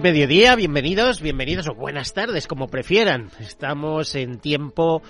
Mediodía, 0.00 0.56
bienvenidos, 0.56 1.22
bienvenidos 1.22 1.68
o 1.68 1.74
buenas 1.74 2.12
tardes, 2.12 2.46
como 2.46 2.66
prefieran. 2.66 3.30
Estamos 3.40 4.14
en 4.14 4.38
tiempo 4.38 5.02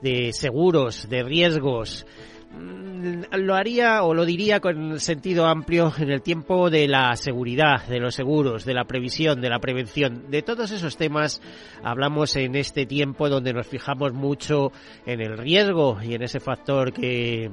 de 0.00 0.32
seguros, 0.32 1.08
de 1.08 1.22
riesgos. 1.22 2.06
Mm, 2.50 3.22
lo 3.36 3.54
haría 3.54 4.02
o 4.02 4.14
lo 4.14 4.24
diría 4.24 4.60
con 4.60 4.98
sentido 5.00 5.46
amplio 5.46 5.92
en 5.98 6.10
el 6.10 6.22
tiempo 6.22 6.70
de 6.70 6.88
la 6.88 7.14
seguridad, 7.14 7.86
de 7.86 8.00
los 8.00 8.14
seguros, 8.14 8.64
de 8.64 8.74
la 8.74 8.84
previsión, 8.84 9.40
de 9.40 9.50
la 9.50 9.60
prevención. 9.60 10.30
De 10.30 10.42
todos 10.42 10.70
esos 10.70 10.96
temas 10.96 11.40
hablamos 11.84 12.34
en 12.36 12.56
este 12.56 12.84
tiempo 12.84 13.28
donde 13.28 13.52
nos 13.52 13.66
fijamos 13.66 14.12
mucho 14.12 14.72
en 15.06 15.20
el 15.20 15.38
riesgo 15.38 15.98
y 16.02 16.14
en 16.14 16.22
ese 16.22 16.40
factor 16.40 16.92
que, 16.92 17.50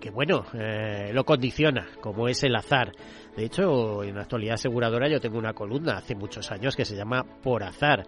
que 0.00 0.10
bueno, 0.10 0.44
eh, 0.54 1.12
lo 1.12 1.24
condiciona, 1.24 1.86
como 2.00 2.28
es 2.28 2.42
el 2.42 2.56
azar. 2.56 2.92
De 3.36 3.44
hecho, 3.44 4.04
en 4.04 4.14
la 4.14 4.22
actualidad 4.22 4.54
aseguradora 4.54 5.08
yo 5.08 5.20
tengo 5.20 5.38
una 5.38 5.52
columna 5.52 5.96
hace 5.96 6.14
muchos 6.14 6.50
años 6.52 6.76
que 6.76 6.84
se 6.84 6.94
llama 6.94 7.24
Por 7.42 7.64
Azar. 7.64 8.06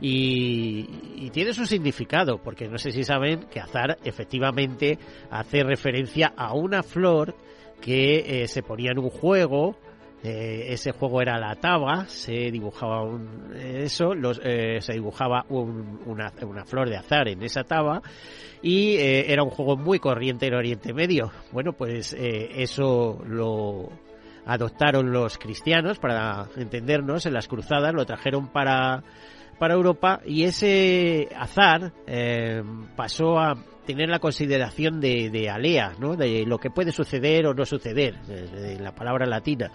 Y, 0.00 1.30
tiene 1.30 1.52
su 1.52 1.66
significado, 1.66 2.38
porque 2.38 2.68
no 2.68 2.78
sé 2.78 2.92
si 2.92 3.04
saben 3.04 3.46
que 3.50 3.60
azar 3.60 3.98
efectivamente 4.04 4.98
hace 5.30 5.62
referencia 5.62 6.32
a 6.36 6.54
una 6.54 6.82
flor 6.82 7.34
que 7.80 8.42
eh, 8.42 8.48
se 8.48 8.62
ponía 8.62 8.92
en 8.92 8.98
un 8.98 9.10
juego 9.10 9.76
eh, 10.22 10.72
ese 10.72 10.92
juego 10.92 11.20
era 11.20 11.38
la 11.38 11.54
taba, 11.56 12.06
se 12.06 12.50
dibujaba 12.50 13.02
un, 13.02 13.52
eso, 13.54 14.14
los, 14.14 14.40
eh, 14.42 14.78
se 14.80 14.94
dibujaba 14.94 15.44
una, 15.50 16.32
una, 16.42 16.64
flor 16.64 16.88
de 16.88 16.96
azar 16.96 17.28
en 17.28 17.42
esa 17.42 17.64
taba 17.64 18.02
y 18.62 18.96
era 18.96 19.44
un 19.44 19.50
juego 19.50 19.76
muy 19.76 20.00
corriente 20.00 20.46
en 20.46 20.54
Oriente 20.54 20.92
Medio. 20.92 21.30
Bueno, 21.52 21.74
pues 21.74 22.16
eso 22.18 23.22
lo, 23.26 23.90
adoptaron 24.46 25.12
los 25.12 25.38
cristianos 25.38 25.98
para 25.98 26.46
entendernos 26.56 27.26
en 27.26 27.34
las 27.34 27.48
cruzadas, 27.48 27.92
lo 27.92 28.06
trajeron 28.06 28.48
para, 28.48 29.02
para 29.58 29.74
Europa 29.74 30.20
y 30.24 30.44
ese 30.44 31.28
azar 31.36 31.92
eh, 32.06 32.62
pasó 32.96 33.38
a 33.38 33.56
tener 33.86 34.08
la 34.08 34.18
consideración 34.18 35.00
de, 35.00 35.30
de, 35.30 35.48
alea, 35.48 35.92
¿no? 35.98 36.16
de 36.16 36.44
lo 36.44 36.58
que 36.58 36.70
puede 36.70 36.92
suceder 36.92 37.46
o 37.46 37.54
no 37.54 37.64
suceder, 37.64 38.20
de, 38.22 38.78
la 38.80 38.92
palabra 38.94 39.26
latina. 39.26 39.70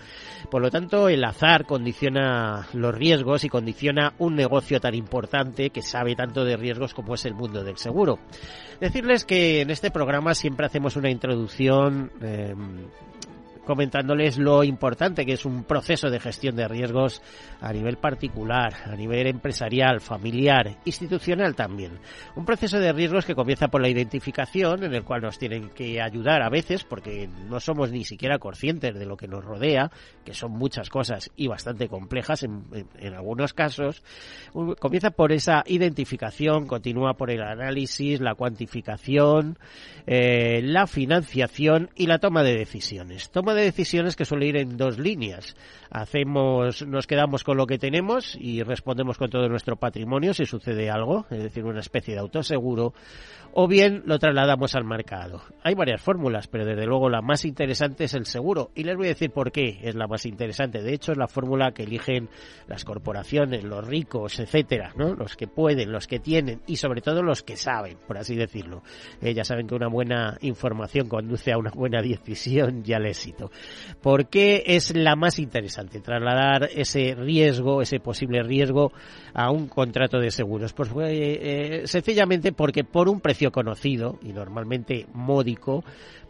Por 0.52 0.62
lo 0.62 0.70
tanto, 0.70 1.08
el 1.08 1.24
azar 1.24 1.66
condiciona 1.66 2.68
los 2.74 2.94
riesgos 2.94 3.46
y 3.46 3.50
condiciona 3.50 4.14
un 4.20 4.36
negocio 4.36 4.80
tan 4.80 4.94
importante 4.94 5.70
que 5.70 5.82
sabe 5.82 6.16
tanto 6.16 6.44
de 6.44 6.58
riesgos 6.58 6.94
como 6.94 7.16
es 7.16 7.26
el 7.26 7.34
mundo 7.34 7.64
del 7.64 7.78
seguro. 7.78 8.20
Decirles 8.80 9.26
que 9.26 9.62
en 9.62 9.70
este 9.70 9.92
programa 9.92 10.36
siempre 10.36 10.66
hacemos 10.66 10.98
una 10.98 11.10
introducción 11.10 12.12
eh, 12.22 12.54
comentándoles 13.66 14.38
lo 14.38 14.64
importante 14.64 15.26
que 15.26 15.34
es 15.34 15.46
un 15.46 15.64
proceso 15.64 16.10
de 16.10 16.20
gestión 16.20 16.56
de 16.56 16.68
riesgos 16.68 17.22
a 17.60 17.72
nivel 17.72 17.98
particular, 17.98 18.74
a 18.86 18.96
nivel 18.96 19.28
empresarial, 19.28 20.02
familiar, 20.02 20.78
institucional 20.86 21.56
también. 21.56 22.00
Un 22.36 22.46
proceso 22.46 22.80
de 22.80 22.92
riesgos 22.92 23.26
que 23.26 23.36
comienza 23.36 23.68
por 23.68 23.82
la 23.82 23.90
identificación, 23.90 24.84
en 24.84 24.94
el 24.94 25.04
cual 25.04 25.22
nos 25.22 25.38
tienen 25.38 25.70
que 25.70 26.02
ayudar 26.02 26.42
a 26.42 26.50
veces, 26.50 26.84
porque 26.84 27.30
no 27.50 27.60
somos 27.60 27.92
ni 27.92 28.04
siquiera 28.04 28.40
conscientes 28.40 28.96
de 28.96 29.06
lo 29.06 29.18
que 29.18 29.28
nos 29.28 29.44
rodea, 29.44 29.92
que 30.26 30.34
son 30.34 30.52
muchas 30.52 30.90
cosas 30.90 31.32
y 31.36 31.48
bastante 31.48 31.88
complejas 31.88 32.44
en, 32.44 33.14
algunos 33.14 33.54
casos. 33.54 34.04
Comienza 34.80 35.12
por 35.12 35.32
esa 35.32 35.64
identificación, 35.66 36.66
continúa 36.66 37.14
por 37.14 37.30
el 37.32 37.42
análisis, 37.42 38.20
la 38.22 38.36
cuantificación, 38.36 39.58
eh, 40.08 40.62
la 40.64 40.88
financiación 40.88 41.90
y 41.96 42.08
la 42.08 42.20
toma 42.20 42.44
de 42.44 42.56
decisiones. 42.56 43.30
De 43.54 43.64
decisiones 43.64 44.16
que 44.16 44.26
suele 44.26 44.48
ir 44.48 44.58
en 44.58 44.78
dos 44.78 44.98
líneas. 45.00 45.56
Hacemos, 45.90 46.86
nos 46.86 47.08
quedamos 47.08 47.44
con 47.44 47.58
lo 47.58 47.68
que 47.68 47.78
tenemos 47.78 48.38
y 48.40 48.64
respondemos 48.64 49.18
con 49.18 49.30
todo 49.30 49.48
nuestro 49.50 49.76
patrimonio 49.76 50.34
si 50.34 50.46
sucede 50.46 50.90
algo, 50.90 51.26
es 51.30 51.44
decir, 51.44 51.66
una 51.66 51.80
especie 51.80 52.14
de 52.14 52.20
autoseguro, 52.20 52.94
o 53.54 53.68
bien 53.68 54.04
lo 54.06 54.18
trasladamos 54.20 54.76
al 54.76 54.86
mercado. 54.86 55.42
Hay 55.64 55.76
varias 55.76 56.02
fórmulas, 56.02 56.48
pero 56.48 56.66
desde 56.66 56.86
luego 56.86 57.10
la 57.10 57.22
más 57.22 57.46
interesante 57.46 58.06
es 58.06 58.14
el 58.14 58.26
seguro. 58.26 58.72
Y 58.76 58.84
les 58.84 58.96
voy 58.96 59.08
a 59.08 59.10
decir 59.10 59.32
por 59.32 59.52
qué 59.52 59.80
es 59.82 59.96
la 59.96 60.08
más 60.08 60.26
interesante. 60.26 60.82
De 60.82 60.94
hecho, 60.94 61.12
es 61.12 61.18
la 61.18 61.28
fórmula 61.28 61.72
que 61.72 61.84
eligen 61.84 62.30
las 62.68 62.86
corporaciones, 62.86 63.64
los 63.64 63.86
ricos, 63.86 64.40
etcétera, 64.40 64.94
¿no? 64.96 65.16
Los 65.16 65.36
que 65.36 65.48
pueden, 65.48 65.92
los 65.92 66.08
que 66.08 66.20
tienen 66.20 66.62
y 66.68 66.78
sobre 66.78 67.02
todo 67.02 67.24
los 67.24 67.44
que 67.44 67.58
saben, 67.58 67.98
por 68.08 68.18
así 68.18 68.36
decirlo. 68.36 68.84
Eh, 69.22 69.34
ya 69.34 69.44
saben 69.44 69.68
que 69.68 69.76
una 69.76 69.88
buena 69.88 70.38
información 70.42 71.10
conduce 71.10 71.52
a 71.52 71.58
una 71.58 71.72
buena 71.72 72.02
decisión 72.02 72.84
y 72.86 72.94
al 72.94 73.06
éxito. 73.06 73.41
¿Por 74.02 74.28
qué 74.28 74.64
es 74.66 74.96
la 74.96 75.16
más 75.16 75.40
interesante? 75.40 76.02
Trasladar 76.02 76.70
ese 76.76 77.16
riesgo, 77.16 77.82
ese 77.82 78.00
posible 78.00 78.44
riesgo 78.44 78.92
a 79.34 79.50
un 79.50 79.68
contrato 79.68 80.20
de 80.20 80.30
seguros. 80.30 80.74
Pues 80.74 80.92
eh, 80.96 81.84
sencillamente 81.86 82.52
porque 82.52 82.84
por 82.84 83.10
un 83.10 83.22
precio 83.22 83.52
conocido 83.52 84.20
y 84.22 84.34
normalmente 84.34 85.08
módico, 85.14 85.84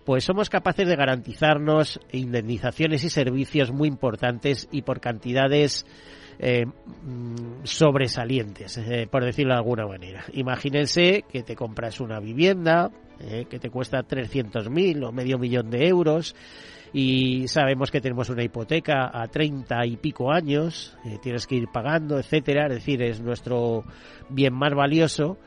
pues 0.06 0.24
somos 0.24 0.50
capaces 0.50 0.88
de 0.88 0.96
garantizarnos 0.96 2.00
indemnizaciones 2.12 3.04
y 3.04 3.10
servicios 3.10 3.72
muy 3.72 3.88
importantes 3.88 4.68
y 4.72 4.82
por 4.82 5.00
cantidades 5.00 5.86
eh, 6.40 6.66
mm, 6.66 7.64
sobresalientes, 7.64 8.78
eh, 8.78 9.08
por 9.10 9.24
decirlo 9.24 9.54
de 9.54 9.60
alguna 9.60 9.86
manera. 9.86 10.26
Imagínense 10.34 11.24
que 11.32 11.44
te 11.44 11.56
compras 11.56 12.00
una 12.00 12.20
vivienda 12.20 12.90
eh, 13.20 13.46
que 13.48 13.60
te 13.60 13.70
cuesta 13.70 14.00
300.000 14.00 15.08
o 15.08 15.12
medio 15.12 15.38
millón 15.38 15.70
de 15.70 15.88
euros 15.88 16.36
y 16.94 17.48
sabemos 17.48 17.90
que 17.92 18.02
tenemos 18.02 18.30
una 18.30 18.44
hipoteca 18.44 19.10
a 19.14 19.28
30 19.28 19.86
y 19.86 19.98
pico 19.98 20.32
años, 20.32 20.98
tienes 21.22 21.48
que 21.48 21.56
ir 21.56 21.68
pagando, 21.72 22.20
etcétera, 22.20 22.68
es 22.68 22.74
decir, 22.74 23.02
es 23.02 23.22
nuestro 23.22 23.84
bien 24.30 24.54
más 24.54 24.74
valioso 24.74 25.38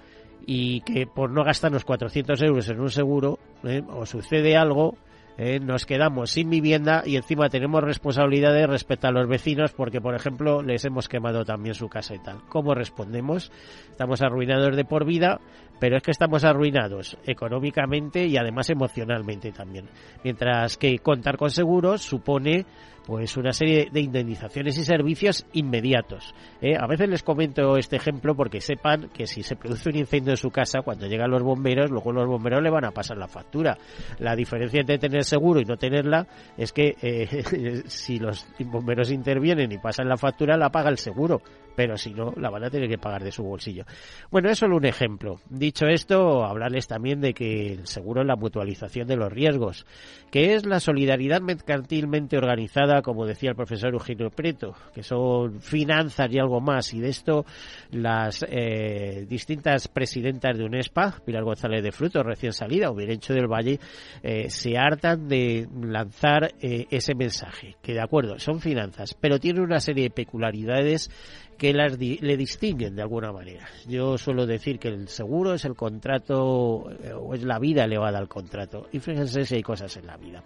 y 0.47 0.81
que 0.83 1.07
por 1.07 1.31
no 1.31 1.45
gastarnos 1.45 1.85
400 1.85 2.41
euros 2.43 2.69
en 2.69 2.81
un 2.81 2.91
seguro, 2.91 3.39
¿eh? 3.65 3.83
o 3.89 4.07
sucede 4.07 4.57
algo, 4.57 4.97
¿eh? 5.39 5.59
nos 5.61 5.87
quedamos 5.87 6.31
sin 6.31 6.51
vivienda 6.51 7.03
y 7.05 7.17
encima 7.17 7.49
tenemos 7.49 7.83
responsabilidades 7.83 8.69
respecto 8.69 9.09
a 9.09 9.13
los 9.13 9.29
vecinos 9.29 9.73
porque, 9.73 10.01
por 10.01 10.15
ejemplo, 10.15 10.63
les 10.63 10.85
hemos 10.85 11.09
quemado 11.09 11.45
también 11.45 11.75
su 11.75 11.89
casa 11.89 12.15
y 12.15 12.19
tal. 12.19 12.39
¿Cómo 12.49 12.75
respondemos? 12.75 13.51
Estamos 13.91 14.23
arruinados 14.23 14.77
de 14.77 14.85
por 14.85 15.05
vida, 15.05 15.41
pero 15.85 15.99
es 15.99 16.03
que 16.03 16.13
estamos 16.13 16.45
arruinados 16.45 17.19
económicamente 17.27 18.25
y 18.25 18.39
además 18.39 18.71
emocionalmente 18.71 19.53
también. 19.53 19.87
Mientras 20.23 20.79
que 20.79 20.99
contar 21.01 21.37
con 21.37 21.51
seguros 21.51 22.01
supone 22.01 22.65
pues 23.07 23.37
una 23.37 23.53
serie 23.53 23.89
de 23.93 24.01
indemnizaciones 24.01 24.79
y 24.79 24.85
servicios 24.85 25.47
inmediatos. 25.53 26.35
¿eh? 26.61 26.77
A 26.79 26.87
veces 26.87 27.09
les 27.09 27.23
comento 27.23 27.77
este 27.77 27.97
ejemplo 27.97 28.35
porque 28.35 28.61
sepan 28.61 29.11
que 29.11 29.27
si 29.27 29.43
se 29.43 29.57
produce 29.57 29.91
un 29.91 29.97
incendio 29.97 30.33
en 30.33 30.37
su 30.37 30.51
casa, 30.51 30.81
cuando 30.83 31.07
llegan 31.07 31.31
los 31.31 31.43
bomberos, 31.43 31.91
luego 31.91 32.13
los 32.13 32.27
bomberos 32.27 32.63
le 32.63 32.71
van 32.71 32.85
a 32.85 32.91
pasar 32.91 33.19
la 33.19 33.29
factura. 33.29 33.77
La 34.19 34.35
diferencia 34.35 34.81
entre 34.81 34.99
tener 34.99 35.25
seguro 35.25 35.61
y 35.61 35.65
no 35.65 35.77
tenerla 35.77 36.27
es 36.57 36.73
que 36.73 36.97
eh, 37.03 37.83
si 37.87 38.19
los 38.19 38.47
bomberos 38.61 39.11
intervienen 39.11 39.71
y 39.73 39.79
pasan 39.79 40.09
la 40.09 40.17
factura, 40.17 40.57
la 40.57 40.71
paga 40.71 40.91
el 40.91 40.99
seguro 40.99 41.43
pero 41.75 41.97
si 41.97 42.13
no, 42.13 42.33
la 42.37 42.51
van 42.51 42.65
a 42.65 42.71
tener 42.71 42.89
que 42.89 42.99
pagar 42.99 43.23
de 43.23 43.33
su 43.33 43.43
bolsillo. 43.43 43.85
Bueno, 44.31 44.51
es 44.51 44.59
solo 44.59 44.77
un 44.77 44.87
ejemplo. 44.87 45.41
Dicho 45.49 45.87
esto, 45.87 46.45
hablarles 46.45 46.87
también 46.87 47.21
de 47.21 47.35
que 47.35 47.73
el 47.73 47.87
seguro 47.87 48.23
es 48.23 48.27
la 48.27 48.37
mutualización 48.37 49.07
de 49.07 49.17
los 49.17 49.33
riesgos, 49.33 49.87
que 50.31 50.55
es 50.55 50.67
la 50.67 50.81
solidaridad 50.81 51.41
mercantilmente 51.41 52.37
organizada, 52.37 52.94
como 53.03 53.27
decía 53.27 53.51
el 53.51 53.57
profesor 53.57 53.93
Eugenio 53.93 54.31
Preto, 54.31 54.75
que 54.95 55.03
son 55.03 55.61
finanzas 55.61 56.29
y 56.31 56.39
algo 56.39 56.61
más, 56.61 56.93
y 56.95 57.01
de 57.01 57.09
esto 57.09 57.45
las 57.91 58.45
eh, 58.49 59.27
distintas 59.29 59.89
presidentas 59.89 60.57
de 60.57 60.65
UNESPA, 60.65 61.21
Pilar 61.25 61.45
González 61.45 61.83
de 61.83 61.93
Fruto, 61.93 62.23
recién 62.23 62.53
salida, 62.53 62.91
o 62.91 62.95
Virencho 62.95 63.35
del 63.35 63.47
Valle, 63.47 63.79
eh, 64.23 64.49
se 64.51 64.77
hartan 64.77 65.29
de 65.29 65.69
lanzar 65.83 66.55
eh, 66.61 66.87
ese 66.91 67.15
mensaje, 67.15 67.77
que 67.83 67.95
de 67.95 68.01
acuerdo, 68.01 68.39
son 68.39 68.61
finanzas, 68.61 69.15
pero 69.15 69.39
tiene 69.39 69.61
una 69.61 69.81
serie 69.81 70.05
de 70.05 70.11
peculiaridades 70.11 71.11
que 71.57 71.73
las 71.73 71.99
le 71.99 72.37
distinguen 72.37 72.97
de 72.97 73.03
alguna 73.03 73.33
manera. 73.33 73.67
Yo 73.87 74.19
suelo 74.19 74.47
decir 74.47 74.79
que 74.79 74.89
el 74.89 75.09
seguro 75.09 75.55
es 75.55 75.65
el 75.65 75.75
contrato 75.75 76.91
eh, 76.91 77.13
o 77.13 77.35
es 77.35 77.45
la 77.45 77.59
vida 77.59 77.85
elevada 77.85 78.19
al 78.19 78.29
contrato. 78.29 78.87
Y 78.93 78.99
fíjense 78.99 79.45
si 79.45 79.57
hay 79.57 79.63
cosas 79.63 79.97
en 79.97 80.07
la 80.07 80.17
vida. 80.17 80.43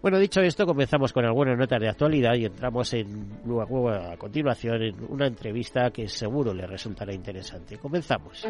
Bueno, 0.00 0.18
dicho 0.18 0.40
esto, 0.40 0.66
comenzamos 0.66 1.12
con 1.12 1.24
algunas 1.24 1.58
notas 1.58 1.80
de 1.80 1.88
actualidad 1.88 2.34
y 2.34 2.44
entramos 2.44 2.92
en 2.94 3.40
luego 3.44 3.90
a 3.90 4.16
continuación 4.16 4.82
en 4.82 4.94
una 5.08 5.26
entrevista 5.26 5.90
que 5.90 6.08
seguro 6.08 6.52
le 6.54 6.66
resultará 6.66 7.12
interesante. 7.12 7.78
Comenzamos. 7.78 8.46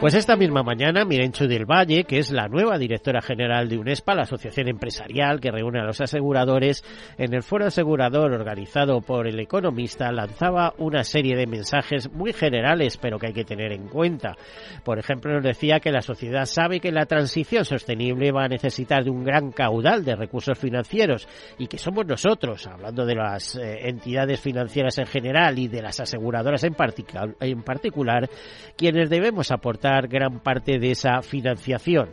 Pues 0.00 0.14
esta 0.14 0.36
misma 0.36 0.62
mañana, 0.62 1.04
Mirencho 1.04 1.46
del 1.46 1.64
Valle, 1.64 2.04
que 2.04 2.18
es 2.18 2.32
la 2.32 2.48
nueva 2.48 2.76
directora 2.76 3.20
general 3.22 3.68
de 3.68 3.78
UNESPA, 3.78 4.14
la 4.14 4.22
asociación 4.22 4.68
empresarial 4.68 5.40
que 5.40 5.50
reúne 5.50 5.80
a 5.80 5.84
los 5.84 6.00
aseguradores, 6.00 6.84
en 7.18 7.34
el 7.34 7.42
foro 7.42 7.66
asegurador 7.66 8.32
organizado 8.32 9.00
por 9.00 9.21
el 9.26 9.38
economista, 9.40 10.10
lanzaba 10.12 10.74
una 10.78 11.04
serie 11.04 11.36
de 11.36 11.46
mensajes 11.46 12.10
muy 12.12 12.32
generales, 12.32 12.96
pero 12.96 13.18
que 13.18 13.28
hay 13.28 13.32
que 13.32 13.44
tener 13.44 13.72
en 13.72 13.88
cuenta. 13.88 14.36
Por 14.84 14.98
ejemplo, 14.98 15.32
nos 15.32 15.42
decía 15.42 15.80
que 15.80 15.90
la 15.90 16.02
sociedad 16.02 16.44
sabe 16.44 16.80
que 16.80 16.92
la 16.92 17.06
transición 17.06 17.64
sostenible 17.64 18.32
va 18.32 18.44
a 18.44 18.48
necesitar 18.48 19.04
de 19.04 19.10
un 19.10 19.24
gran 19.24 19.52
caudal 19.52 20.04
de 20.04 20.16
recursos 20.16 20.58
financieros 20.58 21.28
y 21.58 21.66
que 21.66 21.78
somos 21.78 22.06
nosotros, 22.06 22.66
hablando 22.66 23.06
de 23.06 23.14
las 23.14 23.56
eh, 23.56 23.88
entidades 23.88 24.40
financieras 24.40 24.98
en 24.98 25.06
general 25.06 25.58
y 25.58 25.68
de 25.68 25.82
las 25.82 26.00
aseguradoras 26.00 26.64
en, 26.64 26.74
en 27.40 27.62
particular, 27.62 28.28
quienes 28.76 29.10
debemos 29.10 29.50
aportar 29.50 30.08
gran 30.08 30.40
parte 30.40 30.78
de 30.78 30.90
esa 30.90 31.22
financiación. 31.22 32.10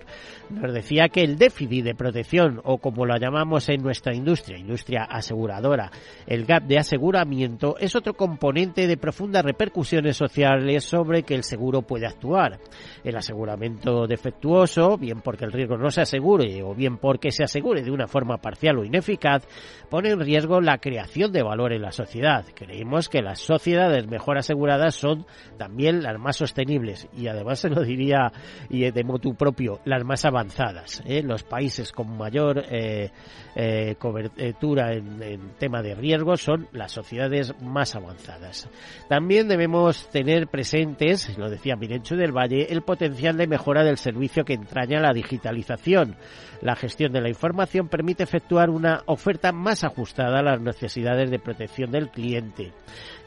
Nos 0.50 0.73
decía 0.73 1.09
que 1.09 1.21
el 1.21 1.38
déficit 1.38 1.83
de 1.83 1.94
protección, 1.94 2.59
o 2.63 2.79
como 2.79 3.06
lo 3.06 3.15
llamamos 3.17 3.69
en 3.69 3.83
nuestra 3.83 4.15
industria, 4.15 4.57
industria 4.57 5.03
aseguradora, 5.03 5.91
el 6.25 6.45
gap 6.45 6.63
de 6.63 6.79
aseguramiento, 7.00 7.78
es 7.80 7.96
otro 7.96 8.13
componente 8.13 8.86
de 8.86 8.98
profundas 8.98 9.46
repercusiones 9.46 10.18
sociales 10.18 10.84
sobre 10.84 11.24
que 11.24 11.34
el 11.34 11.44
seguro 11.44 11.81
puede 11.81 12.06
actuar. 12.06 12.60
El 13.06 13.16
aseguramiento 13.16 14.06
defectuoso, 14.06 14.98
bien 14.98 15.22
porque 15.22 15.46
el 15.46 15.54
riesgo 15.54 15.78
no 15.78 15.92
se 15.92 16.01
asegure 16.01 16.62
o 16.62 16.75
bien 16.75 16.98
porque 16.98 17.31
se 17.31 17.46
asegure 17.46 17.84
de 17.84 17.92
una 17.92 18.07
forma 18.07 18.38
parcial 18.38 18.80
o 18.80 18.84
ineficaz, 18.84 19.48
pone 19.90 20.10
en 20.10 20.19
riesgo 20.19 20.60
la 20.60 20.80
creación 20.80 21.31
de 21.31 21.42
valor 21.42 21.72
en 21.72 21.84
la 21.84 21.94
sociedad. 21.94 22.44
Creemos 22.54 23.07
que 23.07 23.22
las 23.22 23.40
sociedades 23.40 24.06
mejor 24.07 24.38
aseguradas 24.38 24.95
son 24.95 25.25
también 25.57 26.04
las 26.04 26.19
más 26.19 26.36
sostenibles 26.36 27.07
y 27.16 27.28
además 27.28 27.60
se 27.60 27.69
lo 27.69 27.81
diría 27.81 28.34
y 28.69 28.92
de 28.92 29.04
motu 29.06 29.36
propio, 29.36 29.80
las 29.86 30.04
más 30.04 30.25
avanzadas. 30.25 31.02
¿eh? 31.06 31.24
Los 31.24 31.44
países 31.44 31.94
con 31.94 32.18
mayor 32.18 32.66
eh, 32.69 33.10
eh, 33.56 33.95
cobertura 33.98 34.92
en, 34.92 35.24
en, 35.24 35.50
tema 35.57 35.81
de 35.81 35.95
riesgos 35.95 36.42
son 36.42 36.68
las 36.74 36.88
sociedades 36.91 37.53
más 37.62 37.95
avanzadas. 37.95 38.69
También 39.07 39.47
debemos 39.47 40.09
tener 40.09 40.47
presentes, 40.47 41.38
lo 41.38 41.50
decía 41.50 41.75
Mirencho 41.75 42.15
del 42.15 42.36
Valle, 42.36 42.68
el 42.69 42.81
potencial 42.81 43.38
de 43.38 43.47
mejora 43.47 43.83
del 43.83 43.97
servicio 43.97 44.45
que 44.45 44.53
entraña 44.53 45.00
la 45.00 45.13
digitalización. 45.13 46.15
La 46.62 46.75
gestión 46.75 47.12
de 47.13 47.21
la 47.21 47.30
información 47.30 47.88
permite 47.88 48.24
efectuar 48.24 48.69
una 48.69 49.03
oferta 49.06 49.51
más 49.51 49.83
ajustada 49.83 50.39
a 50.39 50.44
las 50.44 50.62
necesidades 50.62 51.31
de 51.31 51.39
protección 51.39 51.91
del 51.91 52.09
cliente. 52.09 52.74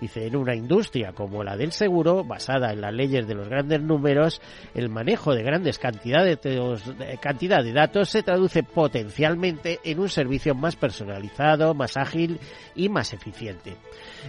Dice, 0.03 0.27
en 0.27 0.35
una 0.35 0.57
industria 0.57 1.13
como 1.13 1.45
la 1.45 1.57
del 1.57 1.71
seguro, 1.71 2.25
basada 2.25 2.73
en 2.73 2.81
las 2.81 2.93
leyes 2.93 3.25
de 3.29 3.37
los 3.37 3.49
grandes 3.49 3.81
números, 3.81 4.43
el 4.75 4.89
manejo 4.89 5.33
de 5.33 5.45
grandes 5.45 5.79
cantidades 5.79 6.43
de, 6.43 7.19
cantidad 7.21 7.63
de 7.63 7.73
datos 7.73 8.09
se 8.09 8.25
traduce 8.25 8.65
potencialmente 8.65 9.79
en 9.85 10.01
un 10.01 10.09
servicio 10.09 10.57
más 10.57 10.75
personalizado, 10.75 11.73
más 11.75 11.97
ágil 11.97 12.41
y 12.75 12.89
más 12.89 13.13
eficiente. 13.13 13.77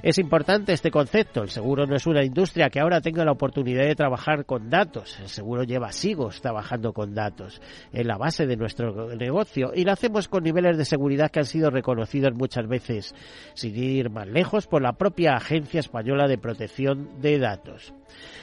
Es 0.04 0.20
importante 0.20 0.74
este 0.74 0.92
concepto. 0.92 1.42
El 1.42 1.50
seguro 1.50 1.88
no 1.88 1.96
es 1.96 2.06
una 2.06 2.24
industria 2.24 2.70
que 2.70 2.80
ahora 2.80 3.02
tenga 3.02 3.26
la 3.26 3.32
oportunidad 3.32 3.86
de 3.86 3.96
trabajar 3.96 4.46
con 4.46 4.70
datos. 4.70 5.20
El 5.22 5.30
seguro 5.30 5.64
lleva 5.64 5.92
siglos 5.92 6.40
trabajando 6.40 6.94
con 6.94 7.16
datos. 7.16 7.60
en 7.92 8.06
la 8.06 8.20
base 8.20 8.46
de 8.46 8.58
nuestro 8.58 9.16
negocio 9.16 9.72
y 9.74 9.86
lo 9.86 9.92
hacemos 9.92 10.28
con 10.28 10.44
niveles 10.44 10.78
de 10.78 10.86
seguridad 10.86 11.32
que 11.32 11.40
han 11.40 11.46
sido 11.46 11.72
reconocidos 11.72 12.36
muchas 12.36 12.68
veces, 12.68 13.16
sin 13.56 13.76
ir 13.76 14.12
más 14.12 14.28
lejos, 14.28 14.68
por 14.68 14.84
la 14.84 14.94
propia 14.94 15.34
Agencia 15.34 15.63
Española 15.80 16.28
de 16.28 16.38
Protección 16.38 17.22
de 17.22 17.40
Datos. 17.40 17.94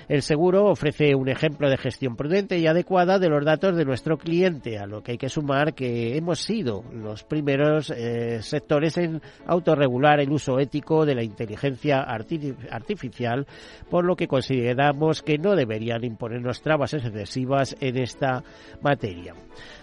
El 0.08 0.22
seguro 0.22 0.66
ofrece 0.66 1.14
un 1.14 1.28
ejemplo 1.28 1.70
de 1.70 1.76
gestión 1.76 2.16
prudente 2.16 2.58
y 2.58 2.66
adecuada 2.66 3.18
de 3.18 3.28
los 3.28 3.44
datos 3.44 3.76
de 3.76 3.84
nuestro 3.84 4.18
cliente, 4.18 4.78
a 4.78 4.86
lo 4.86 5.02
que 5.02 5.12
hay 5.12 5.18
que 5.18 5.28
sumar 5.28 5.74
que 5.74 6.16
hemos 6.16 6.40
sido 6.40 6.84
los 6.92 7.24
primeros 7.24 7.90
eh, 7.90 8.42
sectores 8.42 8.98
en 8.98 9.20
autorregular 9.46 10.20
el 10.20 10.30
uso 10.30 10.58
ético 10.58 11.06
de 11.06 11.14
la 11.14 11.22
inteligencia 11.22 12.00
artificial, 12.00 13.46
por 13.88 14.04
lo 14.04 14.16
que 14.16 14.26
consideramos 14.26 15.22
que 15.22 15.38
no 15.38 15.54
deberían 15.54 16.04
imponernos 16.04 16.62
trabas 16.62 16.94
excesivas 16.94 17.76
en 17.80 17.98
esta 17.98 18.42
materia. 18.82 19.34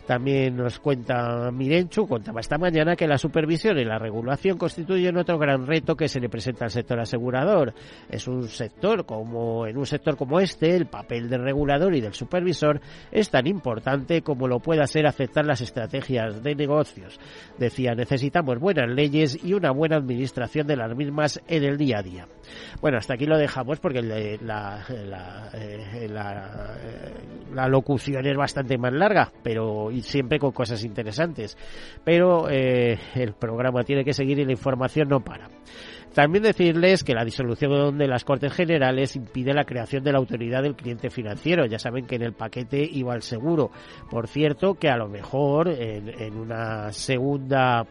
También 0.07 0.56
nos 0.56 0.80
cuenta 0.80 1.51
Mirenchu, 1.51 2.07
contaba 2.07 2.39
esta 2.39 2.57
mañana 2.57 2.95
que 2.95 3.07
la 3.07 3.18
supervisión 3.18 3.78
y 3.78 3.84
la 3.84 4.00
regulación 4.00 4.57
constituyen 4.57 5.18
otro 5.18 5.38
gran 5.38 5.68
reto 5.68 5.95
que 5.95 6.07
se 6.07 6.22
le 6.22 6.30
presenta 6.30 6.63
al 6.63 6.72
sector 6.72 6.98
asegurador. 7.00 7.74
Es 8.10 8.25
un 8.25 8.48
sector 8.48 9.06
como 9.06 9.68
en 9.68 9.76
un 9.77 9.85
sector 9.85 10.18
como 10.18 10.39
este, 10.39 10.75
el 10.75 10.88
papel 10.88 11.29
del 11.29 11.44
regulador 11.44 11.95
y 11.95 12.01
del 12.01 12.13
supervisor 12.13 12.81
es 13.12 13.29
tan 13.29 13.47
importante 13.47 14.21
como 14.21 14.47
lo 14.47 14.59
pueda 14.59 14.85
ser 14.88 15.07
aceptar 15.07 15.45
las 15.45 15.62
estrategias 15.62 16.44
de 16.44 16.56
negocios. 16.56 17.19
Decía, 17.57 17.94
necesitamos 17.95 18.59
buenas 18.59 18.89
leyes 18.89 19.38
y 19.44 19.53
una 19.53 19.71
buena 19.71 19.97
administración 19.97 20.68
de 20.68 20.77
las 20.77 20.95
mismas 20.95 21.41
en 21.47 21.63
el 21.63 21.77
día 21.77 22.00
a 22.00 22.03
día. 22.03 22.27
Bueno, 22.81 22.97
hasta 22.97 23.15
aquí 23.15 23.25
lo 23.25 23.38
dejamos 23.38 23.79
porque 23.79 24.00
eh, 24.00 24.39
eh, 24.39 26.09
la 27.53 27.68
locución 27.68 28.25
es 28.25 28.38
bastante 28.38 28.77
más 28.77 28.94
larga, 28.94 29.31
pero 29.44 29.91
y 29.91 30.01
siempre 30.01 30.39
con 30.39 30.51
cosas 30.51 30.83
interesantes. 30.83 31.57
Pero 32.03 32.50
eh, 32.50 32.97
el 33.15 33.33
programa 33.33 33.83
tiene 33.83 34.03
que 34.03 34.13
seguir 34.13 34.39
y 34.39 34.45
la 34.45 34.51
información 34.51 35.07
no 35.09 35.19
para. 35.21 35.50
También 36.13 36.44
decirles 36.44 37.04
que 37.04 37.13
la 37.13 37.24
disolución 37.24 37.98
de 37.98 38.07
las 38.07 38.24
Cortes 38.24 38.54
Generales 38.54 39.15
impide 39.15 39.54
la 39.54 39.65
creación 39.65 40.04
de 40.04 40.12
la 40.12 40.18
autoridad 40.18 40.63
del 40.63 40.75
cliente 40.75 41.09
financiero. 41.09 41.65
Ya 41.65 41.80
saben 41.80 42.06
que 42.06 42.15
en 42.15 42.24
el 42.24 42.33
paquete 42.33 42.88
iba 42.92 43.13
el 43.13 43.21
seguro. 43.21 43.71
Por 44.09 44.27
cierto, 44.27 44.75
que 44.75 44.89
a 44.89 44.98
lo 44.98 45.07
mejor 45.07 45.69
en 45.69 46.38
una 46.38 46.92
segunda 46.92 47.86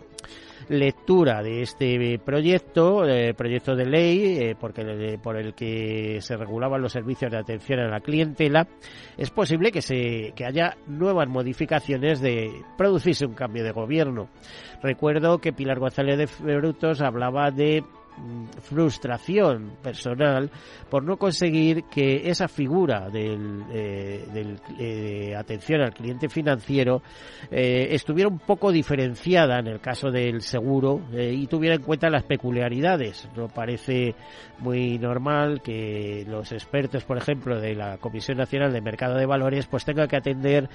lectura 0.69 1.43
de 1.43 1.63
este 1.63 2.19
proyecto, 2.19 3.05
el 3.05 3.35
proyecto 3.35 3.75
de 3.75 3.87
ley 3.87 4.39
eh, 4.39 4.57
porque, 4.59 5.19
por 5.23 5.37
el 5.37 5.55
que 5.55 6.19
se 6.21 6.37
regulaban 6.37 6.83
los 6.83 6.93
servicios 6.93 7.31
de 7.31 7.39
atención 7.39 7.81
a 7.81 7.89
la 7.89 8.01
clientela, 8.01 8.67
es 9.17 9.31
posible 9.31 9.71
que, 9.71 9.83
se, 9.83 10.33
que 10.35 10.45
haya 10.45 10.77
nuevas 10.87 11.29
modificaciones 11.29 12.21
de 12.21 12.51
producirse 12.77 13.27
un 13.27 13.35
cambio 13.35 13.65
de 13.65 13.73
gobierno. 13.73 14.29
Recuerdo 14.83 15.39
que 15.39 15.53
Pilar 15.53 15.79
González 15.79 16.19
de 16.19 16.57
Brutos 16.57 17.01
hablaba 17.01 17.51
de 17.51 17.85
frustración 18.61 19.73
personal 19.83 20.51
por 20.91 21.05
no 21.05 21.17
conseguir 21.17 21.85
que 21.85 22.29
esa 22.29 22.49
figura 22.49 23.09
del, 23.11 23.63
eh, 23.73 24.57
eh, 24.79 25.35
atención 25.37 25.81
al 25.81 25.93
cliente 25.93 26.29
financiero 26.29 27.03
eh, 27.51 27.89
estuviera 27.91 28.29
un 28.29 28.39
poco 28.39 28.73
diferenciada 28.73 29.59
en 29.59 29.67
el 29.69 29.81
caso 29.81 30.11
del 30.11 30.41
seguro 30.43 31.01
y 31.13 31.47
tuviera 31.47 31.77
en 31.77 31.83
cuenta 31.83 32.09
las 32.09 32.25
peculiaridades. 32.25 33.29
No 33.37 33.49
parece 33.49 34.15
muy 34.59 34.99
normal 34.99 35.61
que 35.63 36.25
los 36.27 36.53
expertos, 36.53 37.05
por 37.05 37.19
ejemplo, 37.19 37.61
de 37.61 37.75
la 37.75 37.99
Comisión 37.99 38.39
Nacional 38.39 38.73
de 38.73 38.81
Mercado 38.81 39.17
de 39.17 39.27
Valores, 39.27 39.67
pues 39.67 39.85
tengan 39.85 40.09
que 40.09 40.17
atender 40.17 40.69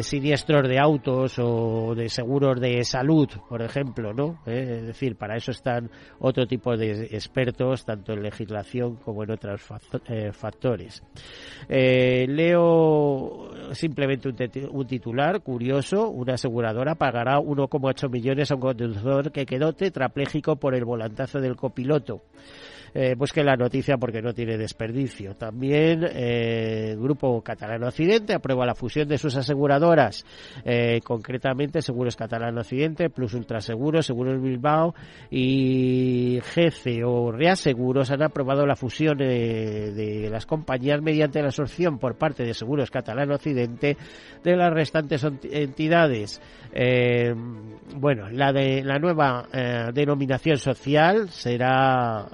siniestros 0.00 0.68
de 0.68 0.78
autos 0.78 1.38
o 1.38 1.94
de 1.94 2.08
seguros 2.08 2.60
de 2.60 2.84
salud, 2.84 3.28
por 3.48 3.62
ejemplo, 3.62 4.12
¿no? 4.12 4.40
es 4.46 4.86
decir, 4.86 5.16
para 5.16 5.36
eso 5.36 5.50
están 5.50 5.90
otro 6.18 6.46
tipo 6.46 6.63
de 6.72 7.04
expertos, 7.12 7.84
tanto 7.84 8.12
en 8.12 8.22
legislación 8.22 8.96
como 8.96 9.22
en 9.22 9.30
otros 9.30 9.60
eh, 10.08 10.32
factores. 10.32 11.02
Eh, 11.68 12.26
leo 12.28 13.50
simplemente 13.72 14.28
un, 14.70 14.86
titular 14.86 15.40
curioso. 15.42 16.08
Una 16.08 16.34
aseguradora 16.34 16.94
pagará 16.94 17.38
1,8 17.38 18.10
millones 18.10 18.50
a 18.50 18.54
un 18.54 18.60
conductor 18.60 19.30
que 19.30 19.46
quedó 19.46 19.72
tetrapléjico 19.72 20.56
por 20.56 20.74
el 20.74 20.84
volantazo 20.84 21.40
del 21.40 21.56
copiloto. 21.56 22.22
Eh, 22.96 23.16
busque 23.16 23.42
la 23.42 23.56
noticia 23.56 23.96
porque 23.96 24.22
no 24.22 24.32
tiene 24.32 24.56
desperdicio. 24.56 25.34
También 25.34 26.04
eh, 26.04 26.90
el 26.92 27.00
Grupo 27.00 27.42
Catalano 27.42 27.88
Occidente 27.88 28.34
aprueba 28.34 28.64
la 28.64 28.76
fusión 28.76 29.08
de 29.08 29.18
sus 29.18 29.34
aseguradoras, 29.34 30.24
eh, 30.64 31.00
concretamente 31.02 31.82
Seguros 31.82 32.14
Catalano 32.14 32.60
Occidente, 32.60 33.10
Plus 33.10 33.34
Ultraseguros, 33.34 34.06
Seguros 34.06 34.40
Bilbao 34.40 34.94
y 35.28 36.38
GCO 36.38 37.32
Reaseguros 37.32 38.12
han 38.12 38.22
aprobado 38.22 38.64
la 38.64 38.76
fusión 38.76 39.18
de 39.18 40.28
las 40.30 40.46
compañías 40.46 41.02
mediante 41.02 41.40
la 41.40 41.48
absorción 41.48 41.98
por 41.98 42.16
parte 42.16 42.44
de 42.44 42.54
Seguros 42.54 42.92
Catalano 42.92 43.34
Occidente 43.34 43.96
de 44.44 44.56
las 44.56 44.72
restantes 44.72 45.26
entidades. 45.50 46.40
bueno, 47.96 48.30
la 48.30 48.52
de 48.52 48.84
la 48.84 48.98
nueva 49.00 49.48
denominación 49.92 50.58
social 50.58 51.28
será 51.30 52.28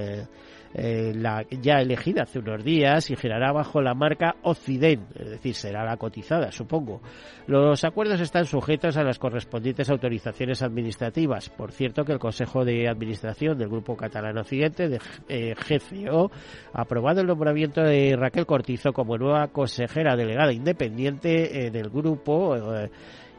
eh, 0.00 0.26
eh, 0.72 1.12
la 1.16 1.44
ya 1.50 1.80
elegida 1.80 2.22
hace 2.22 2.38
unos 2.38 2.62
días 2.62 3.10
y 3.10 3.16
girará 3.16 3.50
bajo 3.50 3.82
la 3.82 3.92
marca 3.92 4.36
Occident, 4.42 5.02
es 5.16 5.30
decir, 5.30 5.54
será 5.54 5.84
la 5.84 5.96
cotizada, 5.96 6.52
supongo. 6.52 7.00
Los 7.48 7.82
acuerdos 7.82 8.20
están 8.20 8.46
sujetos 8.46 8.96
a 8.96 9.02
las 9.02 9.18
correspondientes 9.18 9.90
autorizaciones 9.90 10.62
administrativas. 10.62 11.48
Por 11.48 11.72
cierto, 11.72 12.04
que 12.04 12.12
el 12.12 12.20
Consejo 12.20 12.64
de 12.64 12.88
Administración 12.88 13.58
del 13.58 13.68
Grupo 13.68 13.96
Catalán 13.96 14.38
Occidente, 14.38 14.88
de 14.88 15.00
eh, 15.28 15.54
GCO, 15.54 16.30
ha 16.72 16.82
aprobado 16.82 17.20
el 17.20 17.26
nombramiento 17.26 17.82
de 17.82 18.14
Raquel 18.16 18.46
Cortizo 18.46 18.92
como 18.92 19.18
nueva 19.18 19.48
consejera 19.48 20.14
delegada 20.14 20.52
independiente 20.52 21.66
en 21.66 21.74
el 21.74 21.90
grupo 21.90 22.54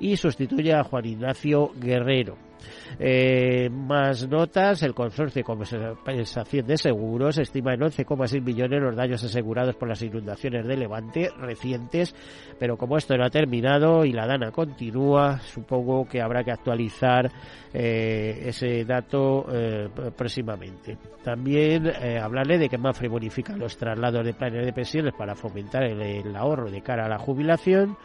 y 0.02 0.18
sustituye 0.18 0.74
a 0.74 0.84
Juan 0.84 1.06
Ignacio 1.06 1.72
Guerrero. 1.80 2.51
Eh, 3.00 3.70
más 3.70 4.28
notas, 4.28 4.84
el 4.84 4.94
consorcio 4.94 5.40
de 5.40 5.44
compensación 5.44 6.68
de 6.68 6.78
seguros 6.78 7.38
estima 7.38 7.74
en 7.74 7.82
11,6 7.82 8.42
millones 8.42 8.82
los 8.82 8.96
daños 8.96 9.24
asegurados 9.24 9.76
por 9.76 9.88
las 9.88 10.02
inundaciones 10.02 10.66
de 10.66 10.78
Levante 10.78 11.30
recientes, 11.38 12.16
pero 12.60 12.78
como 12.78 12.98
esto 12.98 13.18
no 13.18 13.26
ha 13.26 13.30
terminado 13.30 14.06
y 14.06 14.12
la 14.12 14.28
dana 14.28 14.52
continúa, 14.52 15.40
supongo 15.40 16.08
que 16.08 16.22
habrá 16.22 16.44
que 16.44 16.52
actualizar 16.52 17.32
eh, 17.74 18.44
ese 18.46 18.84
dato 18.86 19.46
eh, 19.52 19.90
próximamente. 20.16 20.98
También 21.24 21.88
eh, 21.88 22.20
hablarle 22.20 22.58
de 22.58 22.70
que 22.70 22.78
Mafre 22.78 23.08
bonifica 23.08 23.56
los 23.56 23.78
traslados 23.78 24.26
de 24.26 24.34
planes 24.34 24.66
de 24.66 24.74
pensiones 24.74 25.14
para 25.18 25.36
fomentar 25.36 25.84
el 25.84 26.36
ahorro 26.36 26.70
de 26.70 26.82
cara 26.82 27.06
a 27.06 27.10
la 27.10 27.18
jubilación. 27.18 27.98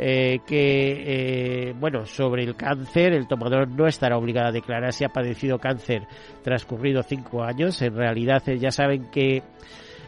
Eh, 0.00 0.40
que, 0.46 1.70
eh, 1.70 1.74
bueno, 1.76 2.06
sobre 2.06 2.44
el 2.44 2.54
cáncer, 2.54 3.12
el 3.12 3.26
tomador 3.26 3.68
no 3.68 3.88
estará 3.88 4.16
obligado 4.16 4.48
a 4.48 4.52
declarar 4.52 4.92
si 4.92 5.02
ha 5.04 5.08
padecido 5.08 5.58
cáncer 5.58 6.06
transcurrido 6.44 7.02
cinco 7.02 7.42
años. 7.42 7.82
En 7.82 7.96
realidad, 7.96 8.48
eh, 8.48 8.58
ya 8.58 8.70
saben 8.70 9.10
que 9.10 9.42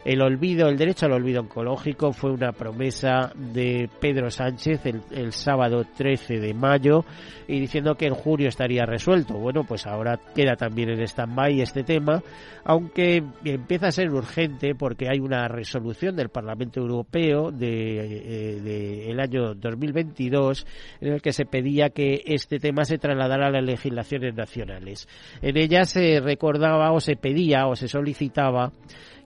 el 0.03 0.21
olvido, 0.21 0.67
el 0.67 0.77
derecho 0.77 1.05
al 1.05 1.13
olvido 1.13 1.41
oncológico 1.41 2.11
fue 2.11 2.31
una 2.31 2.51
promesa 2.51 3.31
de 3.35 3.87
Pedro 3.99 4.31
Sánchez 4.31 4.81
el, 4.85 5.31
sábado 5.31 5.85
13 5.95 6.39
de 6.39 6.53
mayo 6.53 7.05
y 7.47 7.59
diciendo 7.59 7.95
que 7.95 8.07
en 8.07 8.15
junio 8.15 8.47
estaría 8.47 8.85
resuelto. 8.85 9.35
Bueno, 9.35 9.63
pues 9.63 9.85
ahora 9.85 10.19
queda 10.35 10.55
también 10.55 10.89
en 10.89 11.01
stand-by 11.01 11.61
este 11.61 11.83
tema, 11.83 12.21
aunque 12.63 13.23
empieza 13.45 13.87
a 13.87 13.91
ser 13.91 14.09
urgente 14.09 14.73
porque 14.73 15.07
hay 15.09 15.19
una 15.19 15.47
resolución 15.47 16.15
del 16.15 16.29
Parlamento 16.29 16.79
Europeo 16.79 17.51
de, 17.51 17.99
eh, 17.99 19.11
el 19.11 19.19
año 19.19 19.53
2022 19.53 20.65
en 20.99 21.13
el 21.13 21.21
que 21.21 21.33
se 21.33 21.45
pedía 21.45 21.89
que 21.89 22.23
este 22.25 22.59
tema 22.59 22.85
se 22.85 22.97
trasladara 22.97 23.47
a 23.47 23.51
las 23.51 23.63
legislaciones 23.63 24.33
nacionales. 24.35 25.07
En 25.41 25.57
ella 25.57 25.85
se 25.85 26.19
recordaba 26.19 26.91
o 26.91 26.99
se 26.99 27.15
pedía 27.15 27.67
o 27.67 27.75
se 27.75 27.87
solicitaba 27.87 28.71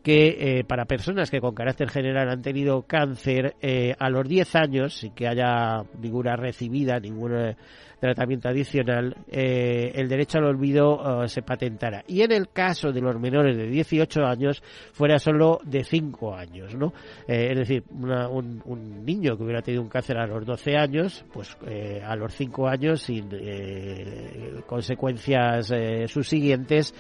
que 0.06 0.60
eh, 0.60 0.64
para 0.64 0.86
personas 0.86 1.32
que 1.32 1.42
con 1.42 1.56
carácter 1.56 1.90
general 1.90 2.30
han 2.30 2.44
tenido 2.44 2.84
cáncer 2.84 3.56
eh, 3.60 3.96
a 3.98 4.12
los 4.12 4.28
10 4.28 4.56
años, 4.56 4.94
sin 4.94 5.16
que 5.16 5.28
haya 5.28 5.82
ninguna 6.00 6.36
recibida, 6.36 7.00
ninguna 7.00 7.58
tratamiento 8.06 8.50
adicional, 8.50 9.16
eh, 9.30 9.92
el 9.96 10.08
derecho 10.08 10.38
al 10.38 10.46
olvido 10.46 11.24
eh, 11.24 11.28
se 11.28 11.42
patentara. 11.42 12.04
Y 12.08 12.22
en 12.22 12.32
el 12.32 12.50
caso 12.50 12.92
de 12.92 13.02
los 13.02 13.20
menores 13.20 13.58
de 13.58 13.68
18 13.68 14.24
años, 14.26 14.62
fuera 14.94 15.18
solo 15.18 15.60
de 15.64 15.84
5 15.84 16.36
años, 16.36 16.76
¿no? 16.76 16.94
Eh, 17.28 17.50
es 17.52 17.58
decir, 17.58 17.84
un, 17.90 18.62
un, 18.66 19.06
niño 19.06 19.36
que 19.38 19.44
hubiera 19.44 19.62
tenido 19.62 19.84
un 19.84 19.90
cáncer 19.90 20.18
a 20.18 20.28
los 20.28 20.46
12 20.46 20.78
años, 20.78 21.26
pues 21.34 21.58
a 22.04 22.16
los 22.16 22.34
5 22.34 22.68
años, 22.68 23.02
sin 23.02 23.30
consecuencias 24.66 25.72
subsiguientes, 26.08 26.94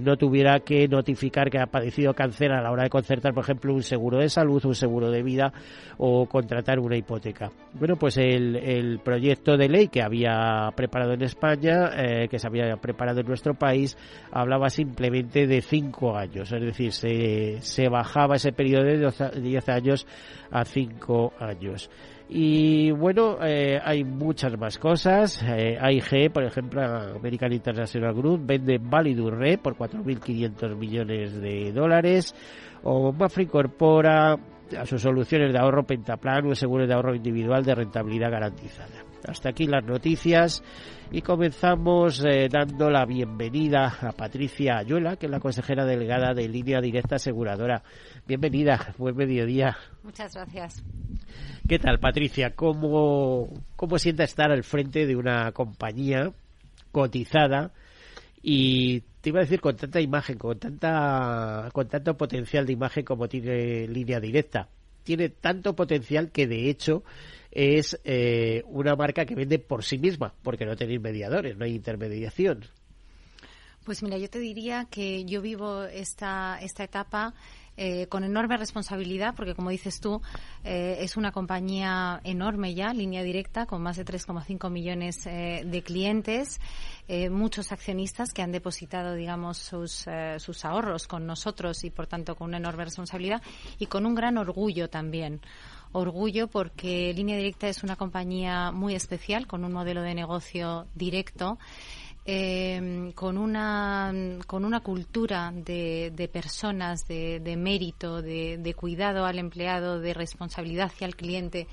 no 0.00 0.16
tuviera 0.16 0.60
que 0.60 0.88
notificar 0.88 1.50
que 1.50 1.58
ha 1.58 1.66
padecido 1.66 2.14
cáncer 2.14 2.52
a 2.52 2.62
la 2.62 2.70
hora 2.70 2.84
de 2.84 2.90
concertar, 2.90 3.34
por 3.34 3.44
ejemplo, 3.44 3.74
un 3.74 3.82
seguro 3.82 4.18
de 4.18 4.28
salud, 4.28 4.64
un 4.64 4.74
seguro 4.74 5.10
de 5.10 5.22
vida 5.22 5.52
o 5.98 6.26
contratar 6.26 6.78
una 6.78 6.96
hipoteca. 6.96 7.50
Bueno, 7.74 7.96
pues 7.96 8.16
el 8.16 9.00
proyecto 9.04 9.56
de 9.56 9.68
ley 9.68 9.88
que 9.88 10.02
había 10.02 10.33
preparado 10.74 11.12
en 11.12 11.22
España, 11.22 11.90
eh, 11.96 12.28
que 12.28 12.38
se 12.38 12.46
había 12.46 12.76
preparado 12.76 13.20
en 13.20 13.26
nuestro 13.26 13.54
país, 13.54 13.96
hablaba 14.30 14.70
simplemente 14.70 15.46
de 15.46 15.60
cinco 15.60 16.16
años, 16.16 16.52
es 16.52 16.60
decir, 16.60 16.92
se, 16.92 17.60
se 17.60 17.88
bajaba 17.88 18.36
ese 18.36 18.52
periodo 18.52 18.84
de 18.84 19.40
10 19.40 19.68
años 19.68 20.06
a 20.50 20.64
cinco 20.64 21.32
años. 21.38 21.90
Y 22.28 22.90
bueno, 22.90 23.36
eh, 23.42 23.78
hay 23.84 24.02
muchas 24.02 24.58
más 24.58 24.78
cosas. 24.78 25.42
Eh, 25.42 25.76
AIG, 25.78 26.32
por 26.32 26.44
ejemplo, 26.44 26.82
American 26.82 27.52
International 27.52 28.14
Group, 28.14 28.40
vende 28.46 28.78
Validurre 28.78 29.58
por 29.58 29.76
4.500 29.76 30.74
millones 30.74 31.40
de 31.40 31.70
dólares. 31.72 32.34
O 32.82 33.12
Mafre 33.12 33.44
incorpora 33.44 34.32
a 34.32 34.86
sus 34.86 35.02
soluciones 35.02 35.52
de 35.52 35.58
ahorro 35.58 35.84
Pentaplan 35.84 36.46
un 36.46 36.56
seguro 36.56 36.86
de 36.86 36.94
ahorro 36.94 37.14
individual 37.14 37.62
de 37.64 37.74
rentabilidad 37.74 38.30
garantizada. 38.30 39.03
Hasta 39.26 39.50
aquí 39.50 39.66
las 39.66 39.84
noticias 39.84 40.62
y 41.10 41.22
comenzamos 41.22 42.22
eh, 42.24 42.48
dando 42.50 42.90
la 42.90 43.06
bienvenida 43.06 43.96
a 44.02 44.12
Patricia 44.12 44.76
Ayuela, 44.76 45.16
que 45.16 45.26
es 45.26 45.32
la 45.32 45.40
consejera 45.40 45.86
delegada 45.86 46.34
de 46.34 46.46
Línea 46.46 46.80
Directa 46.80 47.16
Aseguradora. 47.16 47.82
Bienvenida, 48.26 48.94
buen 48.98 49.16
mediodía. 49.16 49.76
Muchas 50.02 50.34
gracias. 50.34 50.84
¿Qué 51.66 51.78
tal, 51.78 51.98
Patricia? 52.00 52.54
¿Cómo, 52.54 53.48
cómo 53.76 53.98
sienta 53.98 54.24
estar 54.24 54.50
al 54.50 54.62
frente 54.62 55.06
de 55.06 55.16
una 55.16 55.52
compañía 55.52 56.32
cotizada 56.92 57.72
y 58.42 59.00
te 59.22 59.30
iba 59.30 59.40
a 59.40 59.44
decir 59.44 59.62
con 59.62 59.76
tanta 59.76 60.02
imagen, 60.02 60.36
con 60.36 60.58
tanta 60.58 61.70
con 61.72 61.88
tanto 61.88 62.14
potencial 62.18 62.66
de 62.66 62.74
imagen 62.74 63.04
como 63.06 63.26
tiene 63.26 63.88
Línea 63.88 64.20
Directa? 64.20 64.68
Tiene 65.02 65.30
tanto 65.30 65.74
potencial 65.74 66.30
que 66.30 66.46
de 66.46 66.68
hecho 66.68 67.04
es 67.54 67.98
eh, 68.04 68.64
una 68.66 68.96
marca 68.96 69.24
que 69.24 69.36
vende 69.36 69.60
por 69.60 69.84
sí 69.84 69.96
misma, 69.96 70.34
porque 70.42 70.66
no 70.66 70.76
tenéis 70.76 71.00
mediadores, 71.00 71.56
no 71.56 71.64
hay 71.64 71.74
intermediación. 71.74 72.64
Pues 73.84 74.02
mira, 74.02 74.18
yo 74.18 74.28
te 74.28 74.38
diría 74.38 74.86
que 74.90 75.24
yo 75.24 75.40
vivo 75.40 75.84
esta, 75.84 76.58
esta 76.60 76.84
etapa 76.84 77.34
eh, 77.76 78.06
con 78.06 78.24
enorme 78.24 78.56
responsabilidad, 78.56 79.34
porque 79.36 79.54
como 79.54 79.68
dices 79.70 80.00
tú, 80.00 80.22
eh, 80.64 80.96
es 81.00 81.16
una 81.16 81.32
compañía 81.32 82.20
enorme 82.24 82.74
ya, 82.74 82.94
línea 82.94 83.22
directa, 83.22 83.66
con 83.66 83.82
más 83.82 83.96
de 83.98 84.06
3,5 84.06 84.70
millones 84.70 85.24
de 85.24 85.82
clientes, 85.84 86.60
muchos 87.30 87.72
accionistas 87.72 88.32
que 88.32 88.40
han 88.40 88.52
depositado, 88.52 89.14
digamos, 89.14 89.58
sus, 89.58 90.06
sus 90.38 90.64
ahorros 90.64 91.06
con 91.06 91.26
nosotros 91.26 91.84
y, 91.84 91.90
por 91.90 92.06
tanto, 92.06 92.36
con 92.36 92.48
una 92.48 92.56
enorme 92.56 92.84
responsabilidad 92.84 93.42
y 93.78 93.86
con 93.86 94.06
un 94.06 94.14
gran 94.14 94.38
orgullo 94.38 94.88
también 94.88 95.42
orgullo 95.94 96.48
porque 96.48 97.14
Línea 97.14 97.36
Directa 97.38 97.68
es 97.68 97.82
una 97.82 97.96
compañía 97.96 98.70
muy 98.70 98.94
especial, 98.94 99.46
con 99.46 99.64
un 99.64 99.72
modelo 99.72 100.02
de 100.02 100.14
negocio 100.14 100.86
directo. 100.94 101.58
Eh, 102.26 103.12
con 103.14 103.36
una 103.36 104.10
con 104.46 104.64
una 104.64 104.80
cultura 104.80 105.52
de, 105.54 106.30
personas 106.32 107.06
de, 107.06 107.38
de 107.40 107.54
mérito 107.58 108.22
de, 108.22 108.56
de, 108.56 108.72
cuidado 108.72 109.26
al 109.26 109.38
empleado 109.38 110.00
de 110.00 110.14
responsabilidad 110.14 110.86
hacia 110.86 111.06
el 111.06 111.16
cliente 111.16 111.68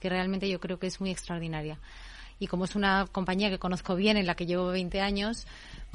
que 0.00 0.10
realmente 0.10 0.46
yo 0.50 0.60
creo 0.60 0.78
que 0.78 0.88
es 0.88 1.00
muy 1.00 1.10
extraordinaria 1.10 1.78
y 2.38 2.46
como 2.46 2.64
es 2.64 2.74
una 2.74 3.06
compañía 3.10 3.50
que 3.50 3.58
conozco 3.58 3.94
bien 3.96 4.16
en 4.16 4.26
la 4.26 4.34
que 4.34 4.46
llevo 4.46 4.68
20 4.68 5.00
años 5.00 5.46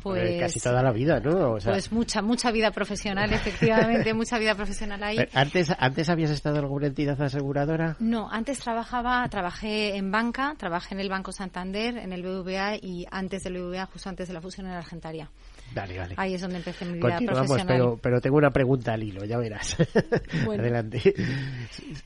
pues 0.02 0.40
casi 0.40 0.60
toda 0.60 0.82
la 0.82 0.92
vida, 0.92 1.20
¿no? 1.20 1.58
pues 1.64 1.92
mucha, 1.92 2.22
mucha 2.22 2.52
vida 2.52 2.72
profesional, 2.72 3.32
efectivamente, 3.34 4.14
mucha 4.14 4.38
vida 4.38 4.56
profesional 4.56 5.04
ahí. 5.04 5.18
¿Antes, 5.34 5.74
¿Antes 5.78 6.10
habías 6.10 6.32
estado 6.32 6.58
en 6.58 6.64
alguna 6.64 6.88
entidad 6.88 7.22
aseguradora? 7.22 7.96
No, 8.00 8.30
antes 8.32 8.60
trabajaba, 8.60 9.28
trabajé 9.30 9.98
en 9.98 10.12
banca, 10.12 10.56
trabajé 10.58 10.96
en 10.96 11.02
el 11.02 11.10
Banco 11.10 11.32
Santander, 11.32 11.98
en 11.98 12.14
el 12.14 12.24
BVA 12.24 12.78
y 12.82 13.06
antes 13.12 13.44
del 13.44 13.62
BVA, 13.62 13.86
justo 13.88 14.10
antes 14.10 14.28
de 14.28 14.34
la 14.34 14.42
fusión 14.42 14.68
en 14.68 14.74
Argentaria. 14.74 15.30
Dale, 15.74 15.96
dale. 15.96 16.16
Ahí 16.18 16.34
es 16.34 16.42
donde 16.42 16.58
empecé 16.58 16.86
mi 16.86 17.00
vida 17.00 17.20
profesional. 17.26 17.66
Pero, 17.68 18.00
pero 18.02 18.22
tengo 18.22 18.38
una 18.38 18.52
pregunta 18.52 18.94
al 18.94 19.04
hilo, 19.04 19.24
ya 19.26 19.38
verás. 19.38 19.78
Adelante. 20.48 21.14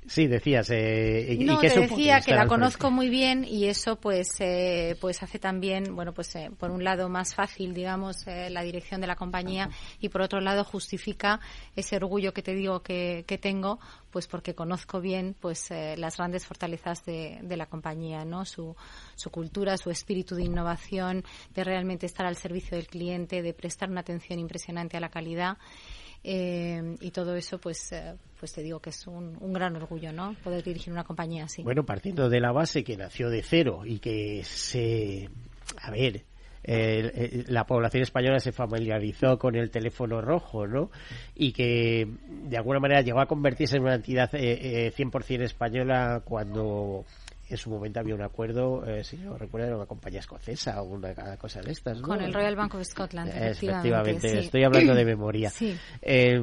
Sí, 0.05 0.27
decías. 0.27 0.69
Eh, 0.71 1.37
no, 1.41 1.59
te 1.59 1.69
decía 1.69 2.21
que 2.21 2.33
la 2.33 2.47
conozco 2.47 2.91
muy 2.91 3.09
bien 3.09 3.45
y 3.45 3.67
eso 3.67 3.95
pues 3.95 4.29
eh, 4.39 4.95
pues 4.99 5.23
hace 5.23 5.39
también, 5.39 5.95
bueno, 5.95 6.13
pues 6.13 6.35
eh, 6.35 6.51
por 6.57 6.71
un 6.71 6.83
lado 6.83 7.09
más 7.09 7.35
fácil, 7.35 7.73
digamos, 7.73 8.27
eh, 8.27 8.49
la 8.49 8.63
dirección 8.63 9.01
de 9.01 9.07
la 9.07 9.15
compañía 9.15 9.69
y 9.99 10.09
por 10.09 10.21
otro 10.21 10.39
lado 10.39 10.63
justifica 10.63 11.39
ese 11.75 11.95
orgullo 11.95 12.33
que 12.33 12.41
te 12.41 12.53
digo 12.53 12.81
que, 12.81 13.23
que 13.27 13.37
tengo 13.37 13.79
pues 14.13 14.27
porque 14.27 14.53
conozco 14.53 15.01
bien 15.01 15.35
pues 15.39 15.71
eh, 15.71 15.95
las 15.97 16.17
grandes 16.17 16.45
fortalezas 16.45 17.03
de, 17.03 17.39
de, 17.41 17.57
la 17.57 17.65
compañía, 17.65 18.23
¿no? 18.23 18.45
Su, 18.45 18.75
su 19.15 19.31
cultura, 19.31 19.75
su 19.75 19.89
espíritu 19.89 20.35
de 20.35 20.43
innovación, 20.43 21.23
de 21.55 21.63
realmente 21.63 22.05
estar 22.05 22.27
al 22.27 22.37
servicio 22.37 22.77
del 22.77 22.85
cliente, 22.85 23.41
de 23.41 23.55
prestar 23.55 23.89
una 23.89 24.01
atención 24.01 24.37
impresionante 24.37 24.97
a 24.97 24.99
la 24.99 25.09
calidad. 25.09 25.57
Eh, 26.23 26.95
y 27.01 27.09
todo 27.09 27.35
eso, 27.35 27.57
pues, 27.57 27.91
eh, 27.91 28.13
pues 28.39 28.53
te 28.53 28.61
digo 28.61 28.79
que 28.79 28.91
es 28.91 29.07
un, 29.07 29.35
un, 29.41 29.51
gran 29.51 29.75
orgullo, 29.75 30.13
¿no? 30.13 30.35
Poder 30.43 30.63
dirigir 30.63 30.93
una 30.93 31.03
compañía 31.03 31.45
así. 31.45 31.63
Bueno, 31.63 31.83
partiendo 31.83 32.29
de 32.29 32.39
la 32.39 32.51
base 32.51 32.83
que 32.83 32.95
nació 32.95 33.31
de 33.31 33.41
cero 33.41 33.81
y 33.83 33.97
que 33.97 34.43
se, 34.43 35.27
a 35.81 35.89
ver, 35.89 36.23
eh, 36.63 37.43
la 37.47 37.65
población 37.65 38.03
española 38.03 38.39
se 38.39 38.51
familiarizó 38.51 39.37
con 39.37 39.55
el 39.55 39.69
teléfono 39.69 40.21
rojo, 40.21 40.67
¿no? 40.67 40.91
Y 41.35 41.51
que 41.51 42.07
de 42.27 42.57
alguna 42.57 42.79
manera 42.79 43.01
llegó 43.01 43.19
a 43.19 43.25
convertirse 43.25 43.77
en 43.77 43.83
una 43.83 43.95
entidad 43.95 44.33
eh, 44.35 44.87
eh, 44.87 44.93
100% 44.95 45.41
española 45.41 46.21
cuando 46.23 47.05
en 47.49 47.57
su 47.57 47.69
momento 47.69 47.99
había 47.99 48.15
un 48.15 48.21
acuerdo, 48.21 48.85
eh, 48.85 49.03
si 49.03 49.17
no 49.17 49.37
recuerdo, 49.37 49.67
era 49.67 49.75
una 49.75 49.85
compañía 49.85 50.19
escocesa 50.19 50.81
o 50.81 50.85
una 50.85 51.13
cosa 51.37 51.61
de 51.61 51.71
estas, 51.71 51.99
¿no? 51.99 52.07
Con 52.07 52.21
el 52.21 52.33
Royal 52.33 52.55
Bank 52.55 52.75
of 52.75 52.83
Scotland, 52.83 53.29
efectivamente. 53.29 54.11
efectivamente 54.11 54.39
Estoy 54.39 54.63
hablando 54.63 54.95
de 54.95 55.05
memoria. 55.05 55.49
Sí. 55.49 55.77
Eh, 56.01 56.41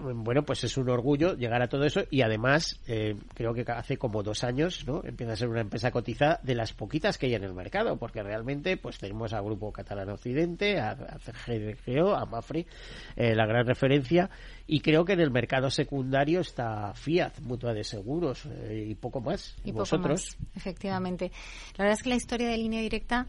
bueno, 0.00 0.42
pues 0.44 0.64
es 0.64 0.76
un 0.76 0.88
orgullo 0.88 1.34
llegar 1.34 1.62
a 1.62 1.68
todo 1.68 1.84
eso 1.84 2.02
y 2.10 2.22
además 2.22 2.80
eh, 2.86 3.16
creo 3.34 3.54
que 3.54 3.64
hace 3.70 3.96
como 3.96 4.22
dos 4.22 4.44
años, 4.44 4.86
¿no? 4.86 5.02
Empieza 5.04 5.32
a 5.32 5.36
ser 5.36 5.48
una 5.48 5.60
empresa 5.60 5.90
cotizada 5.90 6.40
de 6.42 6.54
las 6.54 6.72
poquitas 6.72 7.18
que 7.18 7.26
hay 7.26 7.34
en 7.34 7.44
el 7.44 7.54
mercado, 7.54 7.96
porque 7.96 8.22
realmente 8.22 8.76
pues 8.76 8.98
tenemos 8.98 9.32
a 9.32 9.40
Grupo 9.40 9.72
Catalán 9.72 10.10
Occidente, 10.10 10.80
a, 10.80 10.90
a 10.90 11.18
CGO, 11.18 12.14
a 12.14 12.26
Mafre, 12.26 12.66
eh, 13.16 13.34
la 13.34 13.46
gran 13.46 13.66
referencia 13.66 14.30
y 14.66 14.80
creo 14.80 15.04
que 15.04 15.12
en 15.12 15.20
el 15.20 15.30
mercado 15.30 15.70
secundario 15.70 16.40
está 16.40 16.94
Fiat, 16.94 17.40
Mutua 17.40 17.74
de 17.74 17.84
Seguros 17.84 18.46
eh, 18.46 18.86
y 18.88 18.94
poco 18.94 19.20
más. 19.20 19.56
Y 19.64 19.72
vosotros. 19.72 20.36
efectivamente. 20.56 21.30
La 21.76 21.84
verdad 21.84 21.98
es 21.98 22.02
que 22.02 22.08
la 22.08 22.16
historia 22.16 22.48
de 22.48 22.56
línea 22.56 22.80
directa 22.80 23.26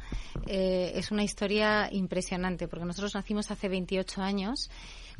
eh, 0.48 0.94
es 0.96 1.12
una 1.12 1.24
historia 1.24 1.90
impresionante, 1.92 2.68
porque 2.68 2.86
nosotros 2.86 3.16
nacimos 3.16 3.52
hace 3.52 3.68
28 3.68 4.22
años 4.22 4.70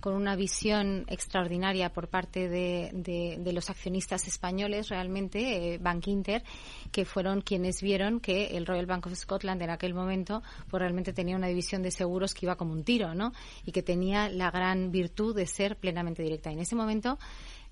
con 0.04 0.16
una 0.16 0.36
visión 0.36 1.06
extraordinaria 1.08 1.94
por 1.94 2.10
parte 2.10 2.50
de, 2.50 2.90
de, 2.92 3.38
de 3.40 3.54
los 3.54 3.70
accionistas 3.70 4.28
españoles, 4.28 4.90
realmente, 4.90 5.76
eh, 5.76 5.78
Bank 5.78 6.08
Inter, 6.08 6.44
que 6.92 7.06
fueron 7.06 7.40
quienes 7.40 7.82
vieron 7.82 8.20
que 8.20 8.58
el 8.58 8.66
Royal 8.66 8.86
Bank 8.86 9.08
of 9.08 9.16
Scotland 9.16 9.62
en 9.62 9.70
aquel 9.70 9.94
momento, 9.94 10.44
pues 10.70 10.82
realmente 10.82 11.14
tenía 11.14 11.38
una 11.38 11.48
división 11.48 11.84
de 11.84 11.92
seguros 11.92 12.34
que 12.34 12.46
iba 12.48 12.58
como 12.58 12.74
un 12.74 12.84
tiro, 12.84 13.16
¿no? 13.16 13.32
Y 13.66 13.72
que 13.72 13.82
tenía 13.82 14.28
la 14.28 14.52
gran 14.52 14.92
virtud 14.92 15.34
de 15.34 15.48
ser 15.48 15.78
plenamente 15.78 16.22
directa. 16.22 16.52
En 16.52 16.60
ese 16.60 16.76
momento, 16.76 17.18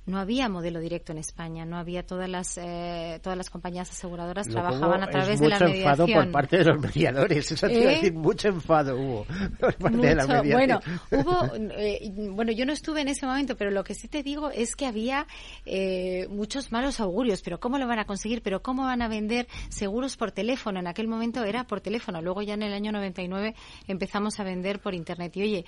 no 0.05 0.19
había 0.19 0.49
modelo 0.49 0.79
directo 0.79 1.11
en 1.11 1.19
España, 1.19 1.63
no 1.65 1.77
había 1.77 2.05
todas 2.05 2.27
las 2.27 2.57
eh, 2.57 3.19
todas 3.21 3.37
las 3.37 3.49
compañías 3.49 3.89
aseguradoras 3.89 4.47
trabajaban 4.47 5.03
a 5.03 5.09
través 5.09 5.39
de 5.39 5.49
la 5.49 5.59
mediación. 5.59 5.89
Mucho 5.89 6.03
enfado 6.03 6.07
por 6.07 6.31
parte 6.31 6.57
de 6.57 6.65
los 6.65 6.81
mediadores, 6.81 7.51
eso 7.51 7.67
te 7.67 7.73
iba 7.73 7.89
a 7.89 7.93
¿Eh? 7.93 7.95
decir, 7.95 8.13
mucho 8.13 8.47
enfado 8.47 8.97
hubo 8.97 9.25
por 9.59 9.75
parte 9.75 9.97
de 9.97 10.15
la 10.15 10.25
mediación. 10.25 10.51
Bueno, 10.53 10.79
hubo, 11.11 11.55
eh, 11.77 12.11
bueno, 12.31 12.51
yo 12.51 12.65
no 12.65 12.73
estuve 12.73 13.01
en 13.01 13.09
ese 13.09 13.27
momento, 13.27 13.55
pero 13.55 13.69
lo 13.69 13.83
que 13.83 13.93
sí 13.93 14.07
te 14.07 14.23
digo 14.23 14.49
es 14.49 14.75
que 14.75 14.87
había 14.87 15.27
eh, 15.65 16.27
muchos 16.29 16.71
malos 16.71 16.99
augurios, 16.99 17.41
pero 17.43 17.59
¿cómo 17.59 17.77
lo 17.77 17.87
van 17.87 17.99
a 17.99 18.05
conseguir? 18.05 18.41
¿Pero 18.41 18.63
cómo 18.63 18.83
van 18.83 19.03
a 19.03 19.07
vender 19.07 19.47
seguros 19.69 20.17
por 20.17 20.31
teléfono? 20.31 20.79
En 20.79 20.87
aquel 20.87 21.07
momento 21.07 21.43
era 21.43 21.65
por 21.65 21.79
teléfono, 21.79 22.21
luego 22.21 22.41
ya 22.41 22.55
en 22.55 22.63
el 22.63 22.73
año 22.73 22.91
99 22.91 23.53
empezamos 23.87 24.39
a 24.39 24.43
vender 24.43 24.79
por 24.79 24.95
Internet. 24.95 25.37
Y 25.37 25.43
oye, 25.43 25.65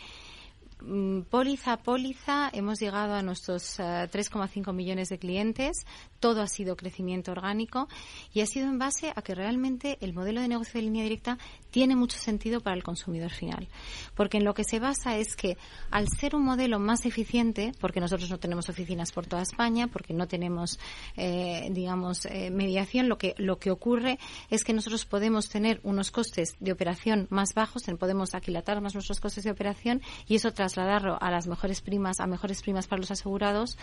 póliza 1.30 1.74
a 1.74 1.78
póliza 1.78 2.50
hemos 2.54 2.80
llegado 2.80 3.14
a 3.14 3.22
nuestros 3.22 3.80
3,5 3.80 4.70
eh, 4.70 4.74
millones 4.74 5.10
de 5.10 5.18
clientes. 5.18 5.86
Todo 6.20 6.42
ha 6.42 6.48
sido 6.48 6.76
crecimiento 6.76 7.32
orgánico 7.32 7.88
y 8.34 8.42
ha 8.42 8.46
sido 8.46 8.68
en 8.68 8.80
base 8.80 9.14
a 9.16 9.22
que 9.22 9.36
realmente 9.36 9.98
el 10.02 10.14
modelo 10.14 10.42
de 10.42 10.48
negocio 10.48 10.74
de 10.80 10.84
línea 10.84 11.04
directa 11.04 11.38
tiene 11.74 11.96
mucho 11.96 12.20
sentido 12.20 12.62
para 12.62 12.76
el 12.76 12.84
consumidor 12.84 13.32
final. 13.32 13.68
Porque 14.14 14.38
en 14.38 14.46
lo 14.46 14.54
que 14.54 14.64
se 14.64 14.80
basa 14.80 15.18
es 15.18 15.36
que 15.36 15.58
al 15.90 16.08
ser 16.08 16.36
un 16.36 16.44
modelo 16.44 16.78
más 16.78 17.08
eficiente, 17.08 17.72
porque 17.80 18.00
nosotros 18.00 18.30
no 18.30 18.38
tenemos 18.38 18.70
oficinas 18.70 19.12
por 19.12 19.26
toda 19.26 19.42
España, 19.42 19.88
porque 19.88 20.14
no 20.14 20.28
tenemos, 20.28 20.80
eh, 21.18 21.68
digamos, 21.72 22.28
eh, 22.28 22.52
mediación, 22.52 23.10
lo 23.10 23.18
que, 23.18 23.34
lo 23.40 23.58
que 23.58 23.72
ocurre 23.72 24.20
es 24.52 24.64
que 24.64 24.72
nosotros 24.72 25.06
podemos 25.06 25.50
tener 25.50 25.80
unos 25.82 26.12
costes 26.12 26.56
de 26.60 26.72
operación 26.72 27.26
más 27.32 27.56
bajos, 27.56 27.82
podemos 27.98 28.36
aquilatar 28.36 28.80
más 28.80 28.94
nuestros 28.94 29.20
costes 29.20 29.44
de 29.44 29.50
operación 29.50 30.04
y 30.28 30.36
eso 30.36 30.52
trasladarlo 30.52 31.18
a 31.20 31.32
las 31.32 31.48
mejores 31.48 31.82
primas, 31.82 32.20
a 32.20 32.28
mejores 32.28 32.62
primas 32.62 32.86
para 32.86 33.00
los 33.00 33.10
asegurados 33.10 33.78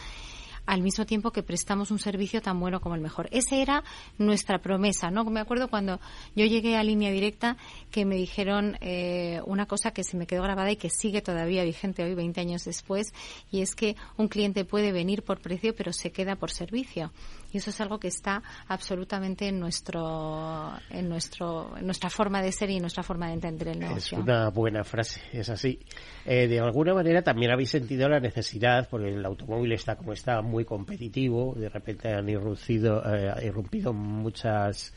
al 0.67 0.83
mismo 0.83 1.07
tiempo 1.07 1.31
que 1.31 1.43
prestamos 1.43 1.91
un 1.91 1.99
servicio 1.99 2.41
tan 2.43 2.59
bueno 2.61 2.81
como 2.81 2.95
el 2.95 3.01
mejor. 3.01 3.29
Esa 3.33 3.57
era 3.57 3.85
nuestra 4.19 4.59
promesa, 4.59 5.11
¿no? 5.11 5.25
Me 5.25 5.41
acuerdo 5.41 5.69
cuando 5.69 6.01
yo 6.35 6.47
llegué 6.47 6.77
a 6.77 6.83
línea 6.83 7.11
directa 7.11 7.57
que 7.91 8.05
me 8.05 8.17
dijeron 8.17 8.77
eh, 8.81 9.41
una 9.47 9.67
cosa 9.67 9.93
que 9.93 10.05
se 10.05 10.17
me 10.17 10.27
quedó 10.27 10.43
grabada 10.43 10.71
y 10.71 10.77
que 10.77 10.91
sigue 10.91 11.23
todavía 11.23 11.65
vigente 11.65 12.05
hoy, 12.05 12.15
20 12.15 12.41
años 12.41 12.65
después, 12.65 13.13
y 13.51 13.63
es 13.63 13.75
que 13.75 13.97
un 14.17 14.29
cliente 14.29 14.65
puede 14.65 14.93
venir 14.93 15.23
por 15.23 15.41
precio 15.41 15.75
pero 15.75 15.93
se 15.93 16.11
queda 16.11 16.37
por 16.37 16.51
servicio. 16.51 17.13
Y 17.53 17.59
eso 17.59 17.71
es 17.71 17.81
algo 17.81 17.99
que 17.99 18.09
está 18.09 18.43
absolutamente 18.69 19.49
en 19.49 19.59
nuestro, 19.59 20.73
en 20.89 21.09
nuestro, 21.09 21.77
en 21.77 21.85
nuestra 21.85 22.09
forma 22.09 22.43
de 22.43 22.53
ser 22.53 22.71
y 22.71 22.77
en 22.77 22.83
nuestra 22.83 23.03
forma 23.03 23.27
de 23.27 23.35
entender 23.35 23.69
el 23.69 23.81
negocio. 23.81 24.19
Es 24.19 24.25
una 24.25 24.51
buena 24.51 24.85
frase, 24.85 25.21
es 25.33 25.49
así. 25.49 25.81
Eh, 26.25 26.47
de 26.47 26.61
alguna 26.61 26.95
manera 26.95 27.23
también 27.23 27.51
habéis 27.51 27.71
sentido 27.71 28.09
la 28.09 28.21
necesidad, 28.21 28.89
porque 28.89 29.09
el 29.09 29.25
automóvil 29.25 29.73
está 29.73 29.97
como 29.97 30.13
está 30.13 30.41
muy 30.51 30.65
competitivo, 30.65 31.55
de 31.57 31.69
repente 31.69 32.13
han 32.13 32.29
irrumpido, 32.29 33.03
eh, 33.07 33.33
irrumpido 33.47 33.93
muchas 33.93 34.93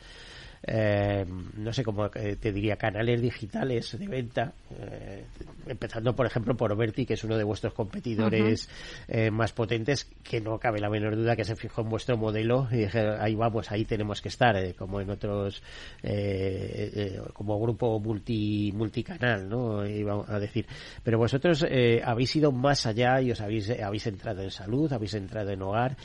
eh, 0.66 1.26
no 1.56 1.72
sé 1.72 1.84
cómo 1.84 2.06
eh, 2.14 2.36
te 2.40 2.52
diría, 2.52 2.76
canales 2.76 3.20
digitales 3.20 3.98
de 3.98 4.08
venta, 4.08 4.52
eh, 4.80 5.24
empezando 5.66 6.14
por 6.14 6.26
ejemplo 6.26 6.56
por 6.56 6.74
Berti, 6.76 7.04
que 7.04 7.14
es 7.14 7.24
uno 7.24 7.36
de 7.36 7.44
vuestros 7.44 7.74
competidores 7.74 8.68
eh, 9.06 9.30
más 9.30 9.52
potentes, 9.52 10.10
que 10.22 10.40
no 10.40 10.58
cabe 10.58 10.80
la 10.80 10.88
menor 10.88 11.16
duda 11.16 11.36
que 11.36 11.44
se 11.44 11.54
fijó 11.56 11.82
en 11.82 11.90
vuestro 11.90 12.16
modelo 12.16 12.66
y 12.70 12.76
dije, 12.78 13.00
ahí 13.18 13.34
vamos, 13.34 13.70
ahí 13.70 13.84
tenemos 13.84 14.22
que 14.22 14.28
estar, 14.28 14.74
como 14.74 15.00
en 15.00 15.10
otros, 15.10 15.62
como 17.34 17.60
grupo 17.60 18.00
multi, 18.00 18.72
multicanal, 18.74 19.48
¿no? 19.48 19.86
Iba 19.86 20.24
a 20.26 20.38
decir. 20.38 20.66
Pero 21.02 21.18
vosotros 21.18 21.64
habéis 22.04 22.36
ido 22.36 22.52
más 22.52 22.86
allá 22.86 23.20
y 23.20 23.32
os 23.32 23.40
habéis, 23.40 23.70
habéis 23.70 24.06
entrado 24.06 24.42
en 24.42 24.50
salud, 24.50 24.92
habéis 24.92 25.14
entrado 25.14 25.50
en 25.50 25.62
hogar. 25.62 25.96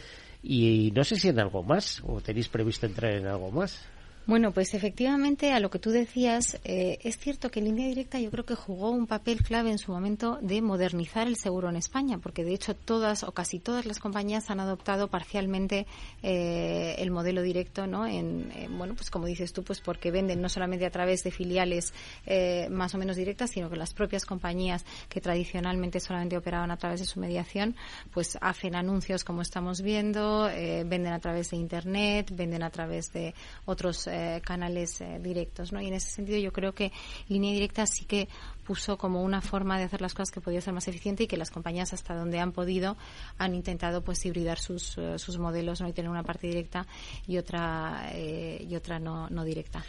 Y 0.41 0.91
no 0.95 1.03
sé 1.03 1.15
si 1.17 1.29
en 1.29 1.39
algo 1.39 1.63
más, 1.63 2.01
o 2.05 2.21
tenéis 2.21 2.47
previsto 2.47 2.85
entrar 2.85 3.13
en 3.13 3.27
algo 3.27 3.51
más. 3.51 3.85
Bueno, 4.29 4.51
pues 4.51 4.75
efectivamente 4.75 5.53
a 5.53 5.59
lo 5.59 5.71
que 5.71 5.79
tú 5.79 5.89
decías, 5.89 6.59
eh, 6.63 6.99
es 7.01 7.17
cierto 7.17 7.49
que 7.49 7.61
Línea 7.61 7.87
Directa 7.87 8.19
yo 8.19 8.29
creo 8.29 8.45
que 8.45 8.53
jugó 8.53 8.91
un 8.91 9.07
papel 9.07 9.41
clave 9.41 9.71
en 9.71 9.79
su 9.79 9.91
momento 9.91 10.37
de 10.43 10.61
modernizar 10.61 11.27
el 11.27 11.35
seguro 11.35 11.67
en 11.67 11.75
España, 11.75 12.19
porque 12.19 12.43
de 12.43 12.53
hecho 12.53 12.75
todas 12.75 13.23
o 13.23 13.31
casi 13.31 13.57
todas 13.57 13.87
las 13.87 13.97
compañías 13.97 14.51
han 14.51 14.59
adoptado 14.59 15.07
parcialmente 15.07 15.87
eh, 16.21 16.93
el 16.99 17.09
modelo 17.09 17.41
directo, 17.41 17.87
¿no? 17.87 18.05
En, 18.05 18.51
bueno, 18.77 18.93
pues 18.93 19.09
como 19.09 19.25
dices 19.25 19.51
tú, 19.51 19.63
pues 19.63 19.81
porque 19.81 20.11
venden 20.11 20.43
no 20.43 20.49
solamente 20.49 20.85
a 20.85 20.91
través 20.91 21.23
de 21.23 21.31
filiales 21.31 21.91
eh, 22.27 22.67
más 22.69 22.93
o 22.93 22.99
menos 22.99 23.15
directas, 23.15 23.49
sino 23.49 23.67
que 23.67 23.77
las 23.77 23.95
propias 23.95 24.27
compañías 24.27 24.85
que 25.09 25.21
tradicionalmente 25.21 25.99
solamente 25.99 26.37
operaban 26.37 26.69
a 26.69 26.77
través 26.77 26.99
de 26.99 27.07
su 27.07 27.19
mediación, 27.19 27.75
pues 28.13 28.37
hacen 28.41 28.75
anuncios 28.75 29.23
como 29.23 29.41
estamos 29.41 29.81
viendo, 29.81 30.43
venden 30.43 31.13
a 31.13 31.19
través 31.19 31.49
de 31.49 31.57
Internet, 31.57 32.29
venden 32.31 32.61
a 32.61 32.69
través 32.69 33.11
de 33.11 33.33
otros 33.65 34.07
eh, 34.19 34.41
canales 34.41 34.99
eh, 35.01 35.19
directos, 35.21 35.71
¿no? 35.71 35.81
Y 35.81 35.87
en 35.87 35.93
ese 35.93 36.11
sentido 36.11 36.37
yo 36.39 36.51
creo 36.51 36.73
que 36.73 36.91
línea 37.29 37.53
directa 37.53 37.85
sí 37.85 38.05
que 38.05 38.27
puso 38.65 38.97
como 38.97 39.23
una 39.23 39.41
forma 39.41 39.77
de 39.77 39.85
hacer 39.85 40.01
las 40.01 40.13
cosas 40.13 40.31
que 40.31 40.41
podía 40.41 40.59
ser 40.59 40.73
más 40.73 40.87
eficiente 40.87 41.23
y 41.23 41.27
que 41.27 41.37
las 41.37 41.51
compañías 41.51 41.93
hasta 41.93 42.13
donde 42.15 42.39
han 42.39 42.51
podido 42.51 42.97
han 43.37 43.55
intentado 43.55 44.03
pues 44.03 44.25
hibridar 44.25 44.59
sus, 44.59 44.97
eh, 44.97 45.17
sus 45.17 45.37
modelos, 45.37 45.81
¿no? 45.81 45.87
Y 45.87 45.93
tener 45.93 46.11
una 46.11 46.23
parte 46.23 46.47
directa 46.47 46.85
y 47.27 47.37
otra 47.37 48.11
y 48.13 48.75
otra 48.75 48.99
no, 48.99 49.29
no 49.29 49.43
directa. 49.43 49.83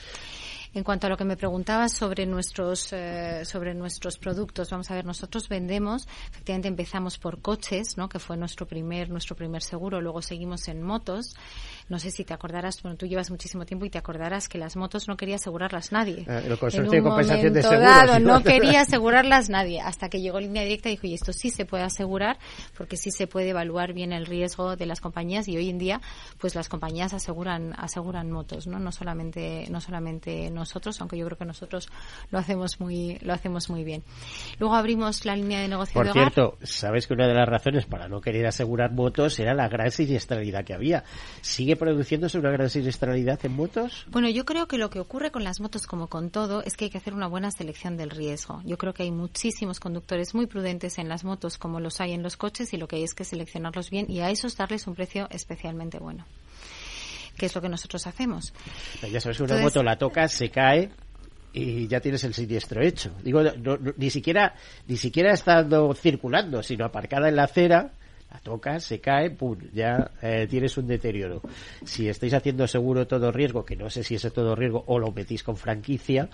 En 0.72 0.85
cuanto 0.85 1.06
a 1.09 1.11
lo 1.11 1.16
que 1.16 1.24
me 1.24 1.37
preguntabas 1.37 1.92
sobre 1.92 2.26
nuestros 2.26 2.92
eh, 2.92 3.44
sobre 3.44 3.74
nuestros 3.74 4.18
productos, 4.18 4.70
vamos 4.70 4.88
a 4.90 4.94
ver, 4.94 5.04
nosotros 5.04 5.48
vendemos, 5.48 6.06
efectivamente 6.30 6.68
empezamos 6.68 7.18
por 7.18 7.40
coches, 7.40 7.96
¿no? 7.96 8.09
Que 8.09 8.20
fue 8.20 8.37
nuestro 8.37 8.66
primer 8.66 9.11
nuestro 9.11 9.35
primer 9.35 9.62
seguro, 9.62 10.00
luego 10.00 10.22
seguimos 10.22 10.68
en 10.68 10.83
motos. 10.83 11.35
No 11.88 11.98
sé 11.98 12.12
si 12.12 12.24
te 12.24 12.33
acordarás, 12.35 12.80
bueno, 12.83 12.96
tú 12.96 13.06
llevas 13.06 13.30
muchísimo 13.33 13.66
tiempo 13.66 13.85
y 13.85 13.90
te 13.90 13.98
acordarás 13.98 14.48
que 14.48 14.59
las 14.59 14.76
motos 14.76 15.09
no 15.09 15.16
quería 15.16 15.37
asegurarlas 15.37 15.90
nadie. 15.90 16.20
Eh, 16.28 16.42
el 16.46 16.52
en 16.52 16.56
consorcio 16.56 16.83
un 16.83 16.90
de 16.90 17.02
compensación 17.02 17.52
de 17.52 17.62
seguros. 17.62 17.83
dado 17.83 18.20
no 18.20 18.42
quería 18.44 18.83
asegurarlas 18.83 19.50
nadie, 19.50 19.80
hasta 19.80 20.09
que 20.09 20.20
llegó 20.20 20.38
línea 20.38 20.62
directa 20.62 20.88
y 20.88 20.92
dijo, 20.92 21.09
y 21.09 21.14
esto 21.14 21.33
sí 21.33 21.50
se 21.50 21.64
puede 21.64 21.83
asegurar, 21.83 22.38
porque 22.76 22.96
sí 22.96 23.11
se 23.11 23.26
puede 23.26 23.48
evaluar 23.48 23.92
bien 23.92 24.12
el 24.12 24.26
riesgo 24.26 24.76
de 24.76 24.87
las 24.87 25.00
compañías 25.00 25.48
y 25.48 25.56
hoy 25.56 25.68
en 25.68 25.78
día, 25.78 26.00
pues 26.38 26.54
las 26.54 26.68
compañías 26.68 27.12
aseguran 27.12 27.74
aseguran 27.76 28.30
motos, 28.30 28.68
¿no? 28.68 28.78
No 28.78 28.92
solamente 28.92 29.66
no 29.68 29.80
solamente 29.80 30.48
nosotros, 30.61 31.01
aunque 31.01 31.18
yo 31.18 31.27
creo 31.27 31.38
que 31.38 31.44
nosotros 31.44 31.88
lo 32.31 32.38
hacemos 32.38 32.79
muy 32.81 33.18
lo 33.23 33.33
hacemos 33.33 33.68
muy 33.68 33.83
bien. 33.83 34.05
Luego 34.59 34.75
abrimos 34.75 35.25
la 35.25 35.35
línea 35.35 35.61
de 35.61 35.68
negocio 35.68 35.94
Por 35.94 36.05
de 36.05 36.12
hogar. 36.12 36.33
cierto, 36.33 36.59
sabes 36.62 37.07
que 37.07 37.14
una 37.14 37.27
de 37.27 37.35
las 37.35 37.49
razones 37.49 37.87
para 37.87 38.09
no 38.09 38.20
querer 38.20 38.46
asegurar 38.46 38.92
motos 38.92 39.38
era 39.40 39.55
la 39.55 39.68
gran 39.68 39.90
siniestralidad 39.90 40.64
que 40.64 40.75
había. 40.75 41.05
¿Sigue 41.40 41.77
produciéndose 41.77 42.38
una 42.38 42.51
gran 42.51 42.70
siniestralidad 42.70 43.40
en 43.44 43.57
motos? 43.57 44.07
Bueno, 44.11 44.29
yo 44.29 44.44
creo 44.44 44.68
que 44.68 44.79
lo 44.79 44.90
que 44.90 45.01
ocurre 45.01 45.31
con 45.31 45.44
las 45.44 45.61
motos, 45.61 45.87
como 45.87 46.07
con 46.09 46.31
todo, 46.31 46.62
es 46.62 46.77
que 46.77 46.85
hay 46.87 46.90
que 46.90 46.99
hacer 46.99 47.14
una 47.14 47.27
buena 47.27 47.51
selección 47.51 47.96
del 47.96 48.11
riesgo. 48.11 48.62
Yo 48.64 48.79
creo 48.79 48.94
que 48.94 49.03
hay 49.03 49.11
muchísimos 49.11 49.81
conductores 49.81 50.35
muy 50.35 50.46
prudentes 50.46 50.99
en 50.99 51.09
las 51.09 51.25
motos, 51.25 51.59
como 51.59 51.81
los 51.81 52.01
hay 52.01 52.12
en 52.12 52.23
los 52.23 52.37
coches, 52.37 52.73
y 52.73 52.77
lo 52.77 52.87
que 52.87 52.96
hay 52.96 53.05
es 53.05 53.14
que 53.14 53.25
seleccionarlos 53.25 53.90
bien 53.90 54.07
y 54.09 54.20
a 54.20 54.31
esos 54.31 54.57
darles 54.57 54.87
un 54.87 54.94
precio 54.94 55.27
especialmente 55.31 55.99
bueno. 55.99 56.27
Que 57.40 57.46
es 57.46 57.55
lo 57.55 57.62
que 57.62 57.70
nosotros 57.70 58.07
hacemos. 58.07 58.53
Ya 59.11 59.18
sabes 59.18 59.38
que 59.38 59.44
una 59.44 59.55
Entonces- 59.55 59.62
moto 59.64 59.83
la 59.83 59.96
tocas, 59.96 60.31
se 60.31 60.50
cae 60.50 60.90
y 61.55 61.88
ya 61.88 61.98
tienes 61.98 62.22
el 62.24 62.35
siniestro 62.35 62.83
hecho. 62.83 63.12
Digo, 63.24 63.42
no- 63.42 63.79
no- 63.79 63.94
ni 63.96 64.11
siquiera 64.11 64.55
ni 64.87 64.98
siquiera 64.98 65.33
estando 65.33 65.94
circulando, 65.94 66.62
sino 66.62 66.85
aparcada 66.85 67.31
en 67.31 67.37
la 67.37 67.44
acera, 67.44 67.92
la 68.31 68.38
tocas, 68.38 68.85
se 68.85 69.01
cae, 69.01 69.31
pum, 69.31 69.57
ya 69.73 70.11
eh, 70.23 70.47
tienes 70.49 70.77
un 70.79 70.87
deterioro. 70.87 71.43
Si 71.85 72.09
estáis 72.09 72.35
haciendo 72.35 72.66
seguro 72.66 73.07
todo 73.07 73.33
riesgo, 73.33 73.64
que 73.64 73.77
no 73.77 73.90
sé 73.90 74.05
si 74.05 74.14
es 74.14 74.33
todo 74.33 74.55
riesgo 74.55 74.85
o 74.87 74.99
lo 74.99 75.11
metís 75.12 75.43
con 75.43 75.57
franquicia, 75.57 76.29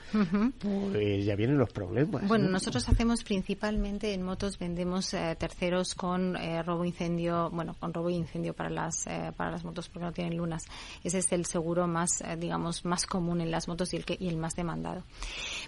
pues 0.59 1.25
ya 1.25 1.35
vienen 1.35 1.59
los 1.59 1.73
problemas. 1.73 2.27
Bueno, 2.29 2.47
¿no? 2.47 2.53
nosotros 2.53 2.89
hacemos 2.89 3.25
principalmente 3.25 4.13
en 4.13 4.23
motos 4.23 4.59
vendemos 4.59 5.15
eh, 5.15 5.37
terceros 5.39 5.95
con 5.95 6.37
eh, 6.37 6.63
robo 6.63 6.85
incendio, 6.85 7.51
bueno, 7.51 7.75
con 7.79 7.95
robo 7.95 8.11
incendio 8.11 8.53
para 8.55 8.71
las 8.71 9.07
para 9.37 9.51
las 9.51 9.65
motos 9.65 9.89
porque 9.89 10.05
no 10.05 10.13
tienen 10.13 10.37
lunas. 10.37 10.65
Ese 11.03 11.19
es 11.19 11.33
el 11.33 11.47
seguro 11.47 11.87
más 11.87 12.23
digamos 12.39 12.85
más 12.85 13.07
común 13.07 13.41
en 13.41 13.51
las 13.51 13.69
motos 13.69 13.93
y 13.95 13.97
el 13.97 14.05
que 14.05 14.17
y 14.19 14.29
el 14.29 14.37
más 14.37 14.55
demandado. 14.55 15.03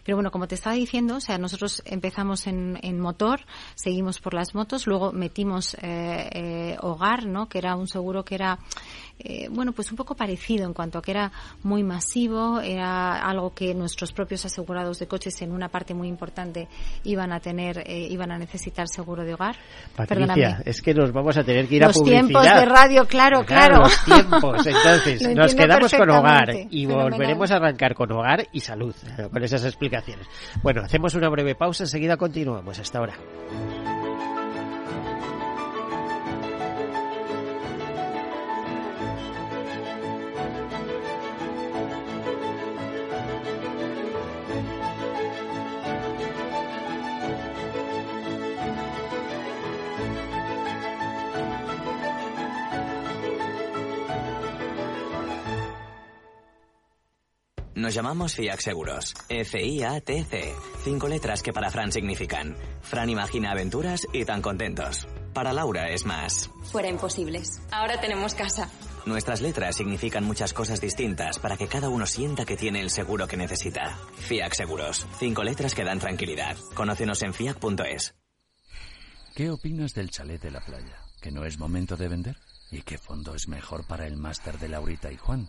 Pero 0.04 0.16
bueno, 0.16 0.30
como 0.30 0.48
te 0.48 0.54
estaba 0.54 0.74
diciendo, 0.76 1.16
o 1.16 1.20
sea, 1.20 1.38
nosotros 1.38 1.82
empezamos 1.84 2.46
en, 2.46 2.78
en 2.82 3.00
motor, 3.00 3.40
seguimos 3.74 4.20
por 4.20 4.34
las 4.34 4.54
motos, 4.54 4.86
luego 4.86 5.12
metimos 5.12 5.76
eh, 5.82 6.17
eh, 6.32 6.76
hogar, 6.80 7.26
¿no? 7.26 7.48
Que 7.48 7.58
era 7.58 7.76
un 7.76 7.86
seguro 7.86 8.24
que 8.24 8.34
era 8.34 8.58
eh, 9.20 9.48
bueno, 9.50 9.72
pues 9.72 9.90
un 9.90 9.96
poco 9.96 10.14
parecido 10.14 10.64
en 10.64 10.72
cuanto 10.72 10.98
a 10.98 11.02
que 11.02 11.10
era 11.10 11.32
muy 11.64 11.82
masivo, 11.82 12.60
era 12.60 13.16
algo 13.18 13.52
que 13.52 13.74
nuestros 13.74 14.12
propios 14.12 14.44
asegurados 14.44 15.00
de 15.00 15.08
coches 15.08 15.42
en 15.42 15.50
una 15.52 15.68
parte 15.68 15.92
muy 15.92 16.06
importante 16.08 16.68
iban 17.02 17.32
a 17.32 17.40
tener, 17.40 17.82
eh, 17.84 18.06
iban 18.08 18.30
a 18.30 18.38
necesitar 18.38 18.86
seguro 18.88 19.24
de 19.24 19.34
hogar. 19.34 19.56
Patricia, 19.96 20.26
Perdóname. 20.34 20.62
es 20.64 20.80
que 20.80 20.94
nos 20.94 21.12
vamos 21.12 21.36
a 21.36 21.42
tener 21.42 21.66
que 21.66 21.76
ir 21.76 21.84
a 21.84 21.88
Los 21.88 21.96
publicidad. 21.96 22.20
tiempos 22.20 22.44
de 22.44 22.64
radio, 22.64 23.06
claro, 23.06 23.44
claro. 23.44 23.78
Los 23.80 24.04
tiempos. 24.04 24.66
Entonces, 24.66 25.28
nos 25.36 25.54
quedamos 25.54 25.92
con 25.92 26.10
hogar 26.10 26.50
y 26.70 26.86
Fenomenal. 26.86 27.10
volveremos 27.10 27.50
a 27.50 27.56
arrancar 27.56 27.94
con 27.94 28.12
hogar 28.12 28.46
y 28.52 28.60
salud, 28.60 28.94
con 29.32 29.42
esas 29.42 29.64
explicaciones. 29.64 30.28
Bueno, 30.62 30.82
hacemos 30.82 31.14
una 31.14 31.28
breve 31.28 31.56
pausa, 31.56 31.82
enseguida 31.84 32.16
continuamos. 32.16 32.78
Hasta 32.78 32.98
ahora. 32.98 33.14
Nos 57.88 57.94
llamamos 57.94 58.34
FIAC 58.34 58.60
Seguros. 58.60 59.14
F-I-A-T-C. 59.30 60.54
Cinco 60.84 61.08
letras 61.08 61.42
que 61.42 61.54
para 61.54 61.70
Fran 61.70 61.90
significan. 61.90 62.54
Fran 62.82 63.08
imagina 63.08 63.50
aventuras 63.50 64.06
y 64.12 64.26
tan 64.26 64.42
contentos. 64.42 65.08
Para 65.32 65.54
Laura 65.54 65.88
es 65.88 66.04
más. 66.04 66.50
Fuera 66.70 66.90
imposibles. 66.90 67.62
Ahora 67.70 67.98
tenemos 67.98 68.34
casa. 68.34 68.68
Nuestras 69.06 69.40
letras 69.40 69.76
significan 69.76 70.22
muchas 70.24 70.52
cosas 70.52 70.82
distintas 70.82 71.38
para 71.38 71.56
que 71.56 71.66
cada 71.66 71.88
uno 71.88 72.04
sienta 72.04 72.44
que 72.44 72.58
tiene 72.58 72.82
el 72.82 72.90
seguro 72.90 73.26
que 73.26 73.38
necesita. 73.38 73.98
FIAC 74.18 74.52
Seguros. 74.52 75.06
Cinco 75.18 75.42
letras 75.42 75.74
que 75.74 75.82
dan 75.82 75.98
tranquilidad. 75.98 76.58
Conócenos 76.74 77.22
en 77.22 77.32
fiac.es. 77.32 78.14
¿Qué 79.34 79.48
opinas 79.48 79.94
del 79.94 80.10
chalet 80.10 80.42
de 80.42 80.50
la 80.50 80.60
playa? 80.60 80.98
¿Que 81.22 81.30
no 81.30 81.46
es 81.46 81.58
momento 81.58 81.96
de 81.96 82.08
vender? 82.08 82.36
¿Y 82.70 82.82
qué 82.82 82.98
fondo 82.98 83.34
es 83.34 83.48
mejor 83.48 83.86
para 83.86 84.06
el 84.06 84.18
máster 84.18 84.58
de 84.58 84.68
Laurita 84.68 85.10
y 85.10 85.16
Juan? 85.16 85.48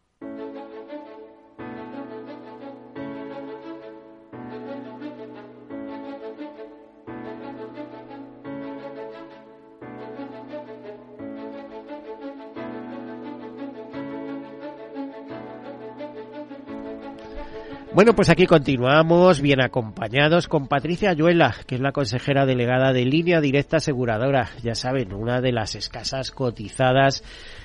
Bueno, 18.01 18.15
pues 18.15 18.29
aquí 18.29 18.47
continuamos 18.47 19.41
bien 19.41 19.61
acompañados 19.61 20.47
con 20.47 20.67
Patricia 20.67 21.11
Ayuela, 21.11 21.53
que 21.67 21.75
es 21.75 21.81
la 21.81 21.91
consejera 21.91 22.47
delegada 22.47 22.93
de 22.93 23.05
Línea 23.05 23.39
Directa 23.41 23.77
Aseguradora. 23.77 24.49
Ya 24.63 24.73
saben, 24.73 25.13
una 25.13 25.39
de 25.39 25.51
las 25.51 25.75
escasas 25.75 26.31
cotizadas 26.31 27.23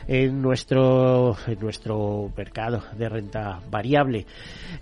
en 0.09 0.40
nuestro, 0.40 1.37
en 1.46 1.59
nuestro 1.59 2.31
mercado 2.37 2.83
de 2.96 3.09
renta 3.09 3.61
variable. 3.70 4.27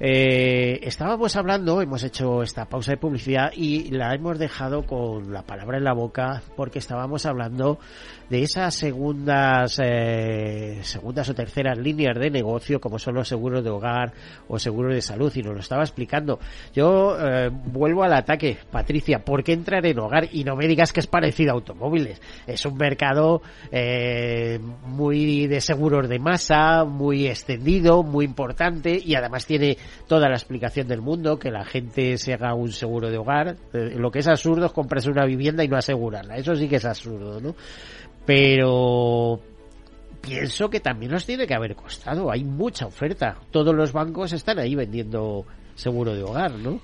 Eh, 0.00 0.80
estábamos 0.82 1.36
hablando, 1.36 1.80
hemos 1.80 2.02
hecho 2.02 2.42
esta 2.42 2.66
pausa 2.66 2.92
de 2.92 2.98
publicidad 2.98 3.52
y 3.54 3.90
la 3.90 4.12
hemos 4.14 4.38
dejado 4.38 4.84
con 4.84 5.32
la 5.32 5.42
palabra 5.42 5.78
en 5.78 5.84
la 5.84 5.94
boca 5.94 6.42
porque 6.56 6.80
estábamos 6.80 7.26
hablando 7.26 7.78
de 8.28 8.42
esas 8.42 8.74
segundas, 8.74 9.80
eh, 9.82 10.80
segundas 10.82 11.28
o 11.28 11.34
terceras 11.34 11.78
líneas 11.78 12.18
de 12.18 12.30
negocio 12.30 12.80
como 12.80 12.98
son 12.98 13.14
los 13.14 13.28
seguros 13.28 13.62
de 13.62 13.70
hogar 13.70 14.12
o 14.48 14.58
seguros 14.58 14.94
de 14.94 15.02
salud 15.02 15.32
y 15.34 15.42
nos 15.44 15.54
lo 15.54 15.60
estaba 15.60 15.82
explicando. 15.82 16.38
Yo 16.74 17.16
eh, 17.20 17.50
vuelvo 17.50 18.02
al 18.02 18.14
ataque, 18.14 18.58
Patricia, 18.70 19.20
¿por 19.20 19.44
qué 19.44 19.52
entrar 19.52 19.84
en 19.86 19.98
hogar? 19.98 20.28
Y 20.32 20.44
no 20.44 20.56
me 20.56 20.66
digas 20.66 20.92
que 20.92 21.00
es 21.00 21.06
parecido 21.06 21.52
a 21.52 21.54
automóviles. 21.54 22.20
Es 22.46 22.64
un 22.66 22.76
mercado 22.76 23.42
eh, 23.70 24.58
muy 24.86 25.46
de 25.46 25.60
seguros 25.60 26.08
de 26.08 26.18
masa, 26.18 26.84
muy 26.84 27.26
extendido, 27.26 28.02
muy 28.02 28.24
importante 28.24 29.00
y 29.02 29.14
además 29.14 29.46
tiene 29.46 29.76
toda 30.06 30.28
la 30.28 30.34
explicación 30.34 30.88
del 30.88 31.00
mundo 31.00 31.38
que 31.38 31.50
la 31.50 31.64
gente 31.64 32.16
se 32.18 32.34
haga 32.34 32.54
un 32.54 32.72
seguro 32.72 33.10
de 33.10 33.18
hogar. 33.18 33.56
Eh, 33.72 33.94
lo 33.96 34.10
que 34.10 34.20
es 34.20 34.28
absurdo 34.28 34.66
es 34.66 34.72
comprarse 34.72 35.10
una 35.10 35.26
vivienda 35.26 35.62
y 35.62 35.68
no 35.68 35.76
asegurarla. 35.76 36.36
Eso 36.36 36.54
sí 36.54 36.68
que 36.68 36.76
es 36.76 36.84
absurdo, 36.84 37.40
¿no? 37.40 37.54
Pero 38.26 39.40
pienso 40.24 40.70
que 40.70 40.80
también 40.80 41.12
nos 41.12 41.26
tiene 41.26 41.46
que 41.46 41.54
haber 41.54 41.74
costado. 41.76 42.30
Hay 42.30 42.44
mucha 42.44 42.86
oferta. 42.86 43.36
Todos 43.50 43.74
los 43.74 43.92
bancos 43.92 44.32
están 44.32 44.58
ahí 44.58 44.74
vendiendo 44.74 45.46
seguro 45.74 46.14
de 46.14 46.22
hogar, 46.22 46.52
¿no? 46.52 46.80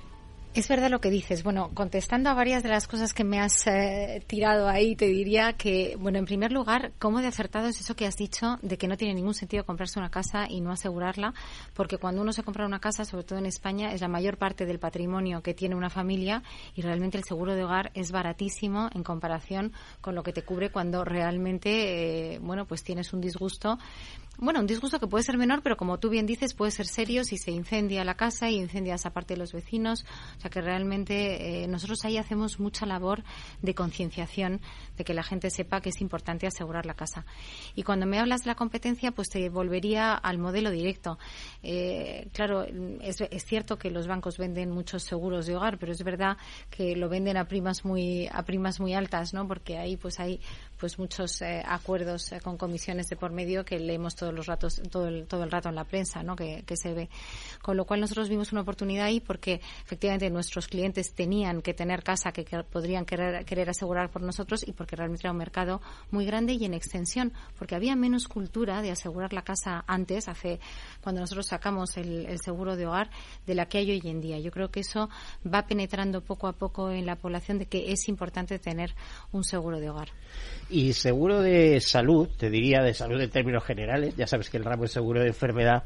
Es 0.53 0.67
verdad 0.67 0.89
lo 0.89 0.99
que 0.99 1.09
dices. 1.09 1.43
Bueno, 1.43 1.71
contestando 1.73 2.29
a 2.29 2.33
varias 2.33 2.61
de 2.61 2.67
las 2.67 2.85
cosas 2.85 3.13
que 3.13 3.23
me 3.23 3.39
has 3.39 3.65
eh, 3.67 4.21
tirado 4.27 4.67
ahí, 4.67 4.97
te 4.97 5.05
diría 5.05 5.53
que, 5.53 5.95
bueno, 5.97 6.17
en 6.19 6.25
primer 6.25 6.51
lugar, 6.51 6.91
cómo 6.99 7.21
de 7.21 7.27
acertado 7.27 7.69
es 7.69 7.79
eso 7.79 7.95
que 7.95 8.05
has 8.05 8.17
dicho 8.17 8.59
de 8.61 8.77
que 8.77 8.89
no 8.89 8.97
tiene 8.97 9.13
ningún 9.13 9.33
sentido 9.33 9.65
comprarse 9.65 9.97
una 9.97 10.11
casa 10.11 10.47
y 10.49 10.59
no 10.59 10.73
asegurarla, 10.73 11.33
porque 11.73 11.97
cuando 11.97 12.21
uno 12.21 12.33
se 12.33 12.43
compra 12.43 12.65
una 12.65 12.81
casa, 12.81 13.05
sobre 13.05 13.23
todo 13.23 13.39
en 13.39 13.45
España, 13.45 13.93
es 13.93 14.01
la 14.01 14.09
mayor 14.09 14.35
parte 14.35 14.65
del 14.65 14.77
patrimonio 14.77 15.41
que 15.41 15.53
tiene 15.53 15.73
una 15.73 15.89
familia 15.89 16.43
y 16.75 16.81
realmente 16.81 17.17
el 17.17 17.23
seguro 17.23 17.55
de 17.55 17.63
hogar 17.63 17.91
es 17.93 18.11
baratísimo 18.11 18.89
en 18.93 19.03
comparación 19.03 19.71
con 20.01 20.15
lo 20.15 20.23
que 20.23 20.33
te 20.33 20.41
cubre 20.41 20.69
cuando 20.69 21.05
realmente, 21.05 22.33
eh, 22.33 22.39
bueno, 22.39 22.65
pues 22.65 22.83
tienes 22.83 23.13
un 23.13 23.21
disgusto 23.21 23.79
bueno, 24.41 24.59
un 24.59 24.65
disgusto 24.65 24.99
que 24.99 25.05
puede 25.05 25.23
ser 25.23 25.37
menor, 25.37 25.61
pero 25.61 25.77
como 25.77 25.99
tú 25.99 26.09
bien 26.09 26.25
dices, 26.25 26.55
puede 26.55 26.71
ser 26.71 26.87
serio 26.87 27.23
si 27.23 27.37
se 27.37 27.51
incendia 27.51 28.03
la 28.03 28.15
casa 28.15 28.49
y 28.49 28.55
incendia 28.57 28.95
esa 28.95 29.11
parte 29.11 29.35
de 29.35 29.39
los 29.39 29.53
vecinos. 29.53 30.03
O 30.37 30.41
sea 30.41 30.49
que 30.49 30.61
realmente 30.61 31.63
eh, 31.63 31.67
nosotros 31.67 32.03
ahí 32.05 32.17
hacemos 32.17 32.59
mucha 32.59 32.87
labor 32.87 33.23
de 33.61 33.75
concienciación, 33.75 34.59
de 34.97 35.03
que 35.03 35.13
la 35.13 35.21
gente 35.21 35.51
sepa 35.51 35.79
que 35.79 35.89
es 35.89 36.01
importante 36.01 36.47
asegurar 36.47 36.87
la 36.87 36.95
casa. 36.95 37.23
Y 37.75 37.83
cuando 37.83 38.07
me 38.07 38.17
hablas 38.17 38.41
de 38.41 38.47
la 38.47 38.55
competencia, 38.55 39.11
pues 39.11 39.29
te 39.29 39.47
volvería 39.49 40.15
al 40.15 40.39
modelo 40.39 40.71
directo. 40.71 41.19
Eh, 41.61 42.27
claro, 42.33 42.63
es, 42.63 43.21
es, 43.21 43.45
cierto 43.45 43.77
que 43.77 43.91
los 43.91 44.07
bancos 44.07 44.39
venden 44.39 44.71
muchos 44.71 45.03
seguros 45.03 45.45
de 45.45 45.55
hogar, 45.55 45.77
pero 45.77 45.91
es 45.91 46.03
verdad 46.03 46.37
que 46.71 46.95
lo 46.95 47.09
venden 47.09 47.37
a 47.37 47.45
primas 47.45 47.85
muy 47.85 48.27
a 48.31 48.43
primas 48.43 48.79
muy 48.79 48.95
altas, 48.95 49.35
¿no? 49.35 49.47
Porque 49.47 49.77
ahí 49.77 49.97
pues 49.97 50.19
hay 50.19 50.39
pues 50.81 50.97
muchos 50.97 51.43
eh, 51.43 51.61
acuerdos 51.63 52.33
con 52.43 52.57
comisiones 52.57 53.07
de 53.07 53.15
por 53.15 53.31
medio 53.31 53.63
que 53.63 53.79
leemos 53.79 54.15
todos 54.15 54.33
los 54.33 54.47
ratos, 54.47 54.81
todo 54.89 55.07
el, 55.07 55.27
todo 55.27 55.43
el 55.43 55.51
rato 55.51 55.69
en 55.69 55.75
la 55.75 55.83
prensa, 55.83 56.23
¿no? 56.23 56.35
Que, 56.35 56.63
se 56.75 56.93
ve. 56.95 57.07
Con 57.61 57.77
lo 57.77 57.85
cual 57.85 58.01
nosotros 58.01 58.29
vimos 58.29 58.51
una 58.51 58.61
oportunidad 58.61 59.05
ahí 59.05 59.19
porque 59.19 59.61
efectivamente 59.85 60.31
nuestros 60.31 60.67
clientes 60.67 61.13
tenían 61.13 61.61
que 61.61 61.75
tener 61.75 62.01
casa 62.01 62.31
que, 62.31 62.43
podrían 62.63 63.05
querer, 63.05 63.45
querer 63.45 63.69
asegurar 63.69 64.09
por 64.09 64.23
nosotros 64.23 64.67
y 64.67 64.71
porque 64.71 64.95
realmente 64.95 65.27
era 65.27 65.31
un 65.31 65.37
mercado 65.37 65.81
muy 66.09 66.25
grande 66.25 66.53
y 66.53 66.65
en 66.65 66.73
extensión, 66.73 67.31
porque 67.59 67.75
había 67.75 67.95
menos 67.95 68.27
cultura 68.27 68.81
de 68.81 68.89
asegurar 68.89 69.33
la 69.33 69.43
casa 69.43 69.83
antes, 69.85 70.27
hace 70.27 70.59
cuando 71.01 71.21
nosotros 71.21 71.45
sacamos 71.45 71.95
el 71.97 72.39
seguro 72.39 72.75
de 72.75 72.87
hogar, 72.87 73.11
de 73.45 73.53
la 73.53 73.67
que 73.67 73.77
hay 73.77 73.91
hoy 73.91 74.01
en 74.05 74.19
día. 74.19 74.39
Yo 74.39 74.49
creo 74.49 74.71
que 74.71 74.79
eso 74.79 75.09
va 75.45 75.67
penetrando 75.67 76.21
poco 76.21 76.47
a 76.47 76.53
poco 76.53 76.89
en 76.89 77.05
la 77.05 77.17
población 77.17 77.59
de 77.59 77.67
que 77.67 77.91
es 77.91 78.09
importante 78.09 78.57
tener 78.57 78.95
un 79.31 79.43
seguro 79.43 79.79
de 79.79 79.91
hogar. 79.91 80.09
Y 80.71 80.93
seguro 80.93 81.41
de 81.41 81.81
salud, 81.81 82.29
te 82.37 82.49
diría 82.49 82.81
de 82.81 82.93
salud 82.93 83.19
en 83.19 83.29
términos 83.29 83.63
generales, 83.63 84.15
ya 84.15 84.25
sabes 84.25 84.49
que 84.49 84.55
el 84.55 84.63
ramo 84.63 84.85
es 84.85 84.91
seguro 84.91 85.19
de 85.19 85.27
enfermedad, 85.27 85.83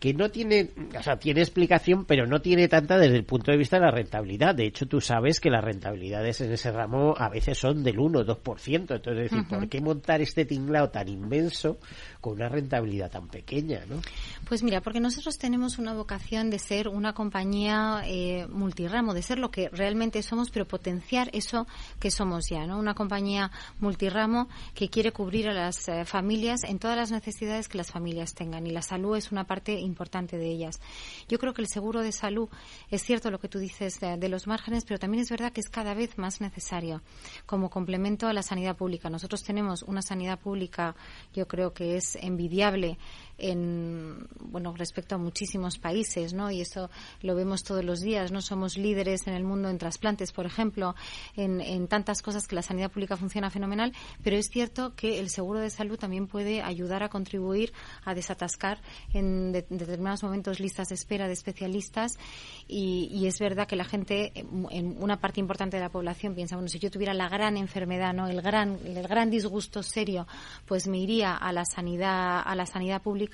que 0.00 0.14
no 0.14 0.30
tiene, 0.30 0.70
o 0.98 1.02
sea, 1.02 1.18
tiene 1.18 1.42
explicación, 1.42 2.06
pero 2.06 2.26
no 2.26 2.40
tiene 2.40 2.68
tanta 2.68 2.96
desde 2.96 3.16
el 3.16 3.24
punto 3.24 3.52
de 3.52 3.58
vista 3.58 3.78
de 3.78 3.84
la 3.84 3.90
rentabilidad. 3.90 4.54
De 4.54 4.64
hecho, 4.64 4.86
tú 4.86 4.98
sabes 5.02 5.40
que 5.40 5.50
las 5.50 5.62
rentabilidades 5.62 6.40
en 6.40 6.50
ese 6.52 6.72
ramo 6.72 7.14
a 7.18 7.28
veces 7.28 7.58
son 7.58 7.84
del 7.84 7.98
1 7.98 8.20
o 8.20 8.24
2%. 8.24 8.94
Entonces, 8.94 9.30
decir, 9.30 9.46
¿por 9.46 9.68
qué 9.68 9.82
montar 9.82 10.22
este 10.22 10.46
tinglao 10.46 10.88
tan 10.88 11.06
inmenso 11.06 11.78
con 12.22 12.32
una 12.32 12.48
rentabilidad 12.48 13.10
tan 13.10 13.28
pequeña, 13.28 13.84
no? 13.86 14.00
Pues 14.48 14.62
mira, 14.62 14.80
porque 14.80 15.00
nosotros 15.00 15.36
tenemos 15.36 15.78
una 15.78 15.92
vocación 15.92 16.48
de 16.48 16.58
ser 16.58 16.88
una 16.88 17.12
compañía 17.12 18.02
eh, 18.06 18.46
multiramo, 18.48 19.12
de 19.12 19.20
ser 19.20 19.38
lo 19.38 19.50
que 19.50 19.68
realmente 19.68 20.22
somos, 20.22 20.50
pero 20.50 20.66
potenciar 20.66 21.28
eso 21.34 21.66
que 21.98 22.10
somos 22.10 22.46
ya, 22.50 22.66
¿no? 22.66 22.78
Una 22.78 22.94
compañía 22.94 23.50
multiramo 23.80 24.48
que 24.74 24.88
quiere 24.88 25.12
cubrir 25.12 25.50
a 25.50 25.52
las 25.52 25.88
eh, 25.88 26.06
familias 26.06 26.64
en 26.64 26.78
todas 26.78 26.96
las 26.96 27.10
necesidades 27.10 27.68
que 27.68 27.76
las 27.76 27.90
familias 27.90 28.32
tengan. 28.32 28.66
Y 28.66 28.70
la 28.70 28.80
salud 28.80 29.14
es 29.14 29.30
una 29.30 29.44
parte 29.44 29.78
importante 29.90 30.38
de 30.38 30.46
ellas. 30.46 30.80
Yo 31.28 31.38
creo 31.38 31.52
que 31.52 31.62
el 31.62 31.68
seguro 31.68 32.00
de 32.00 32.12
salud 32.12 32.48
es 32.90 33.02
cierto 33.02 33.30
lo 33.30 33.38
que 33.38 33.48
tú 33.48 33.58
dices 33.58 34.00
de, 34.00 34.28
los 34.28 34.46
márgenes, 34.46 34.84
pero 34.84 34.98
también 34.98 35.22
es 35.22 35.30
verdad 35.30 35.52
que 35.52 35.60
es 35.60 35.68
cada 35.68 35.92
vez 35.92 36.16
más 36.16 36.40
necesario 36.40 37.02
como 37.46 37.68
complemento 37.68 38.28
a 38.28 38.32
la 38.32 38.42
sanidad 38.42 38.76
pública. 38.76 39.10
Nosotros 39.10 39.42
tenemos 39.42 39.82
una 39.82 40.02
sanidad 40.02 40.38
pública, 40.38 40.94
yo 41.34 41.46
creo 41.46 41.72
que 41.72 41.96
es 41.96 42.16
envidiable 42.16 42.98
en 43.40 44.28
bueno 44.40 44.74
respecto 44.76 45.14
a 45.14 45.18
muchísimos 45.18 45.78
países 45.78 46.32
no 46.32 46.50
y 46.50 46.60
eso 46.60 46.90
lo 47.22 47.34
vemos 47.34 47.64
todos 47.64 47.84
los 47.84 48.00
días 48.00 48.32
no 48.32 48.40
somos 48.40 48.76
líderes 48.76 49.26
en 49.26 49.34
el 49.34 49.44
mundo 49.44 49.68
en 49.68 49.78
trasplantes 49.78 50.32
por 50.32 50.46
ejemplo 50.46 50.94
en, 51.36 51.60
en 51.60 51.88
tantas 51.88 52.22
cosas 52.22 52.46
que 52.46 52.54
la 52.54 52.62
sanidad 52.62 52.90
pública 52.90 53.16
funciona 53.16 53.50
fenomenal 53.50 53.92
pero 54.22 54.36
es 54.36 54.48
cierto 54.50 54.94
que 54.94 55.18
el 55.18 55.30
seguro 55.30 55.60
de 55.60 55.70
salud 55.70 55.98
también 55.98 56.26
puede 56.26 56.62
ayudar 56.62 57.02
a 57.02 57.08
contribuir 57.08 57.72
a 58.04 58.14
desatascar 58.14 58.80
en 59.12 59.52
determinados 59.52 60.22
momentos 60.22 60.60
listas 60.60 60.88
de 60.88 60.94
espera 60.94 61.26
de 61.26 61.32
especialistas. 61.32 62.18
Y, 62.66 63.26
es 63.26 63.38
verdad 63.38 63.66
que 63.66 63.76
la 63.76 63.84
gente, 63.84 64.32
en 64.34 64.96
una 65.00 65.20
parte 65.20 65.40
importante 65.40 65.76
de 65.76 65.82
la 65.82 65.88
población, 65.88 66.34
piensa, 66.34 66.56
bueno, 66.56 66.68
si 66.68 66.78
yo 66.78 66.90
tuviera 66.90 67.14
la 67.14 67.28
gran 67.28 67.56
enfermedad, 67.56 68.12
¿no? 68.12 68.26
el, 68.26 68.42
gran, 68.42 68.78
el 68.84 69.06
gran 69.06 69.30
disgusto 69.30 69.82
serio, 69.82 70.26
pues 70.66 70.88
me 70.88 70.98
iría 70.98 71.36
a 71.36 71.52
la 71.52 71.64
sanidad, 71.64 72.42
a 72.44 72.54
la 72.54 72.66
sanidad 72.66 73.02
pública, 73.02 73.29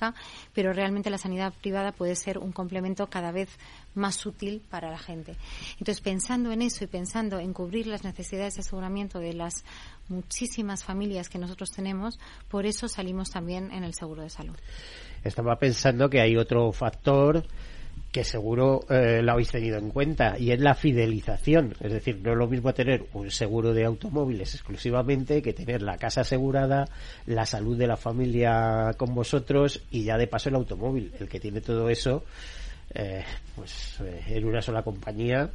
pero 0.55 0.73
realmente 0.73 1.11
la 1.11 1.19
sanidad 1.19 1.53
privada 1.61 1.93
puede 1.93 2.15
ser 2.15 2.39
un 2.39 2.53
complemento 2.53 3.07
cada 3.09 3.33
vez 3.33 3.49
más 3.95 4.25
útil 4.27 4.63
para 4.71 4.91
la 4.91 4.99
gente. 4.99 5.37
Entonces, 5.79 6.01
pensando 6.01 6.53
en 6.53 6.63
eso 6.63 6.85
y 6.85 6.87
pensando 6.87 7.39
en 7.39 7.53
cubrir 7.53 7.87
las 7.87 8.05
necesidades 8.05 8.55
de 8.55 8.61
aseguramiento 8.61 9.19
de 9.19 9.33
las 9.33 9.65
muchísimas 10.09 10.85
familias 10.85 11.29
que 11.29 11.39
nosotros 11.39 11.71
tenemos, 11.71 12.19
por 12.49 12.67
eso 12.67 12.89
salimos 12.89 13.31
también 13.31 13.73
en 13.73 13.85
el 13.85 13.95
seguro 13.95 14.23
de 14.23 14.31
salud. 14.31 14.57
Estaba 15.25 15.57
pensando 15.57 16.09
que 16.09 16.21
hay 16.21 16.37
otro 16.37 16.71
factor 16.73 17.45
que 18.17 18.25
seguro 18.25 18.81
eh, 18.89 19.21
lo 19.23 19.33
habéis 19.33 19.51
tenido 19.51 19.77
en 19.77 19.91
cuenta 19.91 20.39
y 20.39 20.51
es 20.51 20.59
la 20.59 20.75
fidelización. 20.75 21.75
Es 21.81 21.93
decir, 21.93 22.19
no 22.23 22.33
es 22.33 22.39
lo 22.39 22.49
mismo 22.49 22.73
tener 22.73 23.05
un 23.13 23.31
seguro 23.31 23.75
de 23.75 23.85
automóviles 23.85 24.55
exclusivamente 24.55 25.43
que 25.43 25.53
tener 25.53 25.83
la 25.83 25.99
casa 25.99 26.23
asegurada, 26.23 26.89
la 27.27 27.45
salud 27.45 27.77
de 27.77 27.87
la 27.87 27.99
familia 27.99 28.95
con 28.97 29.15
vosotros 29.15 29.83
y 29.91 30.05
ya 30.05 30.17
de 30.17 30.29
paso 30.29 30.49
el 30.49 30.55
automóvil. 30.55 31.13
El 31.21 31.29
que 31.29 31.41
tiene 31.41 31.61
todo 31.61 31.91
eso 31.91 32.25
eh, 32.95 33.23
pues 33.55 34.01
eh, 34.01 34.23
en 34.29 34.47
una 34.47 34.63
sola 34.63 34.83
compañía 34.83 35.51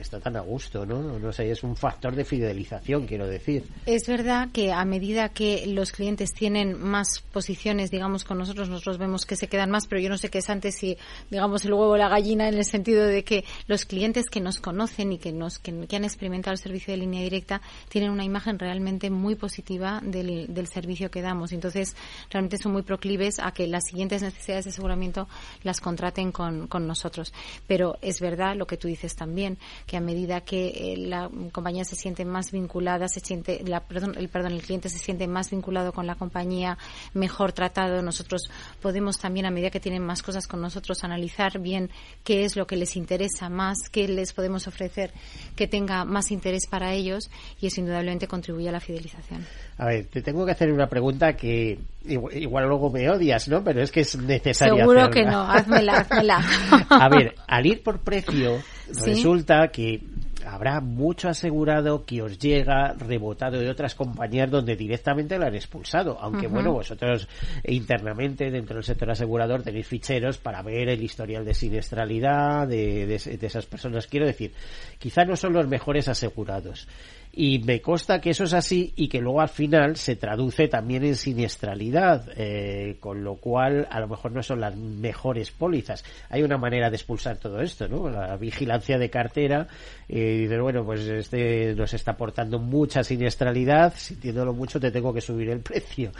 está 0.00 0.20
tan 0.20 0.36
a 0.36 0.40
gusto, 0.40 0.86
¿no? 0.86 1.18
No 1.18 1.32
sé, 1.32 1.50
es 1.50 1.62
un 1.62 1.76
factor 1.76 2.14
de 2.14 2.24
fidelización, 2.24 3.06
quiero 3.06 3.26
decir. 3.26 3.64
Es 3.86 4.06
verdad 4.06 4.48
que 4.52 4.72
a 4.72 4.84
medida 4.84 5.30
que 5.30 5.66
los 5.66 5.92
clientes 5.92 6.32
tienen 6.32 6.80
más 6.80 7.20
posiciones, 7.32 7.90
digamos, 7.90 8.24
con 8.24 8.38
nosotros, 8.38 8.68
nosotros 8.68 8.98
vemos 8.98 9.26
que 9.26 9.36
se 9.36 9.48
quedan 9.48 9.70
más, 9.70 9.86
pero 9.86 10.00
yo 10.00 10.08
no 10.08 10.18
sé 10.18 10.30
qué 10.30 10.38
es 10.38 10.50
antes 10.50 10.76
si, 10.76 10.96
digamos, 11.30 11.64
el 11.64 11.72
huevo 11.72 11.92
o 11.92 11.96
la 11.96 12.08
gallina 12.08 12.48
en 12.48 12.54
el 12.54 12.64
sentido 12.64 13.04
de 13.04 13.24
que 13.24 13.44
los 13.66 13.84
clientes 13.84 14.26
que 14.30 14.40
nos 14.40 14.60
conocen 14.60 15.12
y 15.12 15.18
que 15.18 15.32
nos 15.32 15.58
que, 15.58 15.70
han 15.70 16.04
experimentado 16.04 16.52
el 16.52 16.58
servicio 16.58 16.92
de 16.92 16.98
línea 16.98 17.22
directa 17.22 17.60
tienen 17.88 18.10
una 18.10 18.24
imagen 18.24 18.58
realmente 18.58 19.10
muy 19.10 19.34
positiva 19.34 20.00
del, 20.04 20.52
del 20.54 20.68
servicio 20.68 21.10
que 21.10 21.22
damos. 21.22 21.52
Entonces, 21.52 21.96
realmente 22.30 22.58
son 22.58 22.72
muy 22.72 22.82
proclives 22.82 23.38
a 23.40 23.52
que 23.52 23.66
las 23.66 23.86
siguientes 23.86 24.22
necesidades 24.22 24.64
de 24.64 24.70
aseguramiento 24.70 25.28
las 25.62 25.80
contraten 25.80 26.32
con, 26.32 26.68
con, 26.68 26.86
nosotros. 26.86 27.32
Pero 27.66 27.98
es 28.00 28.20
verdad 28.20 28.56
lo 28.56 28.66
que 28.66 28.76
tú 28.76 28.88
dices 28.88 29.14
también, 29.14 29.47
que 29.86 29.96
a 29.96 30.00
medida 30.00 30.40
que 30.40 30.68
eh, 30.68 30.96
la 30.96 31.30
compañía 31.52 31.84
se 31.84 31.96
siente 31.96 32.24
más 32.24 32.50
vinculada, 32.50 33.08
se 33.08 33.20
siente, 33.20 33.62
la, 33.64 33.80
perdón, 33.80 34.14
el, 34.18 34.28
perdón, 34.28 34.52
el 34.52 34.62
cliente 34.62 34.88
se 34.88 34.98
siente 34.98 35.26
más 35.26 35.50
vinculado 35.50 35.92
con 35.92 36.06
la 36.06 36.16
compañía, 36.16 36.76
mejor 37.14 37.52
tratado, 37.52 38.02
nosotros 38.02 38.42
podemos 38.82 39.18
también, 39.18 39.46
a 39.46 39.50
medida 39.50 39.70
que 39.70 39.80
tienen 39.80 40.04
más 40.04 40.22
cosas 40.22 40.46
con 40.46 40.60
nosotros, 40.60 41.04
analizar 41.04 41.58
bien 41.58 41.90
qué 42.24 42.44
es 42.44 42.56
lo 42.56 42.66
que 42.66 42.76
les 42.76 42.96
interesa 42.96 43.48
más, 43.48 43.88
qué 43.90 44.08
les 44.08 44.32
podemos 44.32 44.66
ofrecer 44.66 45.12
que 45.56 45.66
tenga 45.66 46.04
más 46.04 46.30
interés 46.30 46.66
para 46.66 46.92
ellos 46.92 47.30
y 47.60 47.66
eso 47.68 47.80
indudablemente 47.80 48.26
contribuye 48.26 48.68
a 48.68 48.72
la 48.72 48.80
fidelización. 48.80 49.46
A 49.78 49.86
ver, 49.86 50.06
te 50.06 50.22
tengo 50.22 50.44
que 50.44 50.50
hacer 50.50 50.72
una 50.72 50.88
pregunta 50.88 51.34
que 51.34 51.78
igual, 52.04 52.66
luego 52.66 52.90
me 52.90 53.08
odias, 53.08 53.46
¿no? 53.46 53.62
Pero 53.62 53.80
es 53.80 53.92
que 53.92 54.00
es 54.00 54.16
necesaria. 54.16 54.76
Seguro 54.76 55.08
que 55.08 55.24
no, 55.24 55.42
házmela, 55.42 55.98
házmela. 55.98 56.42
A 56.90 57.08
ver, 57.08 57.36
al 57.46 57.64
ir 57.64 57.82
por 57.84 58.00
precio, 58.00 58.58
resulta 59.04 59.68
que 59.68 60.00
habrá 60.46 60.80
mucho 60.80 61.28
asegurado 61.28 62.04
que 62.04 62.22
os 62.22 62.38
llega 62.38 62.94
rebotado 62.94 63.58
de 63.58 63.70
otras 63.70 63.94
compañías 63.94 64.50
donde 64.50 64.76
directamente 64.76 65.38
lo 65.38 65.46
han 65.46 65.54
expulsado. 65.54 66.18
Aunque, 66.20 66.46
bueno, 66.46 66.72
vosotros 66.72 67.28
internamente 67.64 68.50
dentro 68.50 68.76
del 68.76 68.84
sector 68.84 69.10
asegurador 69.10 69.62
tenéis 69.62 69.86
ficheros 69.86 70.38
para 70.38 70.62
ver 70.62 70.88
el 70.88 71.02
historial 71.02 71.44
de 71.44 71.54
siniestralidad 71.54 72.66
de, 72.66 73.06
de 73.06 73.46
esas 73.46 73.66
personas. 73.66 74.06
Quiero 74.06 74.26
decir, 74.26 74.52
quizá 74.98 75.24
no 75.24 75.36
son 75.36 75.52
los 75.52 75.68
mejores 75.68 76.08
asegurados 76.08 76.88
y 77.32 77.60
me 77.60 77.80
consta 77.80 78.20
que 78.20 78.30
eso 78.30 78.44
es 78.44 78.52
así 78.52 78.92
y 78.96 79.08
que 79.08 79.20
luego 79.20 79.40
al 79.40 79.48
final 79.48 79.96
se 79.96 80.16
traduce 80.16 80.66
también 80.66 81.04
en 81.04 81.14
siniestralidad, 81.14 82.28
eh, 82.36 82.96
con 82.98 83.22
lo 83.22 83.36
cual 83.36 83.86
a 83.90 84.00
lo 84.00 84.08
mejor 84.08 84.32
no 84.32 84.42
son 84.42 84.60
las 84.60 84.74
mejores 84.76 85.52
pólizas. 85.52 86.04
Hay 86.30 86.42
una 86.42 86.58
manera 86.58 86.90
de 86.90 86.96
expulsar 86.96 87.36
todo 87.36 87.60
esto, 87.60 87.86
¿no? 87.86 88.08
La 88.10 88.36
vigilancia 88.36 88.98
de 88.98 89.08
cartera 89.08 89.68
eh, 90.08 90.27
y 90.34 90.46
de 90.46 90.60
bueno, 90.60 90.84
pues 90.84 91.00
este 91.00 91.74
nos 91.74 91.94
está 91.94 92.12
aportando 92.12 92.58
mucha 92.58 93.02
siniestralidad, 93.02 93.94
sintiéndolo 93.96 94.52
mucho 94.52 94.78
te 94.80 94.90
tengo 94.90 95.12
que 95.12 95.20
subir 95.20 95.50
el 95.50 95.60
precio. 95.62 96.12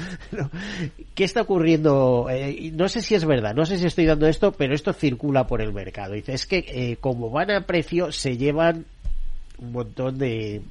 ¿Qué 1.15 1.25
está 1.25 1.43
ocurriendo? 1.43 2.29
Eh, 2.31 2.71
no 2.75 2.89
sé 2.89 3.03
si 3.03 3.15
es 3.15 3.25
verdad, 3.25 3.55
no 3.55 3.67
sé 3.67 3.79
si 3.79 3.87
estoy 3.87 4.07
dando 4.07 4.27
esto, 4.27 4.53
pero 4.53 4.75
esto 4.75 4.93
circula 4.93 5.47
por 5.47 5.61
el 5.61 5.73
mercado. 5.73 6.15
Dice, 6.15 6.35
es 6.35 6.47
que 6.47 6.65
eh, 6.69 6.97
como 7.01 7.31
van 7.31 7.51
a 7.51 7.67
precio 7.67 8.13
se 8.13 8.37
llevan 8.37 8.85
un 9.59 9.73
montón 9.73 10.19
de 10.19 10.63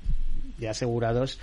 de 0.57 0.69
asegurados 0.69 1.39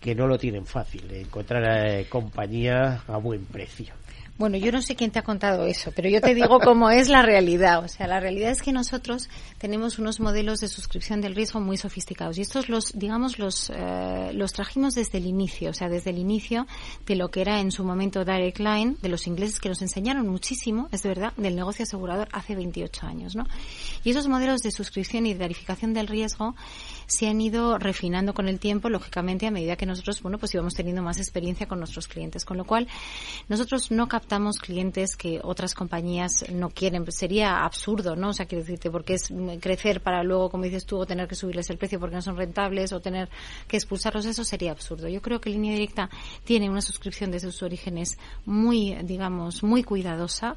que 0.00 0.14
no 0.14 0.26
lo 0.26 0.38
tienen 0.38 0.64
fácil, 0.64 1.10
encontrar 1.10 1.64
eh, 1.88 2.06
compañía 2.08 3.02
a 3.08 3.16
buen 3.16 3.44
precio. 3.46 3.94
Bueno, 4.38 4.56
yo 4.56 4.70
no 4.70 4.80
sé 4.80 4.94
quién 4.94 5.10
te 5.10 5.18
ha 5.18 5.22
contado 5.22 5.66
eso, 5.66 5.90
pero 5.96 6.08
yo 6.08 6.20
te 6.20 6.32
digo 6.32 6.60
cómo 6.60 6.90
es 6.90 7.08
la 7.08 7.22
realidad. 7.22 7.82
O 7.82 7.88
sea, 7.88 8.06
la 8.06 8.20
realidad 8.20 8.52
es 8.52 8.62
que 8.62 8.72
nosotros 8.72 9.28
tenemos 9.58 9.98
unos 9.98 10.20
modelos 10.20 10.60
de 10.60 10.68
suscripción 10.68 11.20
del 11.20 11.34
riesgo 11.34 11.60
muy 11.60 11.76
sofisticados 11.76 12.38
y 12.38 12.42
estos 12.42 12.68
los, 12.68 12.92
digamos, 12.98 13.38
los, 13.38 13.70
eh, 13.70 14.30
los 14.32 14.52
trajimos 14.52 14.94
desde 14.94 15.18
el 15.18 15.26
inicio, 15.26 15.70
o 15.70 15.74
sea, 15.74 15.88
desde 15.88 16.10
el 16.10 16.18
inicio 16.18 16.66
de 17.06 17.16
lo 17.16 17.30
que 17.30 17.40
era 17.40 17.60
en 17.60 17.70
su 17.70 17.84
momento 17.84 18.24
Direct 18.24 18.58
Line, 18.58 18.96
de 19.02 19.08
los 19.08 19.26
ingleses 19.26 19.60
que 19.60 19.68
nos 19.68 19.82
enseñaron 19.82 20.28
muchísimo, 20.28 20.88
es 20.92 21.02
verdad, 21.02 21.32
del 21.36 21.56
negocio 21.56 21.82
asegurador 21.82 22.28
hace 22.32 22.54
28 22.54 23.06
años, 23.06 23.36
¿no? 23.36 23.44
Y 24.04 24.10
esos 24.10 24.28
modelos 24.28 24.60
de 24.60 24.70
suscripción 24.70 25.26
y 25.26 25.32
de 25.32 25.38
verificación 25.38 25.92
del 25.92 26.06
riesgo 26.06 26.54
se 27.06 27.26
han 27.26 27.40
ido 27.40 27.78
refinando 27.78 28.34
con 28.34 28.48
el 28.48 28.58
tiempo, 28.60 28.88
lógicamente, 28.88 29.46
a 29.46 29.50
medida 29.50 29.76
que 29.76 29.86
nosotros, 29.86 30.22
bueno, 30.22 30.38
pues 30.38 30.54
íbamos 30.54 30.74
teniendo 30.74 31.02
más 31.02 31.18
experiencia 31.18 31.66
con 31.66 31.78
nuestros 31.78 32.06
clientes. 32.06 32.44
Con 32.44 32.56
lo 32.56 32.64
cual, 32.64 32.86
nosotros 33.48 33.90
no 33.90 34.08
captamos 34.08 34.58
clientes 34.58 35.16
que 35.16 35.40
otras 35.42 35.74
compañías 35.74 36.44
no 36.52 36.70
quieren. 36.70 37.10
Sería 37.10 37.64
absurdo, 37.64 38.14
¿no? 38.16 38.30
O 38.30 38.32
sea, 38.32 38.46
quiero 38.46 38.64
decirte, 38.64 38.90
porque 38.90 39.14
es 39.14 39.30
crecer 39.60 40.00
para 40.00 40.22
luego, 40.22 40.50
como 40.50 40.64
dices 40.64 40.86
tú, 40.86 41.04
tener 41.06 41.28
que 41.28 41.34
subirles 41.34 41.68
el 41.70 41.78
precio 41.78 41.98
porque 41.98 42.16
no 42.16 42.22
son 42.22 42.36
rentables 42.36 42.92
o 42.92 43.00
tener 43.00 43.28
que 43.66 43.76
expulsarlos, 43.76 44.26
eso 44.26 44.44
sería 44.44 44.72
absurdo. 44.72 45.08
Yo 45.08 45.22
creo 45.22 45.40
que 45.40 45.50
Línea 45.50 45.72
Directa 45.72 46.10
tiene 46.44 46.70
una 46.70 46.80
suscripción 46.80 47.30
desde 47.30 47.50
sus 47.50 47.62
orígenes 47.62 48.18
muy, 48.44 48.94
digamos, 49.02 49.62
muy 49.62 49.82
cuidadosa. 49.82 50.56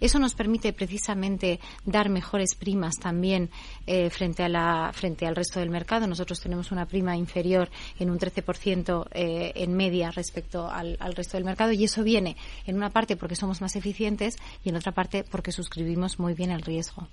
Eso 0.00 0.18
nos 0.18 0.34
permite 0.34 0.72
precisamente 0.72 1.60
dar 1.84 2.08
mejores 2.08 2.54
primas 2.54 2.96
también 2.96 3.50
eh, 3.86 4.10
frente 4.10 4.42
a 4.42 4.48
la 4.48 4.90
frente 4.92 5.26
al 5.26 5.36
resto 5.36 5.60
del 5.60 5.70
mercado 5.70 6.06
nosotros 6.06 6.40
tenemos 6.40 6.70
una 6.70 6.86
prima 6.86 7.16
inferior 7.16 7.70
en 7.98 8.10
un 8.10 8.18
13% 8.18 9.06
eh, 9.12 9.52
en 9.54 9.74
media 9.74 10.10
respecto 10.10 10.68
al, 10.70 10.98
resto 11.14 11.36
del 11.36 11.44
mercado 11.44 11.72
y 11.72 11.84
eso 11.84 12.02
viene 12.02 12.36
en 12.66 12.76
una 12.76 12.90
parte 12.90 13.16
porque 13.16 13.36
somos 13.36 13.60
más 13.60 13.76
eficientes 13.76 14.36
y 14.64 14.68
en 14.68 14.76
otra 14.76 14.92
parte 14.92 15.24
porque 15.24 15.52
suscribimos 15.52 16.18
muy 16.18 16.34
bien 16.34 16.50
el 16.50 16.62
riesgo. 16.62 17.08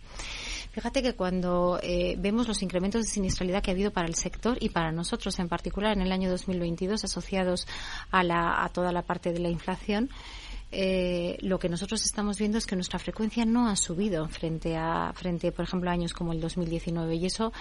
Fíjate 0.75 1.01
que 1.01 1.13
cuando 1.13 1.79
eh, 1.81 2.17
vemos 2.19 2.49
los 2.49 2.61
incrementos 2.61 3.01
de 3.01 3.07
siniestralidad 3.07 3.63
que 3.63 3.71
ha 3.71 3.73
habido 3.73 3.91
para 3.91 4.09
el 4.09 4.15
sector 4.15 4.57
y 4.59 4.67
para 4.67 4.91
nosotros 4.91 5.39
en 5.39 5.47
particular 5.47 5.93
en 5.93 6.01
el 6.01 6.11
año 6.11 6.29
2022 6.29 7.01
asociados 7.05 7.65
a, 8.11 8.25
la, 8.25 8.61
a 8.61 8.67
toda 8.67 8.91
la 8.91 9.01
parte 9.01 9.31
de 9.31 9.39
la 9.39 9.47
inflación, 9.47 10.09
eh, 10.71 11.37
lo 11.41 11.59
que 11.59 11.69
nosotros 11.69 12.03
estamos 12.03 12.37
viendo 12.37 12.57
es 12.57 12.65
que 12.65 12.75
nuestra 12.75 12.99
frecuencia 12.99 13.45
no 13.45 13.69
ha 13.69 13.75
subido 13.75 14.27
frente 14.27 14.75
a, 14.75 15.13
frente, 15.13 15.51
por 15.51 15.65
ejemplo, 15.65 15.89
años 15.89 16.13
como 16.13 16.33
el 16.33 16.41
2019. 16.41 17.15
Y 17.15 17.25
eso 17.25 17.53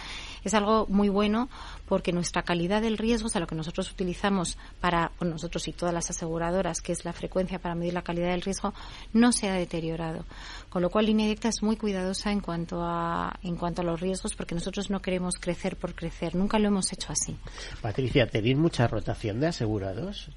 es 0.42 0.54
algo 0.54 0.86
muy 0.88 1.08
bueno 1.08 1.48
porque 1.86 2.12
nuestra 2.12 2.42
calidad 2.42 2.82
del 2.82 2.98
riesgo, 2.98 3.26
o 3.26 3.30
sea, 3.30 3.40
lo 3.40 3.46
que 3.46 3.54
nosotros 3.54 3.90
utilizamos 3.90 4.58
para, 4.80 5.12
nosotros 5.20 5.68
y 5.68 5.72
todas 5.72 5.94
las 5.94 6.10
aseguradoras, 6.10 6.80
que 6.80 6.92
es 6.92 7.04
la 7.04 7.12
frecuencia 7.12 7.58
para 7.58 7.74
medir 7.74 7.94
la 7.94 8.02
calidad 8.02 8.30
del 8.30 8.42
riesgo, 8.42 8.74
no 9.12 9.32
se 9.32 9.48
ha 9.48 9.54
deteriorado. 9.54 10.24
Con 10.68 10.82
lo 10.82 10.90
cual, 10.90 11.06
Línea 11.06 11.26
Directa 11.26 11.48
es 11.48 11.62
muy 11.62 11.76
cuidadosa 11.76 12.32
en 12.32 12.40
cuanto 12.40 12.82
a, 12.82 13.38
en 13.42 13.56
cuanto 13.56 13.82
a 13.82 13.84
los 13.84 14.00
riesgos 14.00 14.34
porque 14.34 14.54
nosotros 14.54 14.90
no 14.90 15.00
queremos 15.00 15.36
crecer 15.36 15.76
por 15.76 15.94
crecer. 15.94 16.34
Nunca 16.34 16.58
lo 16.58 16.68
hemos 16.68 16.92
hecho 16.92 17.12
así. 17.12 17.36
Patricia, 17.80 18.26
¿tenéis 18.26 18.56
mucha 18.56 18.86
rotación 18.86 19.40
de 19.40 19.48
asegurados? 19.48 20.30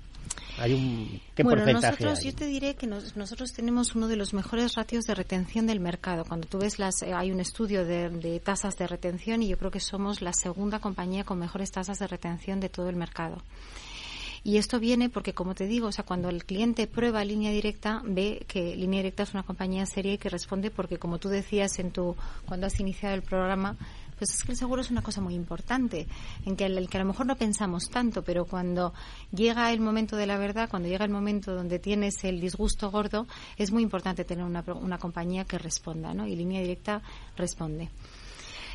Hay 0.57 0.73
un, 0.73 1.21
¿qué 1.35 1.43
bueno, 1.43 1.65
nosotros, 1.71 2.23
yo 2.23 2.33
te 2.33 2.45
diré 2.45 2.75
que 2.75 2.87
nosotros 2.87 3.53
tenemos 3.53 3.95
uno 3.95 4.07
de 4.07 4.15
los 4.15 4.33
mejores 4.33 4.75
ratios 4.75 5.05
de 5.05 5.15
retención 5.15 5.67
del 5.67 5.79
mercado. 5.79 6.25
Cuando 6.25 6.47
tú 6.47 6.59
ves 6.59 6.79
las, 6.79 7.01
eh, 7.01 7.13
hay 7.13 7.31
un 7.31 7.39
estudio 7.39 7.85
de, 7.85 8.41
tasas 8.43 8.77
de 8.77 8.87
retención 8.87 9.43
y 9.43 9.47
yo 9.47 9.57
creo 9.57 9.71
que 9.71 9.79
somos 9.79 10.21
la 10.21 10.33
segunda 10.33 10.79
compañía 10.79 11.23
con 11.23 11.39
mejores 11.39 11.71
tasas 11.71 11.99
de 11.99 12.07
retención 12.07 12.59
de 12.59 12.69
todo 12.69 12.89
el 12.89 12.95
mercado. 12.95 13.41
Y 14.43 14.57
esto 14.57 14.79
viene 14.79 15.09
porque, 15.09 15.33
como 15.33 15.55
te 15.55 15.67
digo, 15.67 15.87
o 15.87 15.91
sea, 15.91 16.05
cuando 16.05 16.29
el 16.29 16.45
cliente 16.45 16.87
prueba 16.87 17.23
línea 17.25 17.51
directa, 17.51 18.01
ve 18.05 18.45
que 18.47 18.75
línea 18.75 18.99
directa 18.99 19.23
es 19.23 19.33
una 19.33 19.43
compañía 19.43 19.85
seria 19.85 20.13
y 20.13 20.17
que 20.17 20.29
responde 20.29 20.71
porque, 20.71 20.97
como 20.97 21.17
tú 21.17 21.27
decías 21.27 21.79
en 21.79 21.91
tu, 21.91 22.15
cuando 22.45 22.67
has 22.67 22.79
iniciado 22.79 23.15
el 23.15 23.23
programa, 23.23 23.75
Pues 24.17 24.33
es 24.33 24.43
que 24.43 24.51
el 24.51 24.57
seguro 24.57 24.81
es 24.81 24.89
una 24.89 25.01
cosa 25.01 25.21
muy 25.21 25.35
importante, 25.35 26.07
en 26.45 26.55
que 26.55 26.65
el, 26.65 26.89
que 26.89 26.97
a 26.97 27.01
lo 27.01 27.07
mejor 27.07 27.25
no 27.25 27.35
pensamos 27.35 27.89
tanto, 27.89 28.23
pero 28.23 28.45
cuando 28.45 28.93
llega 29.31 29.71
el 29.71 29.79
momento 29.79 30.15
de 30.15 30.25
la 30.25 30.37
verdad, 30.37 30.69
cuando 30.69 30.89
llega 30.89 31.05
el 31.05 31.11
momento 31.11 31.53
donde 31.53 31.79
tienes 31.79 32.23
el 32.23 32.41
disgusto 32.41 32.89
gordo, 32.89 33.27
es 33.57 33.71
muy 33.71 33.83
importante 33.83 34.25
tener 34.25 34.43
una, 34.43 34.63
una 34.73 34.97
compañía 34.97 35.45
que 35.45 35.57
responda, 35.57 36.13
¿no? 36.13 36.25
Y 36.25 36.35
línea 36.35 36.61
directa 36.61 37.01
responde. 37.35 37.89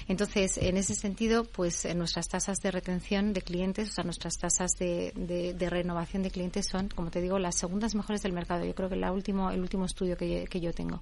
Entonces, 0.08 0.58
en 0.58 0.76
ese 0.76 0.94
sentido, 0.94 1.44
pues 1.44 1.86
nuestras 1.94 2.28
tasas 2.28 2.58
de 2.58 2.70
retención 2.70 3.32
de 3.32 3.42
clientes, 3.42 3.90
o 3.90 3.92
sea, 3.92 4.04
nuestras 4.04 4.36
tasas 4.36 4.72
de, 4.78 5.12
de, 5.56 5.70
renovación 5.70 6.22
de 6.22 6.30
clientes 6.30 6.66
son, 6.68 6.88
como 6.88 7.10
te 7.10 7.20
digo, 7.20 7.38
las 7.38 7.56
segundas 7.56 7.94
mejores 7.94 8.22
del 8.22 8.32
mercado. 8.32 8.64
Yo 8.64 8.74
creo 8.74 8.88
que 8.88 8.96
la 8.96 9.12
último, 9.12 9.50
el 9.50 9.60
último 9.60 9.84
estudio 9.84 10.16
que, 10.16 10.46
que 10.50 10.60
yo 10.60 10.72
tengo. 10.72 11.00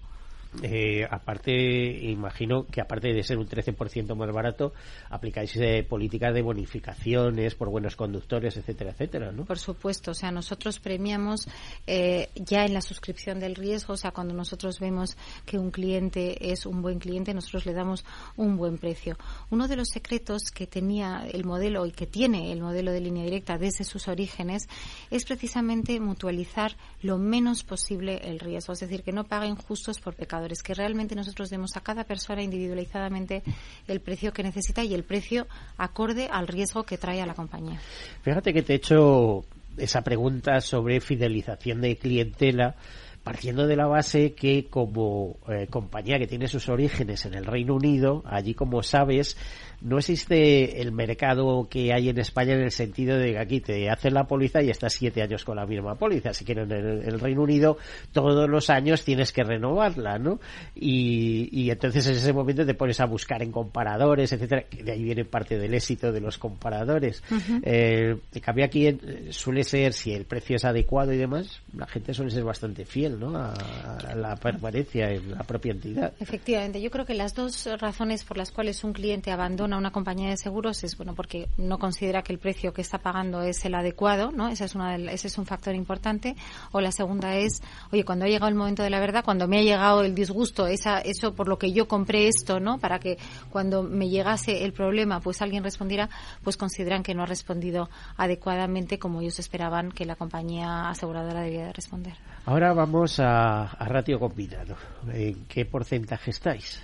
Eh, 0.62 1.06
aparte, 1.08 1.52
imagino 1.52 2.66
que 2.66 2.80
aparte 2.80 3.12
de 3.12 3.22
ser 3.22 3.38
un 3.38 3.46
13% 3.46 4.16
más 4.16 4.32
barato, 4.32 4.72
aplicáis 5.08 5.56
eh, 5.56 5.86
políticas 5.88 6.34
de 6.34 6.42
bonificaciones 6.42 7.54
por 7.54 7.70
buenos 7.70 7.94
conductores, 7.94 8.56
etcétera, 8.56 8.90
etcétera, 8.90 9.30
¿no? 9.30 9.44
Por 9.44 9.58
supuesto, 9.58 10.10
o 10.10 10.14
sea, 10.14 10.32
nosotros 10.32 10.80
premiamos 10.80 11.46
eh, 11.86 12.30
ya 12.34 12.64
en 12.64 12.74
la 12.74 12.80
suscripción 12.80 13.38
del 13.38 13.54
riesgo, 13.54 13.94
o 13.94 13.96
sea, 13.96 14.10
cuando 14.10 14.34
nosotros 14.34 14.80
vemos 14.80 15.16
que 15.46 15.56
un 15.56 15.70
cliente 15.70 16.50
es 16.52 16.66
un 16.66 16.82
buen 16.82 16.98
cliente, 16.98 17.32
nosotros 17.32 17.64
le 17.64 17.72
damos 17.72 18.04
un 18.36 18.56
buen 18.56 18.78
precio. 18.78 19.16
Uno 19.50 19.68
de 19.68 19.76
los 19.76 19.88
secretos 19.88 20.50
que 20.50 20.66
tenía 20.66 21.26
el 21.30 21.44
modelo 21.44 21.86
y 21.86 21.92
que 21.92 22.06
tiene 22.06 22.50
el 22.52 22.60
modelo 22.60 22.90
de 22.90 23.00
línea 23.00 23.24
directa 23.24 23.56
desde 23.56 23.84
sus 23.84 24.08
orígenes 24.08 24.68
es 25.10 25.24
precisamente 25.24 26.00
mutualizar 26.00 26.76
lo 27.02 27.18
menos 27.18 27.62
posible 27.62 28.20
el 28.24 28.40
riesgo, 28.40 28.72
es 28.72 28.80
decir, 28.80 29.04
que 29.04 29.12
no 29.12 29.24
paguen 29.24 29.54
justos 29.54 30.00
por 30.00 30.16
pecado 30.48 30.62
que 30.62 30.74
realmente 30.74 31.14
nosotros 31.14 31.50
demos 31.50 31.76
a 31.76 31.80
cada 31.80 32.04
persona 32.04 32.42
individualizadamente 32.42 33.42
el 33.86 34.00
precio 34.00 34.32
que 34.32 34.42
necesita 34.42 34.82
y 34.84 34.94
el 34.94 35.04
precio 35.04 35.46
acorde 35.76 36.28
al 36.30 36.46
riesgo 36.46 36.84
que 36.84 36.98
trae 36.98 37.20
a 37.20 37.26
la 37.26 37.34
compañía. 37.34 37.80
Fíjate 38.22 38.52
que 38.52 38.62
te 38.62 38.72
he 38.72 38.76
hecho 38.76 39.44
esa 39.76 40.02
pregunta 40.02 40.60
sobre 40.60 41.00
fidelización 41.00 41.80
de 41.80 41.96
clientela 41.96 42.74
partiendo 43.22 43.66
de 43.66 43.76
la 43.76 43.86
base 43.86 44.32
que 44.32 44.66
como 44.68 45.36
eh, 45.48 45.66
compañía 45.68 46.18
que 46.18 46.26
tiene 46.26 46.48
sus 46.48 46.68
orígenes 46.68 47.26
en 47.26 47.34
el 47.34 47.44
Reino 47.44 47.74
Unido, 47.74 48.22
allí 48.26 48.54
como 48.54 48.82
sabes, 48.82 49.36
no 49.80 49.98
existe 49.98 50.82
el 50.82 50.92
mercado 50.92 51.66
que 51.68 51.92
hay 51.92 52.10
en 52.10 52.18
España 52.18 52.52
en 52.52 52.60
el 52.60 52.70
sentido 52.70 53.16
de 53.16 53.32
que 53.32 53.38
aquí 53.38 53.60
te 53.60 53.88
hacen 53.88 54.12
la 54.12 54.24
póliza 54.24 54.62
y 54.62 54.68
estás 54.68 54.92
siete 54.92 55.22
años 55.22 55.44
con 55.44 55.56
la 55.56 55.64
misma 55.64 55.94
póliza. 55.94 56.30
Así 56.30 56.44
que 56.44 56.52
en 56.52 56.70
el, 56.70 57.20
Reino 57.20 57.42
Unido 57.42 57.78
todos 58.12 58.48
los 58.48 58.68
años 58.68 59.04
tienes 59.04 59.32
que 59.32 59.42
renovarla, 59.42 60.18
¿no? 60.18 60.38
Y, 60.74 61.70
entonces 61.70 62.06
en 62.06 62.14
ese 62.14 62.32
momento 62.32 62.66
te 62.66 62.74
pones 62.74 63.00
a 63.00 63.06
buscar 63.06 63.42
en 63.42 63.52
comparadores, 63.52 64.32
etcétera, 64.32 64.64
que 64.68 64.82
de 64.82 64.92
ahí 64.92 65.02
viene 65.02 65.24
parte 65.24 65.58
del 65.58 65.72
éxito 65.72 66.12
de 66.12 66.20
los 66.20 66.36
comparadores. 66.36 67.22
Eh, 67.62 68.16
en 68.32 68.40
cambio 68.40 68.64
aquí 68.64 68.86
eh, 68.86 69.28
suele 69.30 69.64
ser, 69.64 69.92
si 69.92 70.12
el 70.12 70.24
precio 70.24 70.56
es 70.56 70.64
adecuado 70.64 71.12
y 71.12 71.16
demás, 71.16 71.62
la 71.74 71.86
gente 71.86 72.12
suele 72.12 72.30
ser 72.30 72.44
bastante 72.44 72.84
fiel, 72.84 73.09
¿no? 73.18 73.36
A, 73.36 73.52
a 73.52 74.14
la 74.14 74.36
permanencia 74.36 75.10
en 75.10 75.32
la 75.32 75.42
propia 75.44 75.72
entidad. 75.72 76.12
Efectivamente, 76.20 76.80
yo 76.80 76.90
creo 76.90 77.04
que 77.04 77.14
las 77.14 77.34
dos 77.34 77.68
razones 77.78 78.24
por 78.24 78.36
las 78.36 78.50
cuales 78.52 78.84
un 78.84 78.92
cliente 78.92 79.30
abandona 79.30 79.76
una 79.76 79.90
compañía 79.90 80.30
de 80.30 80.36
seguros 80.36 80.82
es 80.84 80.96
bueno 80.96 81.14
porque 81.14 81.48
no 81.56 81.78
considera 81.78 82.22
que 82.22 82.32
el 82.32 82.38
precio 82.38 82.72
que 82.72 82.82
está 82.82 82.98
pagando 82.98 83.42
es 83.42 83.64
el 83.64 83.74
adecuado, 83.74 84.30
¿no? 84.30 84.48
Ese 84.48 84.64
es 84.64 84.74
una 84.74 84.96
ese 84.96 85.28
es 85.28 85.38
un 85.38 85.46
factor 85.46 85.74
importante. 85.74 86.36
O 86.72 86.80
la 86.80 86.92
segunda 86.92 87.36
es, 87.36 87.62
oye, 87.92 88.04
cuando 88.04 88.24
ha 88.24 88.28
llegado 88.28 88.48
el 88.48 88.54
momento 88.54 88.82
de 88.82 88.90
la 88.90 89.00
verdad, 89.00 89.24
cuando 89.24 89.48
me 89.48 89.58
ha 89.58 89.62
llegado 89.62 90.02
el 90.02 90.14
disgusto, 90.14 90.66
esa 90.66 91.00
eso 91.00 91.34
por 91.34 91.48
lo 91.48 91.58
que 91.58 91.72
yo 91.72 91.88
compré 91.88 92.28
esto, 92.28 92.60
¿no? 92.60 92.78
Para 92.78 92.98
que 92.98 93.18
cuando 93.50 93.82
me 93.82 94.08
llegase 94.08 94.64
el 94.64 94.72
problema, 94.72 95.20
pues 95.20 95.42
alguien 95.42 95.64
respondiera, 95.64 96.08
pues 96.42 96.56
consideran 96.56 97.02
que 97.02 97.14
no 97.14 97.22
ha 97.22 97.26
respondido 97.26 97.88
adecuadamente 98.16 98.98
como 98.98 99.20
ellos 99.20 99.38
esperaban 99.38 99.90
que 99.90 100.04
la 100.04 100.16
compañía 100.16 100.88
aseguradora 100.88 101.42
debía 101.42 101.66
de 101.66 101.72
responder. 101.72 102.14
Ahora 102.46 102.72
vamos 102.72 102.99
a, 103.18 103.62
a 103.64 103.88
ratio 103.88 104.18
combinado. 104.18 104.76
¿En 105.12 105.46
qué 105.46 105.64
porcentaje 105.64 106.30
estáis? 106.30 106.80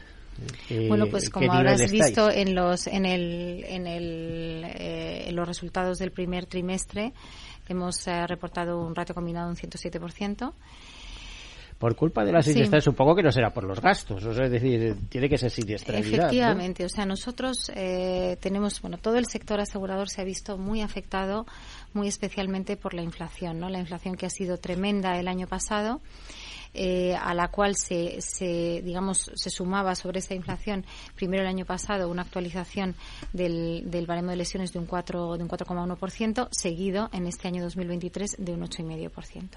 Eh, 0.69 0.87
bueno, 0.89 1.07
pues 1.07 1.31
como 1.31 1.53
habrás 1.53 1.91
visto 1.91 2.31
en 2.31 2.55
los 2.55 2.87
en 2.87 3.07
el 3.07 3.65
en 3.67 3.87
el 3.87 4.65
eh, 4.65 5.29
en 5.29 5.37
los 5.37 5.49
resultados 5.49 5.99
del 5.99 6.11
primer 6.11 6.47
trimestre 6.47 7.13
hemos 7.69 8.07
eh, 8.07 8.27
reportado 8.27 8.81
un 8.81 8.95
ratio 8.95 9.15
combinado 9.15 9.47
de 9.47 9.53
un 9.53 9.71
107%. 9.71 10.53
Por 11.79 11.95
culpa 11.95 12.25
de 12.25 12.33
la 12.33 12.43
siniestralidad, 12.43 12.85
supongo 12.85 13.15
que 13.15 13.23
no 13.23 13.31
será 13.31 13.51
por 13.51 13.65
los 13.65 13.81
gastos, 13.81 14.25
o 14.25 14.33
sea, 14.33 14.47
es 14.47 14.51
decir, 14.51 14.97
tiene 15.09 15.29
que 15.29 15.37
ser 15.37 15.51
siniestralidad. 15.51 16.09
Efectivamente, 16.09 16.85
o 16.85 16.89
sea, 16.89 17.05
nosotros 17.05 17.71
tenemos, 18.41 18.81
bueno, 18.81 18.97
todo 18.99 19.17
el 19.19 19.27
sector 19.27 19.61
asegurador 19.61 20.09
se 20.09 20.23
ha 20.23 20.25
visto 20.25 20.57
muy 20.57 20.81
afectado, 20.81 21.47
muy 21.93 22.09
especialmente 22.09 22.77
por 22.77 22.95
la 22.95 23.03
inflación, 23.03 23.61
¿no? 23.61 23.69
La 23.69 23.79
inflación 23.79 24.17
que 24.17 24.27
ha 24.27 24.31
sido 24.31 24.57
tremenda 24.57 25.19
el 25.19 25.29
año 25.29 25.47
pasado 25.47 26.01
eh, 26.79 27.15
a 27.15 27.33
la 27.33 27.49
cual 27.49 27.75
se, 27.75 28.21
se, 28.21 28.83
digamos, 28.83 29.31
se 29.35 29.49
sumaba 29.49 29.95
sobre 29.95 30.19
esa 30.19 30.35
inflación 30.35 30.85
primero 31.15 31.43
el 31.43 31.49
año 31.49 31.65
pasado 31.65 32.11
una 32.11 32.21
actualización 32.21 32.95
del, 33.33 33.91
del 33.91 34.07
baremo 34.07 34.31
de 34.31 34.37
lesiones 34.37 34.75
de 34.75 34.79
un 34.79 34.85
4, 34.85 35.39
de 35.39 35.43
un 35.43 35.49
4,1%, 35.49 36.49
seguido 36.51 37.09
en 37.15 37.27
este 37.27 37.49
año 37.49 37.63
2023 37.63 38.37
de 38.39 38.53
un 38.53 38.61
8,5%. 38.61 39.49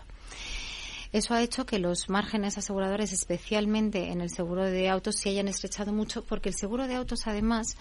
Eso 1.12 1.34
ha 1.34 1.42
hecho 1.42 1.66
que 1.66 1.80
los 1.80 2.08
márgenes 2.08 2.58
aseguradores, 2.60 3.14
especialmente 3.14 4.12
en 4.12 4.22
el 4.22 4.30
seguro 4.30 4.66
de 4.66 4.90
autos, 4.90 5.16
se 5.16 5.30
hayan 5.30 5.48
estrechado 5.48 5.92
mucho 5.92 6.24
porque 6.24 6.50
el 6.50 6.56
seguro 6.56 6.88
de 6.88 6.96
autos, 6.96 7.22
además, 7.26 7.78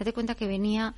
date 0.00 0.12
cuenta 0.12 0.34
que 0.34 0.48
venía 0.48 0.94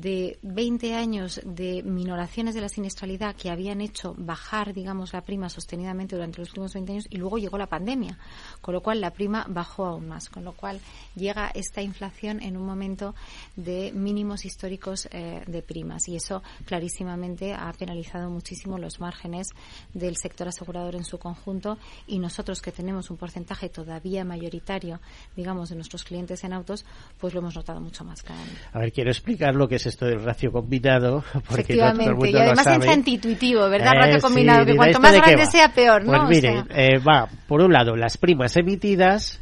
de 0.00 0.38
20 0.42 0.94
años 0.94 1.40
de 1.44 1.82
minoraciones 1.82 2.54
de 2.54 2.60
la 2.60 2.68
siniestralidad 2.68 3.34
que 3.34 3.50
habían 3.50 3.80
hecho 3.80 4.14
bajar, 4.18 4.74
digamos, 4.74 5.14
la 5.14 5.22
prima 5.22 5.48
sostenidamente 5.48 6.16
durante 6.16 6.40
los 6.40 6.50
últimos 6.50 6.74
20 6.74 6.92
años 6.92 7.06
y 7.08 7.16
luego 7.16 7.38
llegó 7.38 7.56
la 7.56 7.66
pandemia, 7.66 8.18
con 8.60 8.74
lo 8.74 8.82
cual 8.82 9.00
la 9.00 9.12
prima 9.12 9.46
bajó 9.48 9.86
aún 9.86 10.08
más, 10.08 10.28
con 10.28 10.44
lo 10.44 10.52
cual 10.52 10.80
llega 11.14 11.50
esta 11.54 11.80
inflación 11.80 12.42
en 12.42 12.58
un 12.58 12.66
momento 12.66 13.14
de 13.56 13.90
mínimos 13.92 14.44
históricos 14.44 15.08
eh, 15.12 15.42
de 15.46 15.62
primas 15.62 16.08
y 16.08 16.16
eso 16.16 16.42
clarísimamente 16.66 17.54
ha 17.54 17.72
penalizado 17.72 18.28
muchísimo 18.28 18.76
los 18.78 19.00
márgenes 19.00 19.48
del 19.94 20.16
sector 20.16 20.48
asegurador 20.48 20.94
en 20.94 21.04
su 21.04 21.18
conjunto 21.18 21.78
y 22.06 22.18
nosotros 22.18 22.60
que 22.60 22.70
tenemos 22.70 23.10
un 23.10 23.16
porcentaje 23.16 23.70
todavía 23.70 24.24
mayoritario, 24.24 25.00
digamos, 25.34 25.70
de 25.70 25.76
nuestros 25.76 26.04
clientes 26.04 26.44
en 26.44 26.52
autos, 26.52 26.84
pues 27.18 27.32
lo 27.32 27.40
hemos 27.40 27.56
notado 27.56 27.80
mucho 27.80 28.04
más 28.04 28.22
claramente. 28.22 28.60
A 28.72 28.80
ver, 28.80 28.92
quiero 28.92 29.10
explicar 29.10 29.54
lo 29.54 29.68
que 29.68 29.76
es 29.76 29.85
esto 29.86 30.06
del 30.06 30.22
ratio 30.22 30.52
combinado. 30.52 31.24
Porque 31.32 31.62
Efectivamente, 31.62 32.30
y 32.30 32.36
además 32.36 32.66
es 32.66 32.88
antiintuitivo, 32.88 33.68
¿verdad? 33.68 33.92
Eh, 33.94 33.98
ratio 33.98 34.20
combinado, 34.20 34.66
que 34.66 34.76
cuanto 34.76 35.00
más 35.00 35.14
grande 35.14 35.46
sea, 35.46 35.72
peor, 35.72 36.04
¿no? 36.04 36.26
Pues 36.26 36.42
mire, 36.42 36.64
eh, 36.70 36.98
va, 36.98 37.28
por 37.46 37.60
un 37.60 37.72
lado, 37.72 37.96
las 37.96 38.18
primas 38.18 38.56
emitidas, 38.56 39.40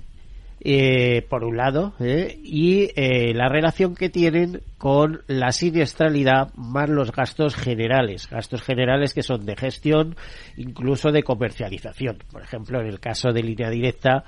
eh, 0.66 1.20
por 1.28 1.44
un 1.44 1.58
lado, 1.58 1.92
eh, 2.00 2.38
y 2.42 2.88
eh, 2.96 3.34
la 3.34 3.50
relación 3.50 3.94
que 3.94 4.08
tienen 4.08 4.62
con 4.78 5.20
la 5.26 5.52
siniestralidad 5.52 6.54
más 6.54 6.88
los 6.88 7.12
gastos 7.12 7.54
generales, 7.54 8.30
gastos 8.30 8.62
generales 8.62 9.12
que 9.12 9.22
son 9.22 9.44
de 9.44 9.56
gestión, 9.56 10.16
incluso 10.56 11.12
de 11.12 11.22
comercialización. 11.22 12.16
Por 12.32 12.42
ejemplo, 12.42 12.80
en 12.80 12.86
el 12.86 12.98
caso 12.98 13.30
de 13.30 13.42
línea 13.42 13.68
directa, 13.68 14.24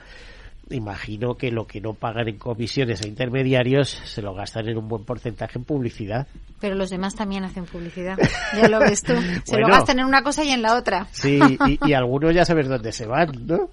imagino 0.70 1.36
que 1.36 1.50
lo 1.50 1.66
que 1.66 1.80
no 1.80 1.94
pagan 1.94 2.28
en 2.28 2.38
comisiones 2.38 3.02
a 3.02 3.08
intermediarios 3.08 3.88
se 4.04 4.22
lo 4.22 4.34
gastan 4.34 4.68
en 4.68 4.78
un 4.78 4.88
buen 4.88 5.04
porcentaje 5.04 5.58
en 5.58 5.64
publicidad. 5.64 6.26
Pero 6.60 6.74
los 6.74 6.90
demás 6.90 7.14
también 7.14 7.44
hacen 7.44 7.66
publicidad, 7.66 8.16
ya 8.56 8.68
lo 8.68 8.80
ves 8.80 9.02
tú. 9.02 9.14
Se 9.44 9.58
lo 9.58 9.68
gastan 9.68 10.00
en 10.00 10.06
una 10.06 10.22
cosa 10.22 10.44
y 10.44 10.50
en 10.50 10.62
la 10.62 10.76
otra. 10.76 11.06
Sí, 11.12 11.38
y, 11.86 11.92
algunos 11.92 12.34
ya 12.34 12.44
sabes 12.44 12.68
dónde 12.68 12.92
se 12.92 13.06
van, 13.06 13.46
¿no? 13.46 13.70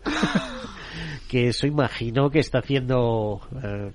que 1.28 1.48
eso 1.48 1.66
imagino 1.66 2.30
que 2.30 2.40
está 2.40 2.60
haciendo 2.60 3.42
eh, 3.64 3.92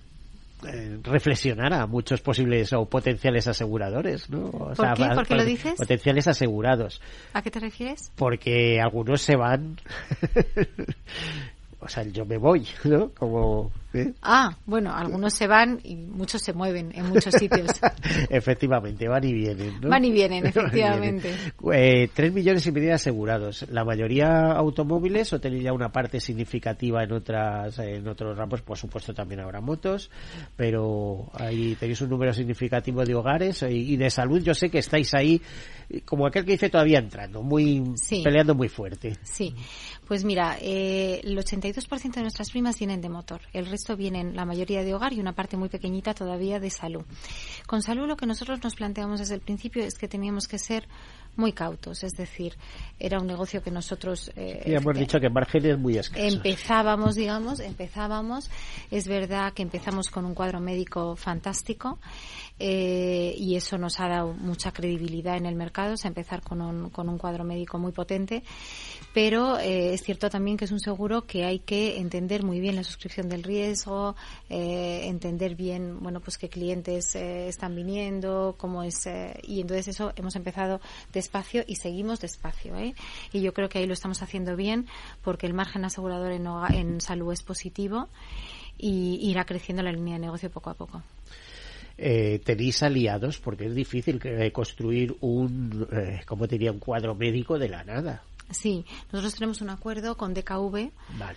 eh, 0.67 0.99
reflexionar 1.05 1.73
a 1.73 1.87
muchos 1.87 2.21
posibles 2.21 2.73
o 2.73 2.85
potenciales 2.87 3.47
aseguradores, 3.47 4.29
¿no? 4.29 4.51
¿Por 4.51 4.95
qué? 4.95 5.05
¿Por 5.15 5.27
qué 5.27 5.35
lo 5.37 5.45
dices? 5.45 5.75
Potenciales 5.75 6.27
asegurados. 6.27 7.01
¿A 7.33 7.43
qué 7.43 7.51
te 7.53 7.61
refieres? 7.61 8.11
Porque 8.17 8.81
algunos 8.81 9.23
se 9.23 9.37
van 9.37 9.77
o 11.81 11.89
sea, 11.89 12.03
yo 12.05 12.25
me 12.25 12.39
voy, 12.39 12.67
¿no? 12.85 13.11
Como... 13.11 13.71
¿eh? 13.95 14.13
Ah, 14.23 14.57
bueno, 14.67 14.93
algunos 14.93 15.33
se 15.33 15.47
van 15.47 15.81
y 15.85 15.97
muchos 15.97 16.43
se 16.43 16.53
mueven 16.53 16.91
en 16.95 17.09
muchos 17.09 17.33
sitios. 17.35 17.71
efectivamente, 18.31 19.09
van 19.09 19.25
y 19.25 19.33
vienen, 19.33 19.81
¿no? 19.81 19.89
Van 19.99 20.05
y 20.05 20.11
vienen, 20.11 20.47
efectivamente. 20.47 21.35
Eh, 21.73 22.09
tres 22.13 22.33
millones 22.33 22.67
y 22.67 22.73
medio 22.73 22.95
asegurados. 22.95 23.67
La 23.71 23.85
mayoría 23.85 24.53
automóviles 24.53 25.33
o 25.33 25.41
tenéis 25.41 25.65
ya 25.65 25.73
una 25.73 25.91
parte 25.91 26.21
significativa 26.21 27.03
en 27.03 27.13
otras 27.13 27.79
en 27.79 28.07
otros 28.09 28.37
ramos, 28.37 28.63
por 28.63 28.77
supuesto 28.77 29.15
también 29.15 29.41
habrá 29.41 29.61
motos, 29.61 30.11
pero 30.57 31.31
ahí 31.35 31.77
tenéis 31.77 32.01
un 32.01 32.11
número 32.11 32.33
significativo 32.33 33.05
de 33.05 33.15
hogares 33.15 33.65
y, 33.69 33.97
de 33.97 34.11
salud. 34.11 34.43
Yo 34.43 34.55
sé 34.55 34.69
que 34.69 34.79
estáis 34.79 35.15
ahí, 35.15 35.41
como 36.05 36.27
aquel 36.27 36.45
que 36.45 36.53
dice, 36.53 36.71
todavía 36.71 36.99
entrando, 36.99 37.43
muy 37.43 37.83
peleando 38.23 38.55
muy 38.55 38.69
fuerte. 38.69 39.17
Sí. 39.23 39.55
Pues 40.09 40.25
mira, 40.25 40.57
eh, 40.59 41.21
el 41.23 41.37
82% 41.37 42.15
de 42.15 42.23
nuestras 42.23 42.51
primas 42.51 42.79
vienen 42.79 43.03
de 43.03 43.11
motor. 43.11 43.43
El 43.53 43.67
resto 43.67 43.95
vienen 43.95 44.35
la 44.35 44.47
mayoría 44.47 44.83
de 44.83 44.95
hogar 44.95 45.13
y 45.13 45.21
una 45.21 45.35
parte 45.35 45.59
muy 45.59 45.69
pequeñita 45.69 46.15
todavía 46.15 46.59
de 46.59 46.71
salud. 46.71 47.05
Con 47.67 47.83
salud 47.83 48.09
lo 48.09 48.17
que 48.17 48.25
nosotros 48.25 48.59
nos 48.65 48.75
planteamos 48.75 49.21
desde 49.21 49.35
el 49.35 49.43
principio 49.43 49.85
es 49.85 49.99
que 49.99 50.09
teníamos 50.09 50.49
que 50.49 50.59
ser 50.59 50.89
muy 51.37 51.53
cautos, 51.53 52.03
es 52.03 52.17
decir, 52.17 52.57
era 52.99 53.21
un 53.21 53.27
negocio 53.27 53.63
que 53.63 53.71
nosotros 53.71 54.29
eh, 54.35 54.61
ya 54.67 54.79
hemos 54.79 54.99
dicho 54.99 55.21
que 55.21 55.31
márgenes 55.31 55.79
muy 55.79 55.97
escasos. 55.97 56.35
Empezábamos, 56.35 57.15
digamos, 57.15 57.61
empezábamos. 57.61 58.51
Es 58.91 59.07
verdad 59.07 59.53
que 59.53 59.63
empezamos 59.63 60.11
con 60.11 60.25
un 60.25 60.35
cuadro 60.35 60.59
médico 60.59 61.15
fantástico 61.15 62.01
eh, 62.59 63.35
y 63.39 63.55
eso 63.55 63.79
nos 63.79 64.01
ha 64.01 64.09
dado 64.09 64.33
mucha 64.33 64.73
credibilidad 64.73 65.37
en 65.37 65.47
el 65.47 65.55
mercado, 65.55 65.95
es 65.95 66.05
empezar 66.07 66.43
con 66.43 66.61
un, 66.61 66.91
con 66.91 67.09
un 67.09 67.19
cuadro 67.19 67.45
médico 67.45 67.79
muy 67.79 67.93
potente 67.93 68.43
pero 69.15 69.59
eh, 69.59 69.95
es 69.95 70.03
cierto 70.03 70.29
también 70.29 70.57
que 70.57 70.67
es 70.67 70.73
un 70.73 70.81
seguro 70.81 71.27
que 71.27 71.45
hay 71.45 71.61
que 71.61 71.99
entender 71.99 72.43
muy 72.43 72.61
bien 72.61 72.77
la 72.77 72.85
suscripción 72.85 73.29
del 73.29 73.43
riesgo, 73.43 74.15
eh, 74.51 75.03
entender 75.05 75.55
bien, 75.55 76.01
bueno, 76.01 76.21
pues 76.21 76.39
qué 76.39 76.49
clientes 76.49 77.15
eh, 77.17 77.49
están 77.49 77.75
viniendo, 77.75 78.55
cómo 78.59 78.83
es, 78.83 79.09
y 79.43 79.61
entonces 79.61 79.89
eso 79.89 80.13
hemos 80.17 80.37
empezado 80.37 80.81
despacio 81.13 81.65
y 81.67 81.77
seguimos 81.77 82.21
despacio, 82.21 82.75
Y 83.33 83.41
yo 83.41 83.55
creo 83.55 83.69
que 83.69 83.79
ahí 83.79 83.87
lo 83.87 83.95
estamos 83.95 84.23
haciendo 84.23 84.57
bien 84.57 84.87
porque 85.23 85.47
el 85.47 85.55
margen 85.55 85.85
asegurador 85.85 86.33
en, 86.33 87.01
salud 87.01 87.33
es 87.33 87.43
positivo 87.43 88.09
y 88.77 89.19
irá 89.23 89.45
creciendo 89.45 89.83
la 89.83 89.93
línea 89.93 90.15
de 90.15 90.21
negocio 90.21 90.51
poco 90.51 90.71
a 90.71 90.75
poco. 90.75 91.03
tenéis 91.97 92.83
aliados 92.83 93.39
porque 93.39 93.67
es 93.67 93.75
difícil 93.75 94.21
construir 94.53 95.17
un, 95.21 95.89
como 96.27 96.47
diría, 96.47 96.73
un 96.73 96.79
cuadro 96.79 97.15
médico 97.15 97.59
de 97.59 97.69
la 97.69 97.85
nada. 97.85 98.23
Sí, 98.51 98.85
nosotros 99.13 99.35
tenemos 99.35 99.61
un 99.61 99.71
acuerdo 99.71 100.17
con 100.17 100.35
DKV 100.35 100.91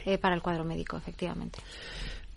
eh, 0.05 0.18
para 0.18 0.36
el 0.36 0.41
cuadro 0.41 0.64
médico, 0.64 0.97
efectivamente. 0.97 1.59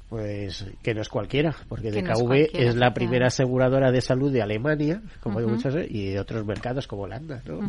Pues 0.09 0.67
que 0.83 0.95
no 0.95 1.01
es 1.01 1.09
cualquiera, 1.09 1.57
porque 1.69 1.91
DKV 1.91 2.51
es, 2.53 2.77
la 2.77 2.93
primera 2.93 3.29
aseguradora 3.29 3.91
de 3.91 4.01
salud 4.01 4.33
de 4.33 4.43
Alemania, 4.43 5.03
como 5.21 5.39
hay 5.39 5.47
muchas, 5.47 5.75
y 5.89 6.11
de 6.11 6.21
otros 6.21 6.45
mercados 6.45 6.87
como 6.87 7.03
Holanda, 7.03 7.43
¿no? 7.47 7.61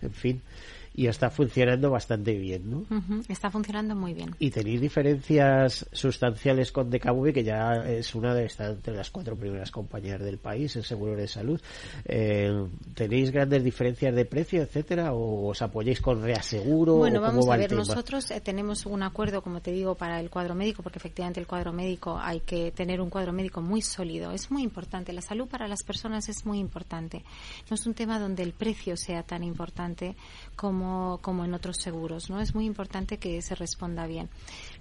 en 0.00 0.12
fin 0.12 0.40
y 0.92 1.06
está 1.06 1.30
funcionando 1.30 1.90
bastante 1.90 2.34
bien, 2.36 2.68
¿no? 2.68 2.84
Está 3.28 3.50
funcionando 3.50 3.94
muy 3.94 4.12
bien. 4.12 4.34
Y 4.38 4.50
tenéis 4.50 4.80
diferencias 4.80 5.86
sustanciales 5.92 6.72
con 6.72 6.90
DKV, 6.90 7.32
que 7.32 7.44
ya 7.44 7.84
es 7.86 8.14
una 8.14 8.34
de 8.34 8.46
estas 8.46 8.70
entre 8.72 8.94
las 8.96 9.10
cuatro 9.10 9.36
primeras 9.36 9.70
compañías 9.70 10.20
del 10.20 10.38
país 10.38 10.74
en 10.76 10.82
seguro 10.82 11.14
de 11.14 11.28
salud. 11.28 11.60
Eh, 12.04 12.66
¿Tenéis 12.94 13.30
grandes 13.30 13.62
diferencias 13.62 14.14
de 14.14 14.24
precio, 14.24 14.62
etcétera, 14.62 15.12
o 15.12 15.48
os 15.48 15.62
apoyáis 15.62 16.00
con 16.00 16.22
reaseguro? 16.22 16.96
Bueno, 16.96 17.20
vamos 17.20 17.48
a 17.48 17.56
ver, 17.56 17.72
nosotros 17.72 18.30
eh, 18.32 18.40
tenemos 18.40 18.84
un 18.84 19.02
acuerdo, 19.02 19.42
como 19.42 19.60
te 19.60 19.70
digo, 19.70 19.94
para 19.94 20.18
el 20.18 20.28
cuadro 20.28 20.56
médico, 20.56 20.82
porque 20.82 20.98
efectivamente 20.98 21.38
el 21.38 21.46
cuadro 21.46 21.72
médico 21.72 22.18
hay 22.20 22.40
que 22.40 22.72
tener 22.72 23.00
un 23.00 23.10
cuadro 23.10 23.32
médico 23.32 23.62
muy 23.62 23.80
sólido. 23.80 24.32
Es 24.32 24.50
muy 24.50 24.64
importante. 24.64 25.12
La 25.12 25.22
salud 25.22 25.46
para 25.46 25.68
las 25.68 25.84
personas 25.84 26.28
es 26.28 26.44
muy 26.44 26.58
importante. 26.58 27.24
No 27.70 27.74
es 27.74 27.86
un 27.86 27.94
tema 27.94 28.18
donde 28.18 28.42
el 28.42 28.52
precio 28.52 28.96
sea 28.96 29.22
tan 29.22 29.44
importante 29.44 30.16
como 30.56 30.79
como, 31.22 31.44
en 31.44 31.54
otros 31.54 31.76
seguros, 31.76 32.30
¿no? 32.30 32.40
Es 32.40 32.54
muy 32.54 32.64
importante 32.66 33.18
que 33.18 33.40
se 33.42 33.54
responda 33.54 34.06
bien. 34.06 34.28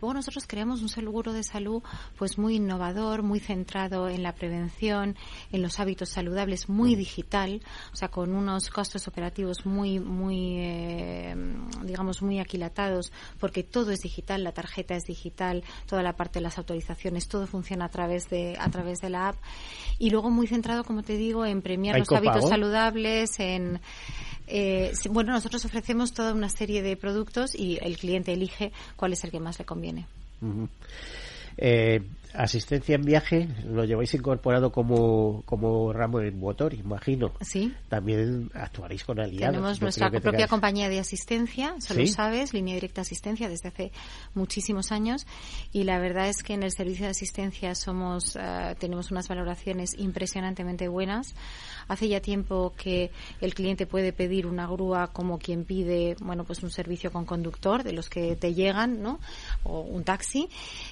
Luego 0.02 0.14
nosotros 0.14 0.46
creamos 0.48 0.82
un 0.82 0.90
seguro 0.90 1.34
de 1.34 1.44
salud 1.44 1.84
pues 2.18 2.38
muy 2.38 2.56
innovador, 2.56 3.22
muy 3.22 3.40
centrado 3.40 4.08
en 4.08 4.24
la 4.24 4.34
prevención, 4.34 5.16
en 5.52 5.62
los 5.62 5.80
hábitos 5.80 6.10
saludables, 6.10 6.70
muy 6.70 6.96
digital, 6.96 7.62
o 7.92 7.96
sea, 7.96 8.10
con 8.10 8.34
unos 8.34 8.70
costos 8.70 9.08
operativos 9.08 9.66
muy, 9.66 10.00
muy, 10.00 10.58
eh, 10.60 11.36
digamos, 11.84 12.22
muy 12.22 12.40
aquilatados, 12.40 13.12
porque 13.40 13.64
todo 13.64 13.92
es 13.92 14.00
digital, 14.00 14.44
la 14.44 14.54
tarjeta 14.54 14.96
es 14.96 15.04
digital, 15.04 15.64
toda 15.86 16.02
la 16.02 16.16
parte 16.16 16.40
de 16.40 16.44
las 16.44 16.58
autorizaciones, 16.58 17.28
todo 17.28 17.46
funciona 17.48 17.86
a 17.86 17.90
través 17.90 18.30
de, 18.30 18.56
a 18.60 18.70
través 18.70 19.00
de 19.00 19.10
la 19.10 19.30
app. 19.30 19.36
Y 19.98 20.12
luego 20.12 20.30
muy 20.30 20.48
centrado, 20.48 20.84
como 20.84 21.04
te 21.04 21.18
digo, 21.18 21.46
en 21.46 21.62
premiar 21.62 22.00
los 22.00 22.12
hábitos 22.12 22.48
saludables, 22.48 23.40
en 23.40 23.82
eh, 24.52 24.94
bueno, 25.12 25.32
nosotros 25.32 25.64
ofrecemos 25.66 26.12
toda 26.12 26.34
una 26.34 26.50
serie 26.50 26.82
de 26.82 26.98
productos 26.98 27.54
y 27.54 27.78
el 27.82 27.98
cliente 27.98 28.34
elige 28.34 28.72
cuál 28.96 29.14
es 29.14 29.24
el 29.24 29.30
que 29.30 29.40
más 29.40 29.60
le 29.60 29.66
conviene. 29.66 29.89
Eh, 31.58 32.02
asistencia 32.34 32.96
en 32.96 33.04
viaje 33.04 33.48
lo 33.66 33.84
lleváis 33.86 34.14
incorporado 34.14 34.72
como, 34.72 35.44
como 35.46 35.92
ramo 35.94 36.20
en 36.22 36.40
motor, 36.40 36.74
imagino. 36.74 37.34
Sí. 37.42 37.74
También 37.88 38.50
actuaréis 38.54 39.04
con 39.04 39.20
aliados. 39.20 39.56
Tenemos 39.56 39.82
nuestra 39.82 40.12
propia 40.12 40.48
compañía 40.48 40.90
de 40.90 41.00
asistencia, 41.00 41.76
solo 41.80 42.06
sabes, 42.08 42.54
línea 42.54 42.76
directa 42.76 43.02
asistencia 43.02 43.50
desde 43.50 43.70
hace 43.70 43.92
muchísimos 44.34 44.92
años 44.92 45.26
y 45.72 45.84
la 45.84 46.00
verdad 46.00 46.30
es 46.30 46.44
que 46.44 46.54
en 46.54 46.64
el 46.64 46.72
servicio 46.72 47.06
de 47.06 47.12
asistencia 47.12 47.76
somos 47.76 48.36
eh, 48.36 48.76
tenemos 48.80 49.12
unas 49.12 49.28
valoraciones 49.28 49.98
impresionantemente 49.98 50.88
buenas. 50.88 51.34
Hace 51.88 52.08
ya 52.08 52.22
tiempo 52.22 52.74
que 52.78 53.12
el 53.42 53.54
cliente 53.54 53.88
puede 53.88 54.14
pedir 54.14 54.46
una 54.46 54.68
grúa 54.68 55.08
como 55.08 55.40
quien 55.40 55.66
pide, 55.66 56.16
bueno, 56.22 56.44
pues 56.44 56.62
un 56.62 56.70
servicio 56.70 57.12
con 57.12 57.26
conductor 57.26 57.84
de 57.84 57.94
los 57.94 58.10
que 58.10 58.36
te 58.36 58.54
llegan, 58.54 59.02
¿no? 59.02 59.20
O 59.64 59.82
un 59.82 60.04
taxi 60.04 60.50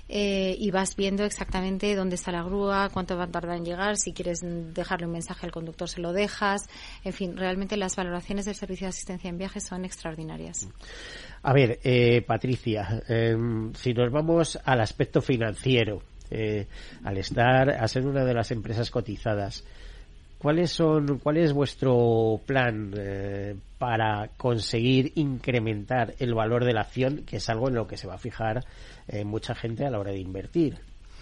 eh, 0.10 0.56
y 0.58 0.72
vas 0.72 0.96
viendo 0.96 1.27
exactamente 1.28 1.96
dónde 1.96 2.16
está 2.16 2.32
la 2.32 2.44
grúa, 2.44 2.90
cuánto 2.92 3.16
va 3.16 3.26
a 3.26 3.28
tardar 3.32 3.58
en 3.58 3.66
llegar, 3.66 3.98
si 3.98 4.14
quieres 4.14 4.40
dejarle 4.44 5.06
un 5.06 5.14
mensaje 5.14 5.46
al 5.46 5.52
conductor 5.52 5.88
se 5.88 6.02
lo 6.02 6.14
dejas, 6.14 6.68
en 7.04 7.14
fin, 7.14 7.38
realmente 7.38 7.78
las 7.78 7.96
valoraciones 7.96 8.46
del 8.46 8.56
servicio 8.56 8.86
de 8.86 8.90
asistencia 8.90 9.30
en 9.30 9.38
viajes 9.38 9.64
son 9.64 9.86
extraordinarias. 9.86 10.68
A 11.44 11.54
ver, 11.54 11.80
eh, 11.84 12.22
Patricia, 12.22 13.04
em, 13.08 13.74
si 13.74 13.94
nos 13.94 14.12
vamos 14.12 14.60
al 14.64 14.82
aspecto 14.82 15.22
financiero, 15.22 16.02
eh, 16.30 16.68
al 17.04 17.18
estar, 17.18 17.70
a 17.70 17.88
ser 17.88 18.06
una 18.06 18.26
de 18.26 18.34
las 18.34 18.52
empresas 18.52 18.90
cotizadas, 18.90 19.64
¿Cuáles 20.40 20.70
son, 20.70 21.18
¿Cuál 21.18 21.38
es 21.38 21.52
vuestro 21.52 22.40
plan 22.46 22.94
eh, 22.96 23.56
para 23.80 24.30
conseguir 24.38 25.14
incrementar 25.16 26.14
el 26.20 26.36
valor 26.36 26.64
de 26.64 26.74
la 26.74 26.82
acción, 26.82 27.24
que 27.26 27.38
es 27.38 27.50
algo 27.50 27.70
en 27.70 27.74
lo 27.74 27.88
que 27.88 27.98
se 27.98 28.06
va 28.06 28.14
a 28.14 28.20
fijar 28.20 28.64
mucha 29.26 29.56
gente 29.56 29.84
a 29.84 29.90
la 29.90 29.98
hora 29.98 30.12
de 30.12 30.20
invertir? 30.20 30.78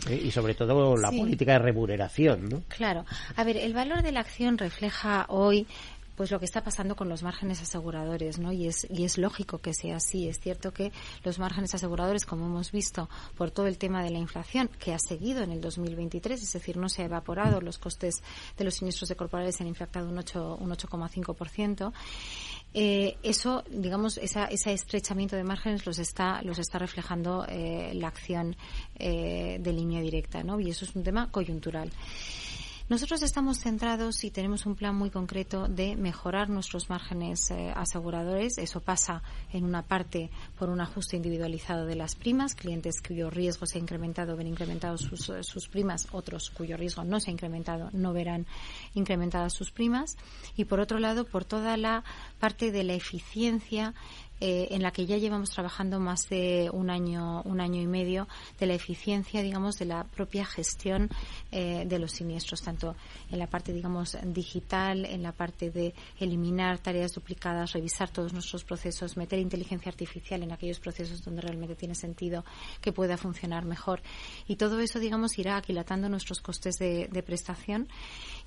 ¿Eh? 0.10 0.22
y 0.24 0.32
sobre 0.32 0.56
todo 0.56 0.96
la 0.96 1.12
política 1.12 1.54
de 1.54 1.60
remuneración, 1.60 2.50
¿no? 2.50 2.64
Claro. 2.68 3.06
A 3.36 3.44
ver, 3.44 3.58
el 3.58 3.74
valor 3.74 4.02
de 4.02 4.12
la 4.12 4.22
acción 4.22 4.58
refleja 4.58 5.26
hoy 5.30 5.68
pues 6.16 6.32
lo 6.32 6.40
que 6.40 6.46
está 6.46 6.64
pasando 6.64 6.96
con 6.96 7.10
los 7.10 7.24
márgenes 7.24 7.62
aseguradores, 7.62 8.40
¿no? 8.40 8.52
Y 8.52 8.68
es, 8.68 8.88
y 8.90 9.04
es 9.04 9.18
lógico 9.18 9.58
que 9.60 9.74
sea 9.74 9.98
así. 9.98 10.28
Es 10.28 10.40
cierto 10.40 10.72
que 10.72 10.92
los 11.24 11.40
márgenes 11.40 11.76
aseguradores, 11.76 12.26
como 12.26 12.46
hemos 12.46 12.72
visto, 12.72 13.10
por 13.38 13.52
todo 13.52 13.68
el 13.68 13.78
tema 13.78 14.04
de 14.04 14.12
la 14.12 14.20
inflación, 14.20 14.70
que 14.80 14.94
ha 14.94 15.00
seguido 15.00 15.44
en 15.44 15.52
el 15.52 15.62
2023, 15.62 16.42
es 16.42 16.54
decir, 16.54 16.78
no 16.78 16.90
se 16.90 17.02
ha 17.02 17.06
evaporado, 17.06 17.62
los 17.62 17.78
costes 17.78 18.24
de 18.58 18.64
los 18.64 18.76
siniestros 18.76 19.10
de 19.10 19.16
corporales 19.16 19.56
se 19.56 19.64
han 19.64 19.68
inflado 19.68 20.08
un 20.08 20.18
8,5%, 20.18 20.58
un 20.60 20.72
8,5%. 20.72 21.94
Eh, 22.78 23.16
eso, 23.24 23.64
digamos, 23.72 24.18
esa, 24.18 24.48
ese 24.48 24.74
estrechamiento 24.74 25.38
de 25.38 25.46
márgenes 25.46 25.86
los 25.86 25.98
está, 25.98 26.42
los 26.42 26.60
está 26.60 26.78
reflejando 26.78 27.46
eh, 27.48 27.94
la 27.94 28.10
acción 28.10 28.58
eh, 29.00 29.60
de 29.62 29.72
línea 29.72 30.02
directa, 30.02 30.44
¿no? 30.44 30.60
Y 30.60 30.72
eso 30.72 30.84
es 30.84 30.94
un 30.94 31.02
tema 31.02 31.32
coyuntural. 31.32 31.90
Nosotros 32.88 33.24
estamos 33.24 33.58
centrados 33.58 34.24
y 34.26 34.30
tenemos 34.30 34.68
un 34.68 34.76
plan 34.76 34.96
muy 34.96 35.10
concreto 35.10 35.68
de 35.68 35.96
mejorar 35.96 36.52
nuestros 36.52 36.88
márgenes 36.88 37.50
eh, 37.50 37.74
aseguradores. 37.76 38.60
Eso 38.60 38.80
pasa 38.80 39.24
en 39.52 39.66
una 39.66 39.82
parte 39.82 40.30
por 40.60 40.70
un 40.70 40.80
ajuste 40.80 41.18
individualizado 41.18 41.88
de 41.88 41.96
las 41.96 42.14
primas, 42.14 42.54
clientes 42.54 43.02
cuyo 43.02 43.32
riesgo 43.32 43.66
se 43.66 43.80
ha 43.80 43.82
incrementado 43.82 44.38
ven 44.38 44.46
incrementados 44.46 45.02
sus, 45.02 45.30
eh, 45.30 45.42
sus 45.42 45.68
primas, 45.68 46.08
otros 46.12 46.52
cuyo 46.52 46.78
riesgo 46.78 47.04
no 47.04 47.20
se 47.20 47.32
ha 47.32 47.34
incrementado 47.34 47.90
no 47.92 48.14
verán 48.14 48.46
incrementadas 48.94 49.54
sus 49.54 49.72
primas. 49.72 50.16
Y 50.56 50.66
por 50.66 50.80
otro 50.80 51.00
lado, 51.00 51.26
por 51.26 51.44
toda 51.44 51.78
la 51.78 52.04
parte 52.40 52.72
de 52.72 52.84
la 52.84 52.94
eficiencia 52.94 53.96
eh, 54.42 54.68
en 54.72 54.84
la 54.84 54.92
que 54.92 55.06
ya 55.06 55.18
llevamos 55.18 55.50
trabajando 55.50 56.00
más 56.00 56.28
de 56.30 56.70
un 56.74 56.90
año, 56.90 57.42
un 57.44 57.62
año 57.62 57.82
y 57.82 57.88
medio 57.88 58.28
de 58.60 58.66
la 58.66 58.74
eficiencia, 58.74 59.42
digamos, 59.42 59.78
de 59.78 59.86
la 59.86 60.04
propia 60.04 60.46
gestión 60.46 61.10
eh, 61.52 61.86
de 61.88 62.00
los 62.00 62.12
siniestros, 62.12 62.62
tanto 62.62 62.96
en 63.32 63.40
la 63.40 63.48
parte, 63.48 63.72
digamos, 63.72 64.18
digital, 64.26 65.06
en 65.06 65.24
la 65.24 65.32
parte 65.32 65.72
de 65.72 65.94
eliminar 66.20 66.80
tareas 66.80 67.14
duplicadas, 67.14 67.72
revisar 67.72 68.10
todos 68.10 68.34
nuestros 68.34 68.66
procesos, 68.66 69.16
meter 69.16 69.40
inteligencia 69.40 69.90
artificial 69.90 70.44
en 70.44 70.52
aquellos 70.52 70.80
procesos 70.80 71.24
donde 71.24 71.42
realmente 71.42 71.76
tiene 71.76 71.96
sentido 71.96 72.44
que 72.82 72.92
pueda 72.92 73.18
funcionar 73.18 73.64
mejor. 73.64 74.02
Y 74.48 74.58
todo 74.58 74.80
eso, 74.80 75.00
digamos, 75.00 75.40
irá 75.40 75.56
aquilatando 75.58 76.10
nuestros 76.10 76.42
costes 76.42 76.78
de, 76.78 77.08
de 77.08 77.24
prestación 77.24 77.88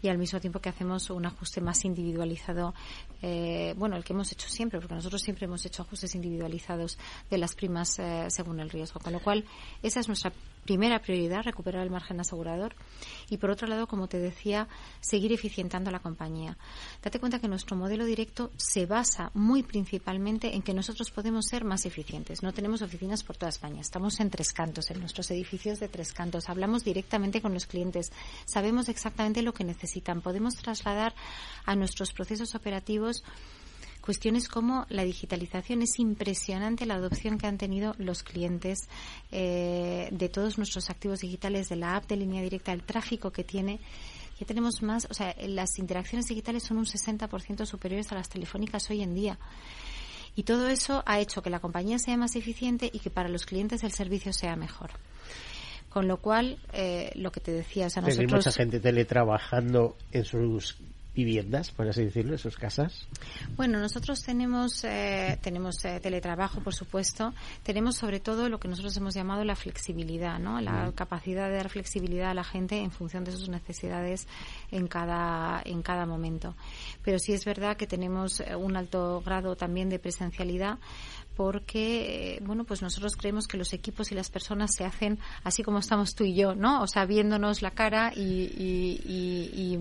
y 0.02 0.08
al 0.08 0.18
mismo 0.18 0.40
tiempo 0.40 0.60
que 0.60 0.68
hacemos 0.68 1.10
un 1.10 1.26
ajuste 1.26 1.60
más 1.60 1.84
individualizado, 1.84 2.74
eh, 3.22 3.74
bueno, 3.76 3.96
el 3.96 4.04
que 4.04 4.12
hemos 4.12 4.30
hecho 4.32 4.48
siempre, 4.48 4.78
porque 4.78 4.94
nosotros 4.94 5.22
siempre 5.22 5.46
hemos 5.46 5.64
hecho 5.66 5.82
ajustes 5.82 6.14
individualizados 6.14 6.98
de 7.30 7.38
las 7.38 7.54
primas 7.54 7.98
eh, 7.98 8.26
según 8.28 8.60
el 8.60 8.70
riesgo. 8.70 9.00
Con 9.00 9.12
lo 9.12 9.20
cual, 9.20 9.44
esa 9.82 10.00
es 10.00 10.08
nuestra 10.08 10.32
primera 10.64 11.00
prioridad, 11.00 11.44
recuperar 11.44 11.82
el 11.82 11.90
margen 11.90 12.20
asegurador. 12.20 12.74
Y 13.30 13.36
por 13.36 13.50
otro 13.50 13.66
lado, 13.66 13.86
como 13.86 14.08
te 14.08 14.18
decía, 14.18 14.68
seguir 15.00 15.32
eficientando 15.32 15.90
la 15.90 16.00
compañía. 16.00 16.56
Date 17.02 17.20
cuenta 17.20 17.38
que 17.38 17.48
nuestro 17.48 17.76
modelo 17.76 18.04
directo 18.04 18.50
se 18.56 18.86
basa 18.86 19.30
muy 19.34 19.62
principalmente 19.62 20.54
en 20.54 20.62
que 20.62 20.74
nosotros 20.74 21.10
podemos 21.10 21.46
ser 21.46 21.64
más 21.64 21.86
eficientes. 21.86 22.42
No 22.42 22.52
tenemos 22.52 22.82
oficinas 22.82 23.22
por 23.22 23.36
toda 23.36 23.50
España. 23.50 23.80
Estamos 23.80 24.20
en 24.20 24.30
tres 24.30 24.52
cantos, 24.52 24.90
en 24.90 25.00
nuestros 25.00 25.30
edificios 25.30 25.80
de 25.80 25.88
tres 25.88 26.12
cantos. 26.12 26.48
Hablamos 26.48 26.84
directamente 26.84 27.40
con 27.40 27.54
los 27.54 27.66
clientes. 27.66 28.12
Sabemos 28.44 28.88
exactamente 28.88 29.42
lo 29.42 29.52
que 29.52 29.64
necesitan. 29.64 30.20
Podemos 30.20 30.56
trasladar 30.56 31.14
a 31.64 31.74
nuestros 31.76 32.12
procesos 32.12 32.54
operativos 32.54 33.24
cuestiones 34.08 34.48
como 34.48 34.86
la 34.88 35.04
digitalización. 35.04 35.82
Es 35.82 35.98
impresionante 35.98 36.86
la 36.86 36.94
adopción 36.94 37.36
que 37.36 37.46
han 37.46 37.58
tenido 37.58 37.94
los 37.98 38.22
clientes 38.22 38.88
eh, 39.30 40.08
de 40.10 40.30
todos 40.30 40.56
nuestros 40.56 40.88
activos 40.88 41.20
digitales, 41.20 41.68
de 41.68 41.76
la 41.76 41.94
app 41.94 42.06
de 42.08 42.16
línea 42.16 42.40
directa, 42.40 42.72
el 42.72 42.84
tráfico 42.84 43.30
que 43.30 43.44
tiene. 43.44 43.80
Ya 44.40 44.46
tenemos 44.46 44.80
más, 44.80 45.06
o 45.10 45.12
sea, 45.12 45.36
las 45.46 45.78
interacciones 45.78 46.26
digitales 46.26 46.62
son 46.62 46.78
un 46.78 46.86
60% 46.86 47.66
superiores 47.66 48.10
a 48.10 48.14
las 48.14 48.30
telefónicas 48.30 48.88
hoy 48.88 49.02
en 49.02 49.14
día. 49.14 49.38
Y 50.34 50.44
todo 50.44 50.68
eso 50.68 51.02
ha 51.04 51.20
hecho 51.20 51.42
que 51.42 51.50
la 51.50 51.60
compañía 51.60 51.98
sea 51.98 52.16
más 52.16 52.34
eficiente 52.34 52.88
y 52.90 53.00
que 53.00 53.10
para 53.10 53.28
los 53.28 53.44
clientes 53.44 53.84
el 53.84 53.92
servicio 53.92 54.32
sea 54.32 54.56
mejor. 54.56 54.92
Con 55.90 56.08
lo 56.08 56.16
cual, 56.16 56.56
eh, 56.72 57.12
lo 57.14 57.30
que 57.30 57.40
te 57.40 57.52
decía, 57.52 57.88
o 57.88 57.90
sea, 57.90 58.00
nosotros... 58.00 58.32
mucha 58.32 58.52
gente 58.52 58.80
teletrabajando 58.80 59.98
en 60.12 60.24
sus 60.24 60.78
viviendas, 61.14 61.70
por 61.72 61.88
así 61.88 62.04
decirlo, 62.04 62.32
en 62.32 62.38
sus 62.38 62.56
casas? 62.56 63.08
Bueno, 63.56 63.80
nosotros 63.80 64.22
tenemos, 64.22 64.84
eh, 64.84 65.38
tenemos 65.42 65.84
eh, 65.84 65.98
teletrabajo, 66.00 66.60
por 66.60 66.74
supuesto. 66.74 67.34
Tenemos 67.62 67.96
sobre 67.96 68.20
todo 68.20 68.48
lo 68.48 68.60
que 68.60 68.68
nosotros 68.68 68.96
hemos 68.96 69.14
llamado 69.14 69.44
la 69.44 69.56
flexibilidad, 69.56 70.38
¿no? 70.38 70.60
La 70.60 70.92
capacidad 70.94 71.48
de 71.48 71.56
dar 71.56 71.70
flexibilidad 71.70 72.30
a 72.30 72.34
la 72.34 72.44
gente 72.44 72.78
en 72.78 72.90
función 72.90 73.24
de 73.24 73.32
sus 73.32 73.48
necesidades 73.48 74.28
en 74.70 74.86
cada, 74.86 75.60
en 75.64 75.82
cada 75.82 76.06
momento. 76.06 76.54
Pero 77.02 77.18
sí 77.18 77.32
es 77.32 77.44
verdad 77.44 77.76
que 77.76 77.86
tenemos 77.86 78.40
eh, 78.40 78.54
un 78.54 78.76
alto 78.76 79.20
grado 79.24 79.56
también 79.56 79.88
de 79.88 79.98
presencialidad 79.98 80.78
porque, 81.38 82.34
eh, 82.34 82.40
bueno, 82.44 82.64
pues 82.64 82.82
nosotros 82.82 83.14
creemos 83.14 83.46
que 83.46 83.56
los 83.56 83.72
equipos 83.72 84.10
y 84.10 84.16
las 84.16 84.28
personas 84.28 84.74
se 84.74 84.84
hacen 84.84 85.20
así 85.44 85.62
como 85.62 85.78
estamos 85.78 86.16
tú 86.16 86.24
y 86.24 86.34
yo, 86.34 86.56
¿no? 86.56 86.82
O 86.82 86.88
sea, 86.88 87.06
viéndonos 87.06 87.62
la 87.62 87.70
cara 87.70 88.10
y, 88.12 89.78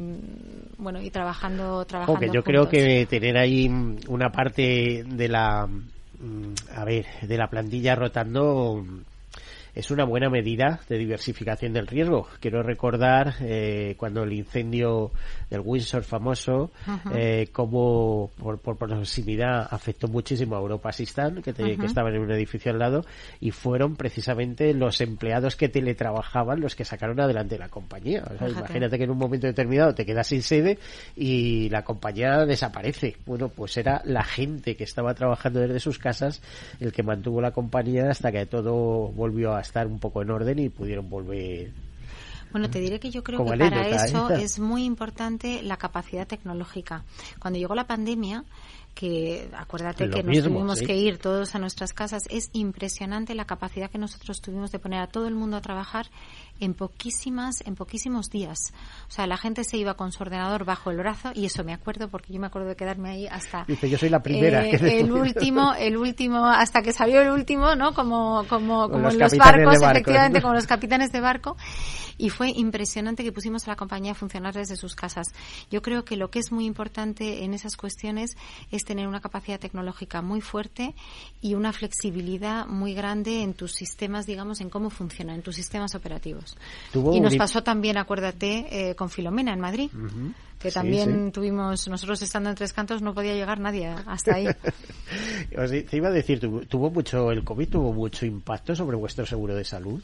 bueno, 0.78 1.02
y 1.02 1.10
trabajando, 1.10 1.84
trabajando. 1.86 2.32
yo 2.32 2.44
creo 2.44 2.70
que 2.70 3.08
tener 3.08 3.40
ahí 3.40 3.68
una 4.08 4.30
parte 4.32 5.04
de 5.04 5.28
la, 5.28 5.66
mm, 5.66 6.54
a 6.76 6.86
ver, 6.86 7.08
de 7.24 7.38
la 7.38 7.48
plantilla 7.48 7.96
rotando 7.96 8.86
es 9.78 9.92
una 9.92 10.06
buena 10.06 10.28
medida 10.28 10.80
de 10.90 10.98
diversificación 10.98 11.72
del 11.72 11.86
riesgo. 11.86 12.28
Quiero 12.40 12.64
recordar 12.64 13.36
eh, 13.42 13.94
cuando 13.96 14.24
el 14.24 14.34
incendio 14.34 15.12
del 15.52 15.62
Windsor 15.64 16.04
famoso, 16.04 16.72
eh, 17.14 17.50
como 17.52 18.32
por, 18.40 18.60
proximidad 18.60 19.68
afectó 19.70 20.08
muchísimo 20.08 20.56
a 20.56 20.60
Europa 20.60 20.90
Asistán, 20.90 21.44
que, 21.44 21.54
que 21.54 21.86
estaban 21.86 22.16
en 22.16 22.22
un 22.22 22.32
edificio 22.32 22.72
al 22.72 22.80
lado, 22.80 23.06
y 23.40 23.52
fueron 23.52 23.96
precisamente 23.96 24.74
los 24.74 25.00
empleados 25.00 25.56
que 25.56 25.70
teletrabajaban 25.70 26.60
los 26.60 26.76
que 26.76 26.84
sacaron 26.84 27.20
adelante 27.20 27.60
la 27.60 27.70
compañía. 27.70 28.24
imagínate 28.42 28.98
que 28.98 29.04
en 29.04 29.12
un 29.12 29.20
momento 29.20 29.46
determinado 29.46 29.94
te 29.94 30.08
quedas 30.08 30.26
sin 30.26 30.42
sede 30.42 30.80
y 31.16 31.70
la 31.70 31.84
compañía 31.84 32.46
desaparece. 32.48 33.18
Bueno, 33.28 33.50
pues 33.50 33.78
era 33.78 34.02
la 34.06 34.24
gente 34.24 34.76
que 34.76 34.86
estaba 34.86 35.14
trabajando 35.14 35.60
desde 35.60 35.80
sus 35.80 36.00
casas 36.00 36.42
el 36.80 36.92
que 36.92 37.04
mantuvo 37.04 37.42
la 37.42 37.52
compañía 37.52 38.10
hasta 38.10 38.32
que 38.32 38.48
todo 38.48 39.10
volvió 39.10 39.54
a 39.54 39.67
estar 39.68 39.88
un 39.88 40.00
poco 40.00 40.22
en 40.22 40.32
orden 40.32 40.60
y 40.60 40.70
pudieron 40.70 41.10
volver 41.10 41.72
bueno, 42.52 42.70
te 42.70 42.80
diré 42.80 43.00
que 43.00 43.12
yo 43.12 43.24
creo 43.24 43.44
que 43.44 43.58
para 43.58 43.88
eso 43.90 44.30
es 44.30 44.60
muy 44.60 44.86
importante 44.86 45.62
la 45.64 45.78
capacidad 45.78 46.26
tecnológica. 46.26 47.04
Cuando 47.40 47.60
llegó 47.60 47.76
la 47.76 47.88
pandemia, 47.88 48.46
que 48.96 49.50
acuérdate 49.54 50.10
que 50.10 50.24
nos 50.24 50.44
tuvimos 50.44 50.82
que 50.82 50.96
ir 50.96 51.18
todos 51.20 51.54
a 51.54 51.60
nuestras 51.60 51.94
casas, 51.94 52.24
es 52.30 52.50
impresionante 52.54 53.36
la 53.36 53.46
capacidad 53.46 53.92
que 53.92 53.98
nosotros 53.98 54.42
tuvimos 54.42 54.72
de 54.72 54.80
poner 54.80 55.02
a 55.02 55.08
todo 55.08 55.28
el 55.28 55.36
mundo 55.36 55.58
a 55.58 55.62
trabajar 55.62 56.08
en 56.60 56.74
poquísimas, 56.74 57.62
en 57.66 57.76
poquísimos 57.76 58.30
días. 58.30 58.74
O 59.08 59.12
sea, 59.12 59.28
la 59.28 59.38
gente 59.38 59.64
se 59.64 59.78
iba 59.78 59.96
con 59.96 60.12
su 60.12 60.24
ordenador 60.24 60.66
bajo 60.66 60.92
el 60.92 60.98
brazo 60.98 61.32
y 61.34 61.46
eso 61.46 61.64
me 61.64 61.74
acuerdo 61.74 62.10
porque 62.10 62.34
yo 62.34 62.40
me 62.40 62.48
acuerdo 62.48 62.70
de 62.70 62.76
quedarme 62.76 63.10
ahí 63.10 63.28
hasta. 63.28 63.66
Dice, 63.68 63.90
yo 63.90 63.98
soy 63.98 64.10
la 64.10 64.22
primera. 64.22 64.66
Eh, 64.66 65.00
el 65.00 65.12
último, 65.12 65.74
el 65.74 65.98
último, 65.98 66.46
hasta 66.46 66.82
que 66.82 66.94
salió 66.94 67.22
el 67.22 67.30
último, 67.30 67.76
¿no? 67.76 67.94
Como, 67.94 68.46
como, 68.48 68.90
como 68.90 69.10
en 69.10 69.20
los 69.20 69.38
barcos, 69.38 69.82
efectivamente, 69.82 70.42
como 70.42 70.54
los 70.54 70.68
capitanes 70.68 71.12
de 71.12 71.20
barco. 71.20 71.58
Y 72.20 72.30
fue 72.30 72.50
impresionante 72.50 73.24
que 73.24 73.32
pusimos 73.32 73.68
a 73.68 73.72
la 73.72 73.76
compañía 73.76 74.14
a 74.14 74.16
funcionar 74.16 74.54
desde 74.54 74.76
sus 74.76 74.96
casas. 74.96 75.28
Yo 75.70 75.84
creo 75.84 76.04
que 76.04 76.18
lo 76.18 76.32
que 76.32 76.40
es 76.40 76.52
muy 76.52 76.66
importante 76.66 77.44
en 77.44 77.54
esas 77.54 77.78
cuestiones 77.78 78.36
es 78.72 78.86
tener 78.86 79.08
una 79.08 79.22
capacidad 79.22 79.60
tecnológica 79.60 80.24
muy 80.24 80.42
fuerte 80.42 80.96
y 81.42 81.54
una 81.54 81.74
flexibilidad 81.74 82.66
muy 82.66 82.96
grande 82.96 83.44
en 83.44 83.54
tus 83.54 83.74
sistemas, 83.74 84.26
digamos, 84.26 84.62
en 84.62 84.72
cómo 84.72 84.90
funcionan, 84.90 85.36
en 85.36 85.42
tus 85.44 85.56
sistemas 85.56 85.94
operativos 85.94 86.47
y 86.94 87.20
nos 87.20 87.36
pasó 87.36 87.64
también, 87.64 87.98
acuérdate, 87.98 88.90
eh, 88.90 88.96
con 88.96 89.10
Filomena 89.10 89.54
en 89.54 89.60
Madrid. 89.60 89.90
que 90.60 90.72
también 90.72 91.32
tuvimos, 91.32 91.88
nosotros 91.88 92.20
estando 92.24 92.50
en 92.50 92.56
Tres 92.56 92.74
Cantos 92.74 93.02
no 93.02 93.14
podía 93.14 93.36
llegar 93.36 93.60
nadie 93.60 93.94
hasta 94.08 94.36
ahí. 94.36 94.48
te 95.90 95.98
iba 95.98 96.08
a 96.08 96.12
decir, 96.12 96.40
¿tuvo 96.68 96.90
mucho, 96.90 97.32
el 97.32 97.44
COVID 97.44 97.70
tuvo 97.70 97.94
mucho 97.94 98.26
impacto 98.26 98.76
sobre 98.76 98.98
vuestro 98.98 99.26
seguro 99.26 99.56
de 99.56 99.64
salud? 99.64 100.02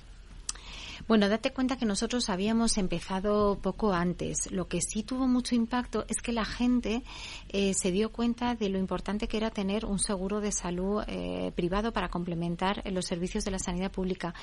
Bueno, 1.08 1.28
date 1.28 1.51
cuenta 1.51 1.78
que 1.78 1.86
nosotros 1.86 2.30
habíamos 2.30 2.78
empezado 2.78 3.60
poco 3.62 3.93
antes. 3.93 4.51
Lo 4.51 4.68
que 4.68 4.80
sí 4.82 5.04
tuvo 5.04 5.28
mucho 5.28 5.54
impacto 5.54 6.06
es 6.08 6.22
que 6.22 6.32
la 6.32 6.45
gente 6.45 7.04
eh, 7.49 7.74
se 7.74 7.91
dio 7.91 8.12
cuenta 8.12 8.56
de 8.56 8.70
lo 8.70 8.80
importante 8.80 9.28
que 9.28 9.38
era 9.38 9.49
tener 9.49 9.86
un 9.86 9.99
seguro 9.99 10.39
de 10.39 10.51
salud 10.51 11.04
eh, 11.08 11.51
privado 11.56 11.91
para 11.91 12.10
complementar 12.10 12.84
los 12.91 13.06
servicios 13.06 13.43
de 13.43 13.51
la 13.51 13.60
sanidad 13.60 13.91
pública. 13.91 14.34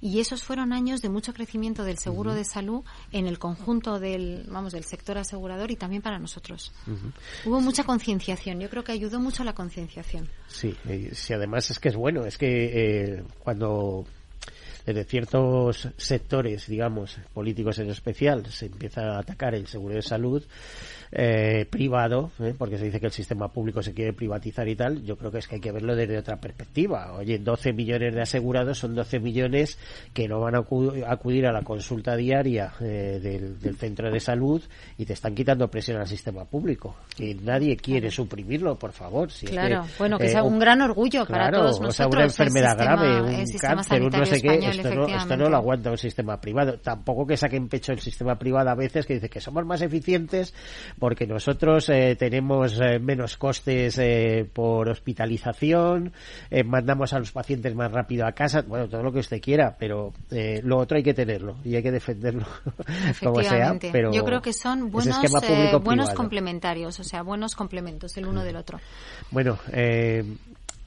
Y 0.00 0.20
esos 0.20 0.42
fueron 0.42 0.72
años 0.72 1.02
de 1.02 1.10
mucho 1.10 1.34
crecimiento 1.34 1.84
del 1.84 1.98
seguro 1.98 2.34
de 2.34 2.44
salud 2.44 2.82
en 3.12 3.26
el 3.26 3.38
conjunto 3.38 4.00
del, 4.00 4.46
vamos, 4.48 4.72
del 4.72 4.84
sector 4.84 5.18
asegurador 5.18 5.70
y 5.70 5.76
también 5.76 6.02
para 6.02 6.18
nosotros. 6.18 6.72
Hubo 7.44 7.60
mucha 7.60 7.84
concienciación. 7.84 8.58
Yo 8.60 8.70
creo 8.70 8.84
que 8.84 8.92
ayudó 8.92 9.20
mucho 9.20 9.42
a 9.42 9.46
la 9.46 9.54
concienciación. 9.54 10.28
Sí, 10.46 10.74
sí, 11.12 11.32
además 11.34 11.70
es 11.70 11.78
que 11.78 11.88
es 11.90 11.96
bueno. 11.96 12.24
Es 12.24 12.38
que 12.38 13.16
eh, 13.16 13.24
cuando 13.40 14.06
desde 14.86 15.04
ciertos 15.04 15.88
sectores, 15.96 16.66
digamos, 16.68 17.18
políticos 17.34 17.78
en 17.80 17.90
especial, 17.90 18.46
se 18.46 18.66
empieza 18.66 19.02
a 19.02 19.18
atacar 19.18 19.54
el 19.54 19.66
seguro 19.66 19.96
de 19.96 20.02
salud, 20.02 20.44
eh, 21.12 21.66
privado, 21.70 22.30
¿eh? 22.40 22.54
porque 22.56 22.78
se 22.78 22.84
dice 22.84 22.98
que 22.98 23.06
el 23.06 23.12
sistema 23.12 23.48
público 23.48 23.82
se 23.82 23.94
quiere 23.94 24.12
privatizar 24.12 24.68
y 24.68 24.74
tal, 24.74 25.02
yo 25.04 25.16
creo 25.16 25.30
que 25.30 25.38
es 25.38 25.46
que 25.46 25.56
hay 25.56 25.60
que 25.60 25.72
verlo 25.72 25.94
desde 25.94 26.18
otra 26.18 26.36
perspectiva. 26.36 27.12
Oye, 27.14 27.38
12 27.38 27.72
millones 27.72 28.14
de 28.14 28.22
asegurados 28.22 28.78
son 28.78 28.94
12 28.94 29.20
millones 29.20 29.78
que 30.12 30.28
no 30.28 30.40
van 30.40 30.56
a 30.56 30.64
acudir 31.08 31.46
a 31.46 31.52
la 31.52 31.62
consulta 31.62 32.16
diaria 32.16 32.72
eh, 32.80 33.20
del, 33.22 33.76
centro 33.76 34.10
de 34.10 34.20
salud 34.20 34.62
y 34.98 35.04
te 35.04 35.12
están 35.12 35.34
quitando 35.34 35.68
presión 35.68 35.98
al 35.98 36.06
sistema 36.06 36.44
público. 36.44 36.96
Y 37.18 37.34
nadie 37.34 37.76
quiere 37.76 38.10
suprimirlo, 38.10 38.76
por 38.76 38.92
favor. 38.92 39.30
Si 39.30 39.46
claro, 39.46 39.84
bueno, 39.98 40.18
que 40.18 40.28
sea 40.28 40.42
un 40.42 40.58
gran 40.58 40.80
orgullo 40.80 41.26
para 41.26 41.50
todos 41.50 41.80
nosotros. 41.80 41.88
O 41.88 41.92
sea, 41.92 42.06
una 42.08 42.24
enfermedad 42.24 42.76
grave, 42.76 43.22
un 43.22 43.44
cáncer, 43.58 44.02
un 44.02 44.10
no 44.10 44.26
sé 44.26 44.40
qué, 44.40 44.58
esto 44.80 44.94
no, 44.94 45.06
esto 45.06 45.36
no, 45.36 45.48
lo 45.48 45.56
aguanta 45.56 45.90
un 45.90 45.98
sistema 45.98 46.40
privado. 46.40 46.78
Tampoco 46.78 47.26
que 47.26 47.36
saquen 47.36 47.68
pecho 47.68 47.92
el 47.92 48.00
sistema 48.00 48.38
privado 48.38 48.70
a 48.70 48.74
veces 48.74 49.06
que 49.06 49.14
dice 49.14 49.28
que 49.28 49.40
somos 49.40 49.64
más 49.64 49.82
eficientes 49.82 50.54
porque 50.98 51.26
nosotros 51.26 51.88
eh, 51.88 52.16
tenemos 52.16 52.80
eh, 52.80 52.98
menos 52.98 53.36
costes 53.36 53.98
eh, 53.98 54.48
por 54.52 54.88
hospitalización, 54.88 56.12
mandamos 56.64 57.12
a 57.12 57.18
los 57.18 57.32
pacientes 57.32 57.74
más 57.74 57.92
rápido 57.92 58.26
a 58.26 58.32
casa, 58.32 58.62
bueno, 58.62 58.88
todo 58.88 59.02
lo 59.02 59.12
que 59.12 59.20
usted 59.20 59.40
quiera, 59.40 59.76
pero 59.78 60.12
lo 60.30 60.78
otro 60.78 60.96
hay 60.96 61.02
que 61.02 61.14
tenerlo 61.14 61.56
y 61.64 61.76
hay 61.76 61.82
que 61.82 61.92
defenderlo 61.92 62.46
como 63.22 63.42
sea. 63.42 63.76
Pero 63.80 64.12
yo 64.12 64.24
creo 64.24 64.42
que 64.42 64.52
son 64.52 64.90
buenos, 64.90 65.18
buenos 65.82 66.10
complementarios, 66.10 66.98
o 67.00 67.04
sea, 67.04 67.22
buenos 67.22 67.54
complementos 67.54 68.16
el 68.16 68.26
uno 68.26 68.42
del 68.42 68.56
otro. 68.56 68.80
Bueno, 69.30 69.58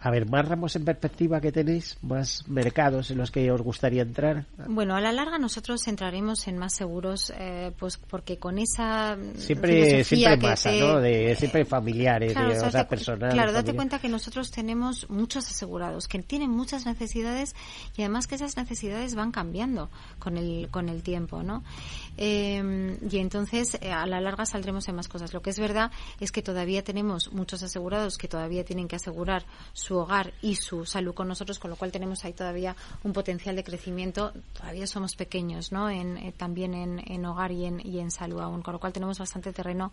a 0.01 0.11
ver, 0.11 0.29
más 0.29 0.47
ramos 0.47 0.75
en 0.75 0.85
perspectiva 0.85 1.41
que 1.41 1.51
tenéis, 1.51 1.97
más 2.01 2.47
mercados 2.47 3.11
en 3.11 3.17
los 3.17 3.31
que 3.31 3.51
os 3.51 3.61
gustaría 3.61 4.01
entrar. 4.01 4.45
Bueno, 4.67 4.95
a 4.95 5.01
la 5.01 5.11
larga 5.11 5.37
nosotros 5.37 5.85
entraremos 5.87 6.47
en 6.47 6.57
más 6.57 6.73
seguros, 6.73 7.33
eh, 7.37 7.73
pues 7.77 7.97
porque 7.97 8.37
con 8.37 8.59
esa 8.59 9.17
siempre 9.35 10.03
siempre 10.05 10.37
masa, 10.37 10.71
¿no? 10.71 11.01
De 11.01 11.35
siempre 11.35 11.65
familiares, 11.65 12.31
claro, 12.31 12.49
de, 12.49 12.59
o 12.59 12.71
sea, 12.71 12.87
personas. 12.87 13.33
Claro, 13.33 13.51
date 13.51 13.73
cuenta 13.73 13.99
que 13.99 14.07
nosotros 14.07 14.51
tenemos 14.51 15.09
muchos 15.09 15.47
asegurados 15.47 16.07
que 16.07 16.19
tienen 16.19 16.51
muchas 16.51 16.85
necesidades 16.85 17.55
y 17.97 18.01
además 18.03 18.27
que 18.27 18.35
esas 18.35 18.55
necesidades 18.55 19.15
van 19.15 19.31
cambiando 19.31 19.89
con 20.17 20.37
el 20.37 20.69
con 20.71 20.87
el 20.87 21.03
tiempo, 21.03 21.43
¿no? 21.43 21.63
Eh, 22.15 22.97
y 23.09 23.17
entonces 23.17 23.77
eh, 23.81 23.91
a 23.91 24.05
la 24.05 24.21
larga 24.21 24.45
saldremos 24.45 24.87
en 24.87 24.95
más 24.95 25.09
cosas. 25.09 25.33
Lo 25.33 25.41
que 25.41 25.49
es 25.49 25.59
verdad 25.59 25.91
es 26.21 26.31
que 26.31 26.41
todavía 26.41 26.83
tenemos 26.83 27.33
muchos 27.33 27.63
asegurados 27.63 28.17
que 28.17 28.29
todavía 28.29 28.63
tienen 28.63 28.87
que 28.87 28.95
asegurar 28.95 29.43
su 29.73 29.88
su 29.89 29.97
hogar 29.97 30.33
y 30.43 30.53
su 30.53 30.85
salud 30.85 31.15
con 31.15 31.27
nosotros, 31.27 31.57
con 31.57 31.71
lo 31.71 31.75
cual 31.75 31.91
tenemos 31.91 32.23
ahí 32.23 32.33
todavía 32.33 32.75
un 33.03 33.11
potencial 33.11 33.55
de 33.55 33.63
crecimiento. 33.63 34.31
Todavía 34.53 34.85
somos 34.85 35.15
pequeños, 35.15 35.71
¿no? 35.71 35.89
En, 35.89 36.15
eh, 36.17 36.31
también 36.37 36.75
en, 36.75 37.01
en, 37.11 37.25
hogar 37.25 37.51
y 37.51 37.65
en, 37.65 37.83
y 37.83 37.97
en 37.97 38.11
salud 38.11 38.39
aún, 38.39 38.61
con 38.61 38.73
lo 38.73 38.79
cual 38.79 38.93
tenemos 38.93 39.17
bastante 39.17 39.51
terreno 39.51 39.91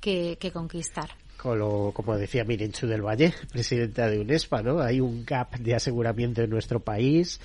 que, 0.00 0.38
que 0.40 0.50
conquistar. 0.50 1.10
Como, 1.36 1.92
como 1.94 2.16
decía 2.16 2.42
Mirenchu 2.42 2.88
del 2.88 3.02
Valle, 3.02 3.32
presidenta 3.52 4.08
de 4.08 4.18
UNESPA, 4.18 4.60
¿no? 4.62 4.80
Hay 4.80 5.00
un 5.00 5.24
gap 5.24 5.56
de 5.56 5.76
aseguramiento 5.76 6.42
en 6.42 6.50
nuestro 6.50 6.80
país 6.80 7.40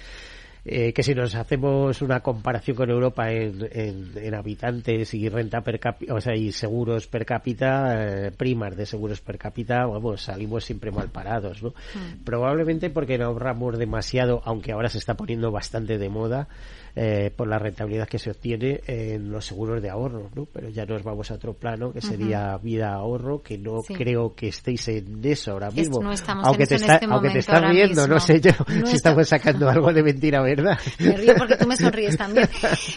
eh, 0.65 0.93
que 0.93 1.03
si 1.03 1.13
nos 1.13 1.35
hacemos 1.35 2.01
una 2.01 2.21
comparación 2.21 2.77
con 2.77 2.89
Europa 2.89 3.29
en, 3.31 3.69
en, 3.73 4.33
habitantes 4.33 5.13
y 5.13 5.27
renta 5.27 5.61
per 5.61 5.79
cápita, 5.79 6.13
o 6.13 6.21
sea, 6.21 6.35
y 6.35 6.53
seguros 6.53 7.07
per 7.07 7.25
cápita, 7.25 8.27
eh, 8.27 8.31
primas 8.31 8.77
de 8.77 8.85
seguros 8.85 9.19
per 9.19 9.37
cápita, 9.37 9.85
vamos, 9.85 10.21
salimos 10.21 10.63
siempre 10.63 10.91
mal 10.91 11.09
parados, 11.09 11.61
¿no? 11.61 11.69
Mm. 11.69 12.23
Probablemente 12.23 12.89
porque 12.89 13.17
no 13.17 13.25
ahorramos 13.25 13.77
demasiado, 13.77 14.41
aunque 14.45 14.71
ahora 14.71 14.87
se 14.87 14.99
está 14.99 15.15
poniendo 15.15 15.51
bastante 15.51 15.97
de 15.97 16.09
moda, 16.09 16.47
eh, 16.95 17.31
por 17.35 17.47
la 17.47 17.57
rentabilidad 17.57 18.07
que 18.07 18.19
se 18.19 18.31
obtiene 18.31 18.81
en 18.87 19.31
los 19.31 19.45
seguros 19.45 19.81
de 19.81 19.89
ahorro, 19.89 20.29
¿no? 20.35 20.45
Pero 20.45 20.69
ya 20.69 20.85
nos 20.85 21.03
vamos 21.03 21.31
a 21.31 21.35
otro 21.35 21.53
plano 21.53 21.91
que 21.91 22.01
sería 22.01 22.57
vida 22.57 22.93
ahorro, 22.93 23.41
que 23.41 23.57
no 23.57 23.81
creo 23.81 24.35
que 24.35 24.49
estéis 24.49 24.87
en 24.89 25.19
eso 25.23 25.51
ahora 25.51 25.71
mismo. 25.71 25.99
aunque 26.43 26.67
te, 26.67 26.75
está, 26.75 26.95
este 26.95 27.07
aunque 27.09 27.29
te 27.29 27.39
estás 27.39 27.61
riendo, 27.61 28.07
no 28.07 28.19
sé 28.19 28.39
yo 28.39 28.51
si 28.85 28.95
estamos 28.95 29.27
sacando 29.27 29.69
algo 29.69 29.91
de 29.91 30.03
mentira, 30.03 30.41
¿verdad? 30.41 30.77
Me 30.99 31.17
río 31.17 31.33
porque 31.35 31.57
tú 31.57 31.67
me 31.67 31.77
sonríes 31.77 32.17
también. 32.17 32.47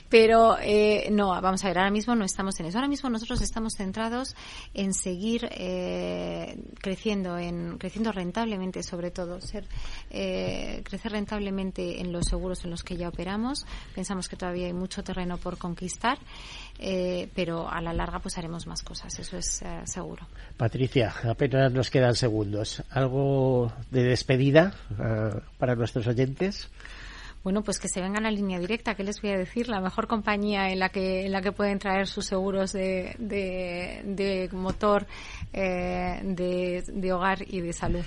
Pero 0.09 0.57
eh, 0.61 1.09
no, 1.11 1.29
vamos 1.41 1.65
a 1.65 1.69
ver, 1.69 1.79
ahora 1.79 1.91
mismo 1.91 2.15
no 2.15 2.25
estamos 2.25 2.59
en 2.61 2.67
eso. 2.67 2.79
Ahora 2.79 2.89
mismo 2.89 3.11
nosotros 3.11 3.41
estamos 3.43 3.75
centrados 3.77 4.35
en 4.75 4.93
seguir 4.93 5.49
eh, 5.53 6.57
creciendo, 6.81 7.39
en 7.39 7.79
creciendo 7.79 8.13
rentablemente, 8.13 8.83
sobre 8.83 9.11
todo, 9.11 9.41
ser 9.41 9.65
eh, 10.11 10.83
crecer 10.85 11.13
rentablemente 11.13 12.01
en 12.01 12.13
los 12.13 12.27
seguros 12.27 12.65
en 12.65 12.71
los 12.71 12.83
que 12.83 12.97
ya 12.97 13.09
operamos 13.09 13.67
Pensamos 13.95 14.29
que 14.29 14.37
todavía 14.37 14.67
hay 14.67 14.73
mucho 14.73 15.03
terreno 15.03 15.39
por 15.39 15.59
conquistar, 15.59 16.19
eh, 16.79 17.29
pero 17.35 17.71
a 17.71 17.81
la 17.81 17.93
larga 17.93 18.19
pues 18.19 18.37
haremos 18.39 18.67
más 18.67 18.83
cosas, 18.83 19.19
eso 19.19 19.37
es 19.37 19.63
eh, 19.63 19.83
seguro. 19.85 20.27
Patricia, 20.57 21.15
apenas 21.29 21.73
nos 21.73 21.91
quedan 21.91 22.15
segundos. 22.15 22.83
¿Algo 22.91 23.73
de 23.91 24.05
despedida 24.05 24.75
uh, 24.91 25.41
para 25.59 25.75
nuestros 25.75 26.07
oyentes? 26.07 26.69
Bueno, 27.47 27.63
pues 27.63 27.79
que 27.79 27.87
se 27.87 28.01
vengan 28.01 28.27
a 28.27 28.31
línea 28.33 28.59
directa, 28.59 28.97
¿qué 28.97 29.05
les 29.05 29.23
voy 29.23 29.31
a 29.31 29.39
decir? 29.39 29.69
La 29.69 29.81
mejor 29.81 30.09
compañía 30.09 30.69
en 30.73 30.81
la 30.81 30.89
que, 30.89 31.27
en 31.27 31.31
la 31.31 31.41
que 31.43 31.53
pueden 31.53 31.79
traer 31.79 32.09
sus 32.09 32.27
seguros 32.27 32.73
de, 32.73 33.15
de, 33.21 34.49
motor, 34.51 35.07
eh, 35.53 36.19
de, 36.25 36.83
de, 36.89 37.13
hogar 37.13 37.39
y 37.47 37.61
de 37.61 37.73
salud. 37.73 38.05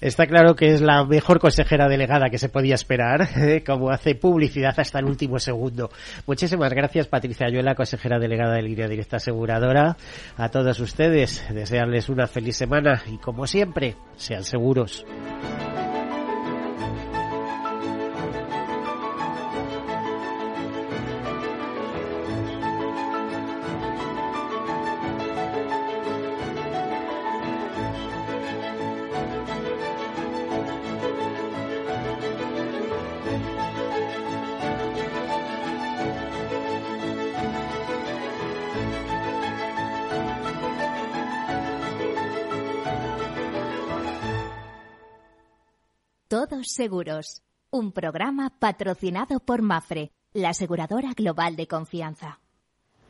Está 0.00 0.28
claro 0.28 0.54
que 0.54 0.74
es 0.74 0.80
la 0.80 1.04
mejor 1.04 1.40
consejera 1.40 1.88
delegada 1.88 2.30
que 2.30 2.38
se 2.38 2.50
podía 2.50 2.76
esperar, 2.76 3.28
¿eh? 3.36 3.64
como 3.66 3.90
hace 3.90 4.14
publicidad 4.14 4.78
hasta 4.78 5.00
el 5.00 5.06
último 5.06 5.40
segundo. 5.40 5.90
Muchísimas 6.28 6.72
gracias, 6.72 7.08
Patricia 7.08 7.48
Ayuela, 7.48 7.74
consejera 7.74 8.20
delegada 8.20 8.54
de 8.54 8.62
línea 8.62 8.86
directa 8.86 9.16
aseguradora. 9.16 9.96
A 10.36 10.50
todos 10.50 10.78
ustedes, 10.78 11.44
desearles 11.52 12.08
una 12.08 12.28
feliz 12.28 12.56
semana 12.56 13.02
y, 13.08 13.18
como 13.18 13.44
siempre, 13.48 13.96
sean 14.16 14.44
seguros. 14.44 15.04
Seguros, 46.68 47.42
un 47.70 47.92
programa 47.92 48.52
patrocinado 48.58 49.40
por 49.40 49.62
Mafre, 49.62 50.12
la 50.34 50.50
aseguradora 50.50 51.12
global 51.14 51.56
de 51.56 51.66
confianza. 51.66 52.40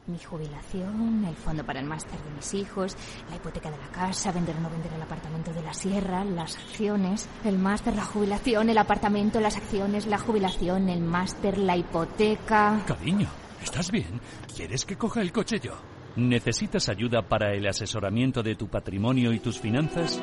Mi 0.07 0.19
jubilación, 0.19 1.25
el 1.29 1.35
fondo 1.35 1.67
para 1.67 1.81
el 1.81 1.87
máster 1.87 2.19
de 2.23 2.31
mis 2.31 2.55
hijos, 2.55 2.97
la 3.29 3.37
hipoteca 3.37 3.71
de 3.71 3.77
la 3.77 3.89
casa, 3.89 4.31
vender 4.31 4.57
o 4.57 4.61
no 4.61 4.71
vender 4.71 4.93
el 4.93 5.03
apartamento 5.03 5.53
de 5.53 5.63
la 5.63 5.75
sierra, 5.75 6.25
las 6.25 6.57
acciones, 6.57 7.29
el 7.45 7.59
máster, 7.59 7.97
la 7.97 8.05
jubilación, 8.05 8.71
el 8.71 8.79
apartamento, 8.79 9.41
las 9.41 9.57
acciones, 9.57 10.07
la 10.07 10.19
jubilación, 10.19 10.89
el 10.89 11.01
máster, 11.01 11.59
la 11.59 11.77
hipoteca. 11.77 12.85
Cariño, 12.87 13.29
¿estás 13.61 13.91
bien? 13.91 14.21
¿Quieres 14.57 14.85
que 14.85 14.97
coja 14.97 15.21
el 15.21 15.33
coche 15.33 15.59
yo? 15.61 15.75
¿Necesitas 16.17 16.89
ayuda 16.89 17.23
para 17.23 17.53
el 17.55 17.67
asesoramiento 17.67 18.43
de 18.43 18.55
tu 18.55 18.69
patrimonio 18.69 19.33
y 19.33 19.41
tus 19.41 19.59
finanzas? 19.59 20.21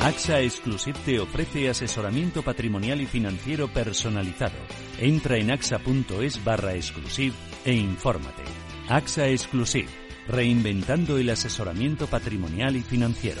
AXA 0.00 0.40
Exclusive 0.40 0.98
te 1.04 1.18
ofrece 1.18 1.68
asesoramiento 1.68 2.42
patrimonial 2.42 3.00
y 3.00 3.06
financiero 3.06 3.68
personalizado. 3.68 4.54
Entra 4.98 5.36
en 5.36 5.50
axa.es 5.50 6.44
barra 6.44 6.74
exclusive 6.74 7.34
e 7.64 7.72
infórmate. 7.72 8.42
AXA 8.88 9.28
Exclusive, 9.28 9.88
reinventando 10.28 11.18
el 11.18 11.30
asesoramiento 11.30 12.06
patrimonial 12.06 12.76
y 12.76 12.82
financiero. 12.82 13.40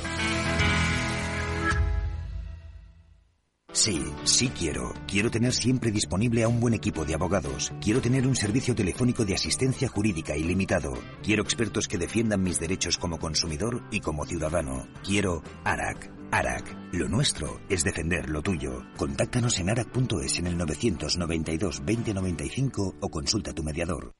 Sí, 3.72 4.02
sí 4.24 4.48
quiero. 4.48 4.94
Quiero 5.06 5.30
tener 5.30 5.52
siempre 5.52 5.92
disponible 5.92 6.42
a 6.42 6.48
un 6.48 6.58
buen 6.58 6.72
equipo 6.72 7.04
de 7.04 7.14
abogados. 7.14 7.72
Quiero 7.80 8.00
tener 8.00 8.26
un 8.26 8.34
servicio 8.34 8.74
telefónico 8.74 9.26
de 9.26 9.34
asistencia 9.34 9.86
jurídica 9.88 10.34
ilimitado. 10.34 10.94
Quiero 11.22 11.42
expertos 11.42 11.86
que 11.86 11.98
defiendan 11.98 12.42
mis 12.42 12.58
derechos 12.58 12.96
como 12.96 13.18
consumidor 13.18 13.84
y 13.92 14.00
como 14.00 14.24
ciudadano. 14.24 14.88
Quiero 15.04 15.42
ARAC. 15.62 16.15
ARAC. 16.30 16.76
Lo 16.92 17.08
nuestro 17.08 17.60
es 17.68 17.84
defender 17.84 18.28
lo 18.28 18.42
tuyo. 18.42 18.82
Contáctanos 18.96 19.58
en 19.58 19.70
arac.es 19.70 20.38
en 20.38 20.46
el 20.46 20.56
992 20.58 21.82
2095 21.84 22.94
o 23.00 23.08
consulta 23.10 23.50
a 23.50 23.54
tu 23.54 23.62
mediador. 23.62 24.12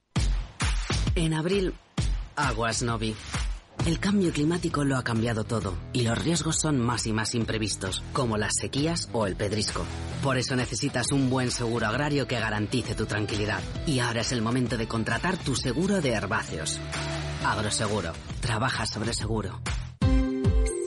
En 1.15 1.33
abril, 1.33 1.75
aguas 2.37 2.83
Novi. 2.83 3.15
El 3.85 4.01
cambio 4.01 4.33
climático 4.33 4.85
lo 4.85 4.97
ha 4.97 5.05
cambiado 5.05 5.45
todo 5.45 5.75
y 5.93 6.03
los 6.03 6.23
riesgos 6.23 6.57
son 6.57 6.81
más 6.81 7.07
y 7.07 7.13
más 7.13 7.35
imprevistos, 7.35 8.03
como 8.13 8.37
las 8.37 8.55
sequías 8.61 9.09
o 9.13 9.27
el 9.27 9.37
pedrisco. 9.37 9.85
Por 10.23 10.39
eso 10.39 10.57
necesitas 10.57 11.13
un 11.13 11.31
buen 11.31 11.51
seguro 11.51 11.87
agrario 11.87 12.27
que 12.27 12.41
garantice 12.41 12.95
tu 12.95 13.07
tranquilidad. 13.07 13.61
Y 13.87 14.01
ahora 14.01 14.23
es 14.23 14.33
el 14.33 14.43
momento 14.43 14.77
de 14.77 14.89
contratar 14.89 15.37
tu 15.37 15.55
seguro 15.55 16.01
de 16.01 16.13
herbáceos. 16.13 16.81
Agroseguro. 17.45 18.13
Trabaja 18.41 18.87
sobre 18.87 19.15
seguro. 19.15 19.61